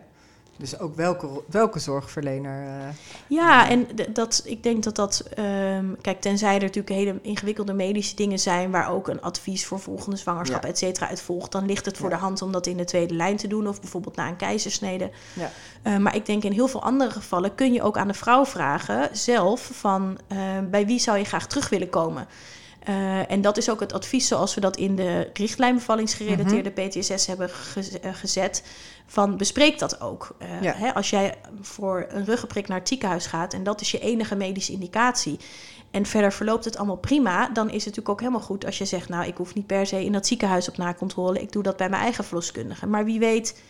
Dus 0.62 0.80
ook 0.80 0.96
welke, 0.96 1.28
welke 1.48 1.80
zorgverlener. 1.80 2.68
eh, 2.68 2.88
Ja, 3.28 3.70
en 3.70 3.88
dat, 4.14 4.42
ik 4.46 4.64
denk 4.64 4.84
dat 4.84 4.96
dat... 4.96 5.24
ehm, 5.36 5.86
kijk, 6.02 6.22
tenzij 6.22 6.56
er 6.56 6.62
natuurlijk 6.62 6.96
hele 6.96 7.20
ingewikkelde 7.22 7.74
medische 7.74 8.16
dingen 8.16 8.40
zijn... 8.40 8.72
waar 8.72 8.90
ook 8.92 9.08
een 9.08 9.22
advies 9.22 9.66
voor 9.66 9.80
volgende 9.80 10.18
zwangerschap, 10.18 10.64
Ja. 10.64 10.70
et 10.70 10.78
cetera, 10.78 11.08
uit 11.08 11.22
volgt... 11.22 11.52
dan 11.52 11.66
ligt 11.66 11.86
het 11.86 11.98
voor 11.98 12.10
Ja. 12.10 12.16
de 12.16 12.22
hand 12.22 12.42
om 12.42 12.52
dat 12.52 12.68
in 12.68 12.78
de 12.78 12.84
tweede 12.86 13.14
lijn 13.14 13.38
te 13.38 13.48
doen... 13.48 13.68
of 13.68 13.80
bijvoorbeeld 13.82 14.16
na 14.16 14.28
een 14.28 14.36
keizersnede. 14.36 15.10
ja. 15.34 15.52
Eh, 15.82 15.98
maar 15.98 16.16
ik 16.16 16.26
denk 16.26 16.44
in 16.44 16.52
heel 16.52 16.68
veel 16.68 16.84
andere 16.84 17.12
gevallen 17.12 17.56
kun 17.56 17.74
je 17.74 17.82
ook 17.84 17.98
aan 17.98 18.08
de 18.08 18.14
vrouw 18.14 18.46
vragen 18.46 19.10
zelf 19.18 19.70
van 19.74 20.18
eh, 20.28 20.38
bij 20.70 20.86
wie 20.86 21.00
zou 21.00 21.18
je 21.18 21.24
graag 21.24 21.48
terug 21.48 21.70
willen 21.70 21.90
komen. 21.90 22.28
Eh, 22.84 23.32
en 23.32 23.42
dat 23.42 23.58
is 23.58 23.70
ook 23.70 23.80
het 23.80 23.94
advies 23.94 24.28
zoals 24.28 24.56
we 24.56 24.62
dat 24.62 24.78
in 24.78 24.96
de 24.96 25.30
richtlijn 25.34 25.76
bevallingsgerelateerde 25.76 26.70
PTSS 26.70 27.26
hebben 27.28 27.50
eh, 28.02 28.14
gezet. 28.14 28.64
Van 29.06 29.38
bespreek 29.38 29.80
dat 29.80 30.02
ook. 30.02 30.36
Eh, 30.38 30.62
Ja. 30.62 30.74
hè, 30.74 30.94
als 30.94 31.10
jij 31.10 31.36
voor 31.62 32.06
een 32.10 32.26
ruggenprik 32.26 32.68
naar 32.68 32.80
het 32.80 32.88
ziekenhuis 32.88 33.26
gaat 33.26 33.54
en 33.54 33.64
dat 33.64 33.82
is 33.82 33.92
je 33.92 34.00
enige 34.00 34.36
medische 34.36 34.72
indicatie. 34.72 35.40
En 35.92 36.06
verder 36.06 36.34
verloopt 36.34 36.66
het 36.66 36.78
allemaal 36.78 36.98
prima. 36.98 37.50
Dan 37.50 37.68
is 37.68 37.74
het 37.74 37.86
natuurlijk 37.86 38.10
ook 38.10 38.20
helemaal 38.20 38.42
goed 38.42 38.66
als 38.66 38.78
je 38.78 38.86
zegt: 38.86 39.10
Nou, 39.10 39.26
ik 39.26 39.38
hoef 39.38 39.54
niet 39.54 39.68
per 39.68 39.86
se 39.86 40.06
in 40.06 40.12
dat 40.12 40.28
ziekenhuis 40.28 40.70
op 40.70 40.78
nakontrole. 40.78 41.42
Ik 41.42 41.52
doe 41.52 41.64
dat 41.64 41.78
bij 41.78 41.90
mijn 41.90 42.02
eigen 42.02 42.24
verloskundige. 42.24 42.88
Maar 42.88 43.06
wie 43.06 43.20
weet 43.20 43.62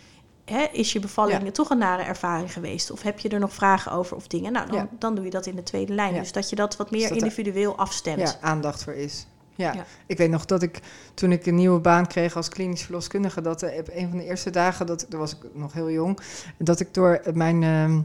hè, 0.51 0.67
is 0.71 0.93
je 0.93 0.99
bevalling 0.99 1.43
Ja. 1.43 1.51
toch 1.51 1.69
een 1.69 1.77
nare 1.77 2.03
ervaring 2.03 2.53
geweest? 2.53 2.91
Of 2.91 3.01
heb 3.01 3.19
je 3.19 3.29
er 3.29 3.39
nog 3.39 3.53
vragen 3.53 3.91
over 3.91 4.15
of 4.15 4.27
dingen? 4.27 4.51
Nou, 4.51 4.67
dan, 4.67 4.75
Ja. 4.77 4.87
dan 4.99 5.15
doe 5.15 5.23
je 5.25 5.31
dat 5.31 5.45
in 5.45 5.55
de 5.55 5.63
tweede 5.63 5.93
lijn. 5.93 6.13
Dus 6.13 6.31
dat 6.31 6.49
je 6.49 6.55
dat 6.55 6.77
wat 6.77 6.91
meer 6.91 6.99
Dus 6.99 7.09
dat 7.09 7.17
er- 7.17 7.23
individueel 7.23 7.77
afstemt. 7.77 8.19
ja, 8.19 8.35
aandacht 8.41 8.83
voor 8.83 8.93
is. 8.93 9.27
Ja. 9.55 9.73
Ja. 9.73 9.85
ik 10.05 10.17
weet 10.17 10.29
nog 10.29 10.45
dat 10.45 10.61
ik 10.61 10.79
toen 11.13 11.31
ik 11.31 11.45
een 11.45 11.55
nieuwe 11.55 11.79
baan 11.79 12.07
kreeg 12.07 12.35
als 12.35 12.49
klinisch 12.49 12.81
verloskundige, 12.83 13.41
dat 13.41 13.63
eh, 13.63 13.79
op 13.79 13.87
een 13.93 14.09
van 14.09 14.17
de 14.17 14.25
eerste 14.25 14.49
dagen, 14.49 14.85
dat, 14.85 15.05
was 15.09 15.31
ik 15.31 15.37
nog 15.53 15.73
heel 15.73 15.91
jong, 15.91 16.19
dat 16.57 16.79
ik 16.79 16.93
door 16.93 17.21
mijn, 17.33 17.63
ehm, 17.63 17.99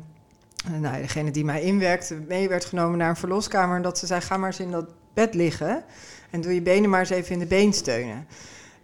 nou, 0.80 1.00
degene 1.02 1.30
die 1.30 1.44
mij 1.44 1.62
inwerkte, 1.62 2.14
mee 2.14 2.48
werd 2.48 2.64
genomen 2.64 2.98
naar 2.98 3.09
een 3.09 3.16
verloskamer 3.16 3.76
en 3.76 3.82
dat 3.82 3.98
ze 3.98 4.06
zei, 4.06 4.20
ga 4.20 4.37
maar 4.37 4.46
eens 4.50 4.61
in 4.61 4.70
dat 4.70 4.87
bed 5.14 5.35
liggen 5.35 5.85
en 6.30 6.40
doe 6.40 6.54
je 6.54 6.62
benen 6.62 6.90
maar 6.90 7.00
eens 7.00 7.11
even 7.11 7.32
in 7.32 7.38
de 7.38 7.46
been 7.46 7.72
steunen. 7.72 8.26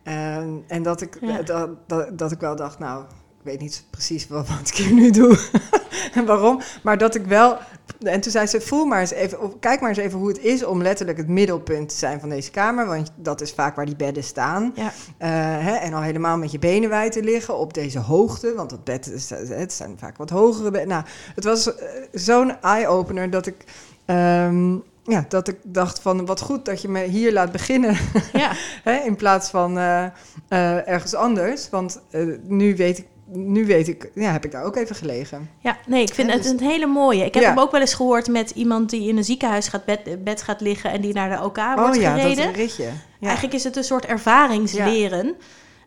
En, 0.02 0.64
en 0.66 0.82
dat, 0.82 1.00
ik, 1.00 1.18
Ja. 1.20 1.42
dat, 1.42 1.70
dat, 1.86 2.18
dat 2.18 2.32
ik 2.32 2.40
wel 2.40 2.56
dacht, 2.56 2.78
nou, 2.78 3.04
ik 3.42 3.48
weet 3.50 3.60
niet 3.60 3.84
precies 3.90 4.28
wat, 4.28 4.48
wat 4.48 4.68
ik 4.68 4.74
hier 4.74 4.92
nu 4.92 5.10
doe 5.10 5.38
en 6.14 6.24
waarom, 6.26 6.60
maar 6.82 6.98
dat 6.98 7.14
ik 7.14 7.24
wel 7.24 7.58
en 7.98 8.20
toen 8.20 8.32
zei 8.32 8.46
ze, 8.46 8.60
voel 8.60 8.84
maar 8.84 9.00
eens 9.00 9.12
even, 9.12 9.40
of 9.40 9.58
kijk 9.60 9.80
maar 9.80 9.88
eens 9.88 9.98
even 9.98 10.18
hoe 10.18 10.28
het 10.28 10.38
is 10.38 10.64
om 10.64 10.82
letterlijk 10.82 11.18
het 11.18 11.28
middelpunt 11.28 11.88
te 11.88 11.96
zijn 11.96 12.20
van 12.20 12.28
deze 12.28 12.50
kamer. 12.50 12.86
Want 12.86 13.12
dat 13.16 13.40
is 13.40 13.52
vaak 13.52 13.76
waar 13.76 13.86
die 13.86 13.96
bedden 13.96 14.24
staan. 14.24 14.72
Ja. 14.74 14.92
Eh, 15.18 15.28
hè, 15.64 15.74
en 15.74 15.92
al 15.92 16.02
helemaal 16.02 16.36
met 16.38 16.50
je 16.50 16.58
benen 16.58 16.88
wijd 16.88 17.12
te 17.12 17.22
liggen 17.22 17.56
op 17.58 17.74
deze 17.74 17.98
hoogte. 17.98 18.54
Want 18.54 18.70
dat 18.70 18.84
bed, 18.84 19.10
is, 19.12 19.30
het 19.30 19.72
zijn 19.72 19.98
vaak 19.98 20.16
wat 20.16 20.30
hogere 20.30 20.70
bedden. 20.70 20.88
Nou, 20.88 21.04
het 21.34 21.44
was 21.44 21.74
eh, 21.74 21.86
zo'n 22.12 22.60
eye-opener 22.60 23.30
dat 23.30 23.46
ik... 23.46 23.64
ehm, 24.04 24.74
ja, 25.04 25.24
dat 25.28 25.48
ik 25.48 25.56
dacht 25.62 26.00
van 26.00 26.26
wat 26.26 26.40
goed 26.40 26.64
dat 26.64 26.82
je 26.82 26.88
me 26.88 27.02
hier 27.02 27.32
laat 27.32 27.52
beginnen 27.52 27.96
Ja. 28.32 28.52
in 29.04 29.16
plaats 29.16 29.50
van 29.50 29.78
eh, 29.78 30.04
eh, 30.48 30.88
ergens 30.88 31.14
anders. 31.14 31.70
Want 31.70 32.00
eh, 32.10 32.26
nu 32.42 32.76
weet 32.76 32.98
ik, 32.98 33.06
nu 33.32 33.66
weet 33.66 33.88
ik, 33.88 34.10
ja, 34.14 34.32
heb 34.32 34.44
ik 34.44 34.50
daar 34.52 34.64
ook 34.64 34.76
even 34.76 34.96
gelegen. 34.96 35.50
Ja, 35.60 35.76
nee, 35.86 36.02
ik 36.02 36.14
vind 36.14 36.28
Ja, 36.28 36.34
het 36.34 36.42
dus- 36.42 36.52
een 36.52 36.60
hele 36.60 36.86
mooie. 36.86 37.24
Ik 37.24 37.34
heb 37.34 37.42
Ja. 37.42 37.48
hem 37.48 37.58
ook 37.58 37.70
wel 37.70 37.80
eens 37.80 37.94
gehoord 37.94 38.28
met 38.28 38.50
iemand 38.50 38.90
die 38.90 39.08
in 39.08 39.16
een 39.16 39.24
ziekenhuis 39.24 39.68
gaat 39.68 39.84
bed, 39.84 40.24
bed 40.24 40.42
gaat 40.42 40.60
liggen 40.60 40.90
en 40.90 41.00
die 41.00 41.14
naar 41.14 41.30
de 41.38 41.44
OK 41.44 41.56
wordt 41.74 41.96
oh 41.96 42.02
ja, 42.02 42.14
gereden. 42.14 42.44
dat 42.46 42.54
ritje. 42.54 42.84
Ja. 43.18 43.26
Eigenlijk 43.26 43.54
is 43.54 43.64
het 43.64 43.76
een 43.76 43.84
soort 43.84 44.06
ervaringsleren. 44.06 45.34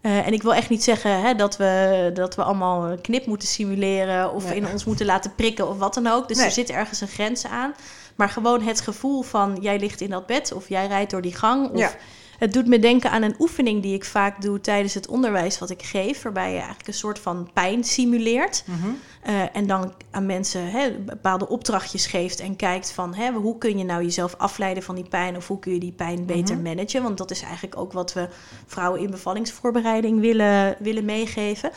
Eh, 0.01 0.27
en 0.27 0.33
ik 0.33 0.43
wil 0.43 0.53
echt 0.53 0.69
niet 0.69 0.83
zeggen 0.83 1.21
hè, 1.21 1.35
dat, 1.35 1.57
we, 1.57 2.11
dat 2.13 2.35
we 2.35 2.43
allemaal 2.43 2.83
een 2.85 3.01
knip 3.01 3.25
moeten 3.25 3.47
simuleren 3.47 4.33
of 4.33 4.45
Nee. 4.47 4.55
in 4.55 4.67
ons 4.71 4.85
moeten 4.85 5.05
laten 5.05 5.35
prikken 5.35 5.69
of 5.69 5.77
wat 5.77 5.93
dan 5.93 6.07
ook. 6.07 6.27
Dus 6.27 6.37
Nee. 6.37 6.45
er 6.45 6.51
zit 6.51 6.69
ergens 6.69 7.01
een 7.01 7.07
grens 7.07 7.45
aan. 7.45 7.73
Maar 8.15 8.29
gewoon 8.29 8.61
het 8.61 8.81
gevoel 8.81 9.21
van 9.21 9.57
jij 9.61 9.79
ligt 9.79 10.01
in 10.01 10.09
dat 10.09 10.25
bed 10.25 10.53
of 10.53 10.69
jij 10.69 10.87
rijdt 10.87 11.11
door 11.11 11.21
die 11.21 11.35
gang. 11.35 11.69
Of 11.69 11.77
Ja. 11.79 11.91
Het 12.37 12.53
doet 12.53 12.67
me 12.67 12.79
denken 12.79 13.11
aan 13.11 13.21
een 13.21 13.35
oefening 13.39 13.81
die 13.81 13.93
ik 13.93 14.05
vaak 14.05 14.41
doe 14.41 14.61
tijdens 14.61 14.93
het 14.93 15.07
onderwijs 15.07 15.59
wat 15.59 15.69
ik 15.69 15.81
geef. 15.83 16.21
Waarbij 16.21 16.49
je 16.51 16.57
eigenlijk 16.57 16.87
een 16.87 16.93
soort 16.93 17.19
van 17.19 17.49
pijn 17.53 17.83
simuleert. 17.83 18.63
Mhm. 18.65 18.89
Eh, 19.21 19.55
en 19.55 19.67
dan 19.67 19.93
aan 20.11 20.25
mensen 20.25 20.71
hè, 20.71 20.91
bepaalde 20.91 21.47
opdrachtjes 21.49 22.05
geeft 22.07 22.39
en 22.39 22.55
kijkt 22.55 22.91
van 22.91 23.13
hè, 23.13 23.31
hoe 23.31 23.57
kun 23.57 23.77
je 23.77 23.83
nou 23.83 24.03
jezelf 24.03 24.35
afleiden 24.37 24.83
van 24.83 24.95
die 24.95 25.07
pijn 25.09 25.35
of 25.35 25.47
hoe 25.47 25.59
kun 25.59 25.73
je 25.73 25.79
die 25.79 25.91
pijn 25.91 26.25
beter 26.25 26.55
Mhm. 26.55 26.63
managen. 26.63 27.03
Want 27.03 27.17
dat 27.17 27.31
is 27.31 27.41
eigenlijk 27.41 27.77
ook 27.77 27.93
wat 27.93 28.13
we 28.13 28.27
vrouwen 28.65 29.01
in 29.01 29.09
bevallingsvoorbereiding 29.11 30.19
willen, 30.19 30.75
willen 30.79 31.05
meegeven. 31.05 31.71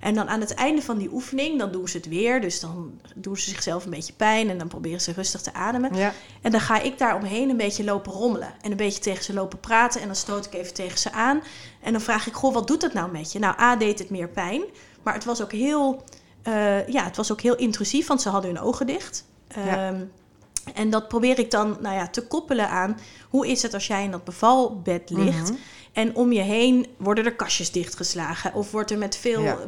En 0.00 0.14
dan 0.14 0.28
aan 0.28 0.40
het 0.40 0.54
einde 0.54 0.82
van 0.82 0.98
die 0.98 1.12
oefening, 1.12 1.58
dan 1.58 1.72
doen 1.72 1.88
ze 1.88 1.96
het 1.96 2.08
weer. 2.08 2.40
Dus 2.40 2.60
dan 2.60 3.00
doen 3.14 3.36
ze 3.36 3.50
zichzelf 3.50 3.84
een 3.84 3.90
beetje 3.90 4.12
pijn 4.12 4.50
en 4.50 4.58
dan 4.58 4.68
proberen 4.68 5.00
ze 5.00 5.12
rustig 5.12 5.40
te 5.40 5.52
ademen. 5.52 5.94
Ja. 5.94 6.12
En 6.42 6.50
dan 6.50 6.60
ga 6.60 6.80
ik 6.80 6.98
daar 6.98 7.16
omheen 7.16 7.50
een 7.50 7.56
beetje 7.56 7.84
lopen 7.84 8.12
rommelen. 8.12 8.54
En 8.60 8.70
een 8.70 8.76
beetje 8.76 9.00
tegen 9.00 9.24
ze 9.24 9.32
lopen 9.34 9.60
praten. 9.60 10.00
En 10.00 10.06
dan 10.06 10.16
stoot 10.16 10.46
ik 10.46 10.54
even 10.54 10.74
tegen 10.74 10.98
ze 10.98 11.12
aan. 11.12 11.42
En 11.82 11.92
dan 11.92 12.00
vraag 12.00 12.26
ik, 12.26 12.34
goh, 12.34 12.54
wat 12.54 12.66
doet 12.66 12.82
het 12.82 12.92
nou 12.92 13.10
met 13.10 13.32
je? 13.32 13.38
Nou, 13.38 13.60
A 13.60 13.76
deed 13.76 13.98
het 13.98 14.10
meer 14.10 14.28
pijn. 14.28 14.62
Maar 15.02 15.14
het 15.14 15.24
was 15.24 15.42
ook 15.42 15.52
heel, 15.52 16.02
eh, 16.42 16.88
ja, 16.88 17.04
het 17.04 17.16
was 17.16 17.32
ook 17.32 17.40
heel 17.40 17.56
intrusief, 17.56 18.06
want 18.06 18.22
ze 18.22 18.28
hadden 18.28 18.54
hun 18.54 18.62
ogen 18.62 18.86
dicht. 18.86 19.24
Ja. 19.54 19.88
Ehm, 19.88 20.00
En 20.74 20.90
dat 20.90 21.08
probeer 21.08 21.38
ik 21.38 21.50
dan 21.50 21.76
nou 21.80 21.94
ja, 21.94 22.08
te 22.08 22.26
koppelen 22.26 22.68
aan 22.68 22.98
hoe 23.28 23.46
is 23.48 23.62
het 23.62 23.74
als 23.74 23.86
jij 23.86 24.04
in 24.04 24.10
dat 24.10 24.24
bevalbed 24.24 25.10
ligt. 25.10 25.50
Mhm. 25.50 25.58
En 25.98 26.14
om 26.16 26.32
je 26.32 26.40
heen 26.40 26.86
worden 26.96 27.24
er 27.24 27.34
kastjes 27.34 27.70
dichtgeslagen. 27.70 28.54
Of 28.54 28.70
wordt 28.70 28.90
er 28.90 28.98
met 28.98 29.16
veel 29.16 29.42
Ja. 29.42 29.58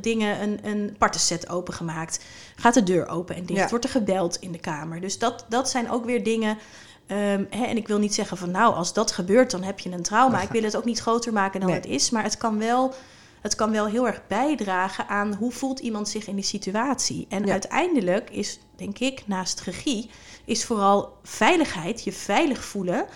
dingen 0.00 0.42
een, 0.42 0.58
een 0.62 0.94
partenset 0.98 1.48
opengemaakt. 1.48 2.24
Gaat 2.56 2.74
de 2.74 2.82
deur 2.82 3.08
open 3.08 3.36
en 3.36 3.44
dicht. 3.46 3.60
Ja. 3.60 3.68
Wordt 3.68 3.84
er 3.84 3.90
gebeld 3.90 4.36
in 4.40 4.52
de 4.52 4.58
kamer. 4.58 5.00
Dus 5.00 5.18
dat, 5.18 5.44
dat 5.48 5.70
zijn 5.70 5.90
ook 5.90 6.04
weer 6.04 6.24
dingen. 6.24 6.58
ehm, 7.06 7.44
hè, 7.50 7.64
en 7.64 7.76
ik 7.76 7.88
wil 7.88 7.98
niet 7.98 8.14
zeggen 8.14 8.36
van 8.36 8.50
nou, 8.50 8.74
als 8.74 8.92
dat 8.92 9.12
gebeurt, 9.12 9.50
dan 9.50 9.62
heb 9.62 9.78
je 9.78 9.90
een 9.90 10.02
trauma. 10.02 10.42
Ik 10.42 10.48
wil 10.48 10.62
het 10.62 10.76
ook 10.76 10.84
niet 10.84 10.98
groter 11.00 11.32
maken 11.32 11.60
dan 11.60 11.68
Nee. 11.68 11.78
het 11.78 11.88
is. 11.88 12.10
Maar 12.10 12.22
het 12.22 12.36
kan 12.36 12.58
wel. 12.58 12.94
Het 13.40 13.54
kan 13.54 13.70
wel 13.70 13.86
heel 13.86 14.06
erg 14.06 14.20
bijdragen 14.28 15.08
aan 15.08 15.34
hoe 15.34 15.52
voelt 15.52 15.78
iemand 15.78 16.08
zich 16.08 16.26
in 16.26 16.34
die 16.34 16.44
situatie. 16.44 17.26
En 17.28 17.44
Ja. 17.46 17.52
uiteindelijk 17.52 18.30
is, 18.30 18.58
denk 18.76 18.98
ik, 18.98 19.22
naast 19.26 19.60
regie, 19.60 20.10
is 20.44 20.64
vooral 20.64 21.16
veiligheid, 21.22 22.04
je 22.04 22.12
veilig 22.12 22.64
voelen, 22.64 23.06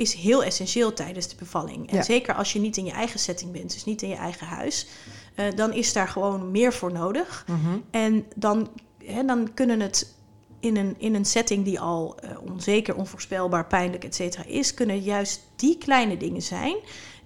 is 0.00 0.14
heel 0.14 0.44
essentieel 0.44 0.92
tijdens 0.92 1.28
de 1.28 1.36
bevalling. 1.38 1.90
En 1.90 1.96
Ja. 1.96 2.02
zeker 2.02 2.34
als 2.34 2.52
je 2.52 2.58
niet 2.60 2.76
in 2.76 2.84
je 2.84 2.90
eigen 2.92 3.18
setting 3.20 3.52
bent, 3.52 3.72
dus 3.72 3.84
niet 3.84 4.02
in 4.02 4.08
je 4.08 4.14
eigen 4.14 4.46
huis, 4.46 4.86
eh, 5.34 5.44
dan 5.54 5.72
is 5.72 5.92
daar 5.92 6.08
gewoon 6.08 6.50
meer 6.50 6.72
voor 6.72 6.92
nodig. 6.92 7.44
Mhm. 7.46 7.78
En 7.90 8.26
dan, 8.36 8.68
hè, 9.04 9.24
dan 9.24 9.54
kunnen 9.54 9.80
het 9.80 10.14
in 10.60 10.76
een, 10.76 10.94
in 10.98 11.14
een 11.14 11.24
setting 11.24 11.64
die 11.64 11.80
al 11.80 12.16
eh, 12.16 12.30
onzeker, 12.52 12.96
onvoorspelbaar, 12.96 13.66
pijnlijk, 13.66 14.04
et 14.04 14.14
cetera 14.14 14.44
is, 14.46 14.74
kunnen 14.74 15.00
juist 15.00 15.40
die 15.56 15.78
kleine 15.78 16.16
dingen 16.16 16.42
zijn 16.42 16.76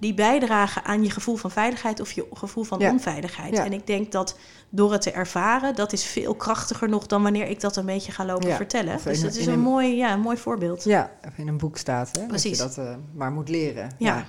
die 0.04 0.14
bijdragen 0.14 0.84
aan 0.84 1.02
je 1.02 1.10
gevoel 1.10 1.36
van 1.36 1.50
veiligheid 1.50 2.00
of 2.00 2.12
je 2.12 2.26
gevoel 2.32 2.64
van 2.64 2.78
Ja. 2.78 2.90
onveiligheid. 2.90 3.56
Ja. 3.56 3.64
En 3.64 3.72
ik 3.72 3.86
denk 3.86 4.12
dat 4.12 4.36
door 4.68 4.92
het 4.92 5.02
te 5.02 5.10
ervaren, 5.10 5.74
dat 5.74 5.92
is 5.92 6.04
veel 6.04 6.34
krachtiger 6.34 6.88
nog 6.88 7.06
dan 7.06 7.22
wanneer 7.22 7.46
ik 7.48 7.60
dat 7.60 7.76
een 7.76 7.86
beetje 7.86 8.12
ga 8.12 8.24
lopen 8.24 8.48
Ja, 8.48 8.56
vertellen. 8.56 8.98
Dus 9.04 9.20
dat 9.20 9.34
is 9.34 9.46
een, 9.46 9.52
een- 9.52 9.60
mooi, 9.60 9.96
ja, 9.96 10.12
een 10.12 10.20
mooi 10.20 10.36
voorbeeld. 10.36 10.84
Ja, 10.84 11.10
of 11.26 11.32
in 11.36 11.48
een 11.48 11.56
boek 11.58 11.76
staat, 11.78 12.10
hè? 12.18 12.26
Precies. 12.26 12.58
Dat 12.58 12.74
je 12.74 12.80
dat 12.80 12.86
eh, 12.88 12.94
maar 13.14 13.30
moet 13.32 13.48
leren. 13.48 13.90
Ja. 13.98 14.24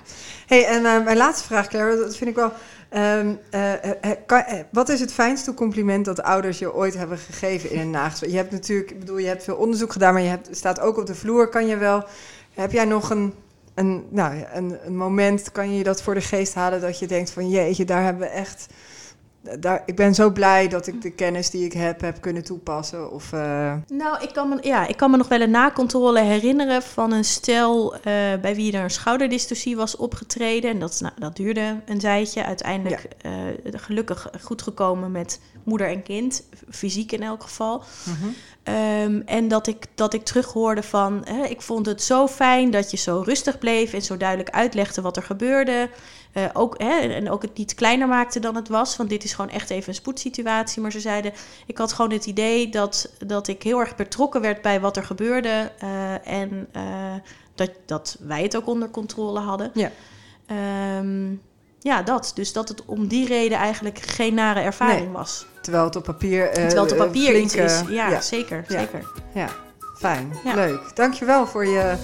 hey, 0.46 0.64
en 0.66 0.84
eh, 0.86 1.04
mijn 1.04 1.16
laatste 1.16 1.44
vraag, 1.46 1.68
Claire, 1.68 1.96
dat 1.96 2.16
vind 2.16 2.30
ik 2.30 2.36
wel... 2.36 2.52
ehm, 2.88 3.34
eh, 3.50 3.72
eh, 4.10 4.16
kan- 4.26 4.42
eh, 4.44 4.60
wat 4.72 4.88
is 4.88 5.00
het 5.00 5.12
fijnste 5.12 5.54
compliment 5.54 6.04
dat 6.04 6.22
ouders 6.22 6.58
je 6.58 6.74
ooit 6.74 6.94
hebben 6.96 7.18
gegeven 7.18 7.70
in 7.70 7.80
een 7.80 7.90
nagesprek? 7.90 8.30
Je 8.30 8.36
hebt 8.36 8.50
natuurlijk, 8.52 8.90
ik 8.90 8.98
bedoel, 8.98 9.18
je 9.18 9.26
hebt 9.26 9.44
veel 9.44 9.56
onderzoek 9.56 9.92
gedaan, 9.92 10.12
maar 10.12 10.22
je 10.22 10.28
hebt, 10.28 10.48
staat 10.56 10.80
ook 10.80 10.96
op 10.98 11.06
de 11.06 11.14
vloer. 11.14 11.48
Kan 11.48 11.66
je 11.66 11.76
wel... 11.76 12.04
Heb 12.54 12.72
jij 12.72 12.84
nog 12.84 13.10
een, 13.10 13.34
een, 13.76 14.06
nou, 14.10 14.44
een, 14.52 14.76
een 14.84 14.96
moment, 14.96 15.52
kan 15.52 15.74
je 15.74 15.82
dat 15.82 16.02
voor 16.02 16.14
de 16.14 16.20
geest 16.20 16.54
halen 16.54 16.80
dat 16.80 16.98
je 16.98 17.06
denkt 17.06 17.30
van... 17.30 17.50
Jeetje, 17.50 17.84
daar 17.84 18.02
hebben 18.02 18.22
we 18.22 18.28
echt... 18.28 18.66
Daar, 19.60 19.82
ik 19.86 19.96
ben 19.96 20.14
zo 20.14 20.30
blij 20.30 20.68
dat 20.68 20.86
ik 20.86 21.02
de 21.02 21.10
kennis 21.10 21.50
die 21.50 21.64
ik 21.64 21.72
heb, 21.72 22.00
heb 22.00 22.20
kunnen 22.20 22.44
toepassen. 22.44 23.10
Of, 23.10 23.32
eh, 23.32 23.74
Nou, 23.88 24.22
ik 24.22 24.32
kan, 24.32 24.48
me, 24.48 24.58
ja, 24.60 24.86
ik 24.86 24.96
kan 24.96 25.10
me 25.10 25.16
nog 25.16 25.28
wel 25.28 25.40
een 25.40 25.50
nakontrole 25.50 26.20
herinneren 26.20 26.82
van 26.82 27.12
een 27.12 27.24
stel 27.24 27.94
eh, 27.94 28.02
bij 28.40 28.54
wie 28.54 28.72
er 28.72 28.82
een 28.82 28.90
schouderdystocie 28.90 29.76
was 29.76 29.96
opgetreden. 29.96 30.70
En 30.70 30.78
dat, 30.78 31.00
nou, 31.00 31.14
dat 31.18 31.36
duurde 31.36 31.80
een 31.86 31.98
tijdje. 31.98 32.44
Uiteindelijk 32.44 33.08
eh, 33.20 33.32
gelukkig 33.64 34.30
goed 34.42 34.62
gekomen 34.62 35.12
met 35.12 35.40
moeder 35.64 35.88
en 35.88 36.02
kind, 36.02 36.42
fysiek 36.70 37.12
in 37.12 37.22
elk 37.22 37.42
geval. 37.42 37.82
mhm. 38.04 38.28
Ehm, 38.62 39.20
en 39.24 39.48
dat 39.48 39.66
ik, 39.66 39.86
dat 39.94 40.14
ik 40.14 40.24
terughoorde 40.24 40.82
van, 40.82 41.22
hè, 41.24 41.44
ik 41.44 41.60
vond 41.62 41.86
het 41.86 42.02
zo 42.02 42.26
fijn 42.26 42.70
dat 42.70 42.90
je 42.90 42.96
zo 42.96 43.22
rustig 43.24 43.58
bleef 43.58 43.92
en 43.92 44.02
zo 44.02 44.16
duidelijk 44.16 44.50
uitlegde 44.50 45.00
wat 45.00 45.16
er 45.16 45.22
gebeurde. 45.22 45.88
Eh, 46.36 46.44
ook, 46.52 46.74
hè, 46.78 46.98
en 46.98 47.30
ook 47.30 47.42
het 47.42 47.56
niet 47.56 47.74
kleiner 47.74 48.08
maakte 48.08 48.40
dan 48.40 48.54
het 48.54 48.68
was, 48.68 48.96
want 48.96 49.08
dit 49.08 49.24
is 49.24 49.32
gewoon 49.34 49.50
echt 49.50 49.70
even 49.70 49.88
een 49.88 49.94
spoedsituatie. 49.94 50.82
Maar 50.82 50.92
ze 50.92 51.00
zeiden, 51.00 51.32
ik 51.66 51.78
had 51.78 51.92
gewoon 51.92 52.12
het 52.12 52.26
idee 52.26 52.68
dat, 52.68 53.10
dat 53.26 53.48
ik 53.48 53.62
heel 53.62 53.80
erg 53.80 53.96
betrokken 53.96 54.40
werd 54.40 54.62
bij 54.62 54.80
wat 54.80 54.96
er 54.96 55.04
gebeurde. 55.04 55.72
eh, 55.78 56.28
en 56.28 56.68
eh, 56.72 57.14
dat, 57.54 57.70
dat 57.86 58.16
wij 58.20 58.42
het 58.42 58.56
ook 58.56 58.66
onder 58.66 58.90
controle 58.90 59.40
hadden. 59.40 59.70
Ja. 59.74 59.90
Ehm, 60.46 61.30
ja, 61.80 62.02
dat. 62.02 62.32
Dus 62.34 62.52
dat 62.52 62.68
het 62.68 62.84
om 62.84 63.06
die 63.08 63.26
reden 63.26 63.58
eigenlijk 63.58 63.98
geen 63.98 64.34
nare 64.34 64.60
ervaring 64.60 65.00
Nee. 65.04 65.14
was. 65.14 65.46
Terwijl 65.62 65.84
het 65.84 65.96
op 65.96 66.04
papier. 66.04 66.52
Terwijl 66.52 66.82
het 66.82 66.92
op 66.92 66.98
papier 66.98 67.38
iets 67.38 67.54
is. 67.54 67.82
Ja, 67.88 68.08
ja, 68.08 68.20
zeker. 68.20 68.64
Ja. 68.68 68.78
zeker. 68.78 69.10
ja, 69.34 69.48
fijn. 69.98 70.32
Ja. 70.44 70.54
Leuk. 70.54 70.80
Dankjewel 70.94 71.46
voor 71.46 71.66
je, 71.66 71.94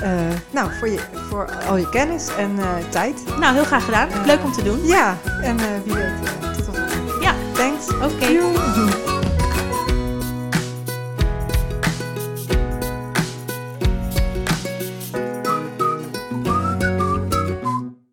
eh, 0.00 0.10
nou, 0.50 0.70
voor, 0.78 0.88
je, 0.88 0.98
voor 1.28 1.50
al 1.68 1.76
je 1.76 1.88
kennis 1.88 2.28
en 2.36 2.58
eh, 2.58 2.68
tijd. 2.88 3.38
Nou, 3.38 3.54
heel 3.54 3.64
graag 3.64 3.84
gedaan. 3.84 4.08
Leuk 4.26 4.44
om 4.44 4.52
te 4.52 4.62
doen. 4.62 4.86
Ja, 4.86 5.16
en 5.42 5.58
eh, 5.58 5.64
wie 5.84 5.94
weet, 5.94 6.04
eh, 6.04 6.48
tot 6.50 6.56
de 6.56 6.72
volgende. 6.72 7.20
Ja, 7.20 7.34
Thanks. 7.52 7.88
oké. 8.14 8.26
Joe. 8.26 9.07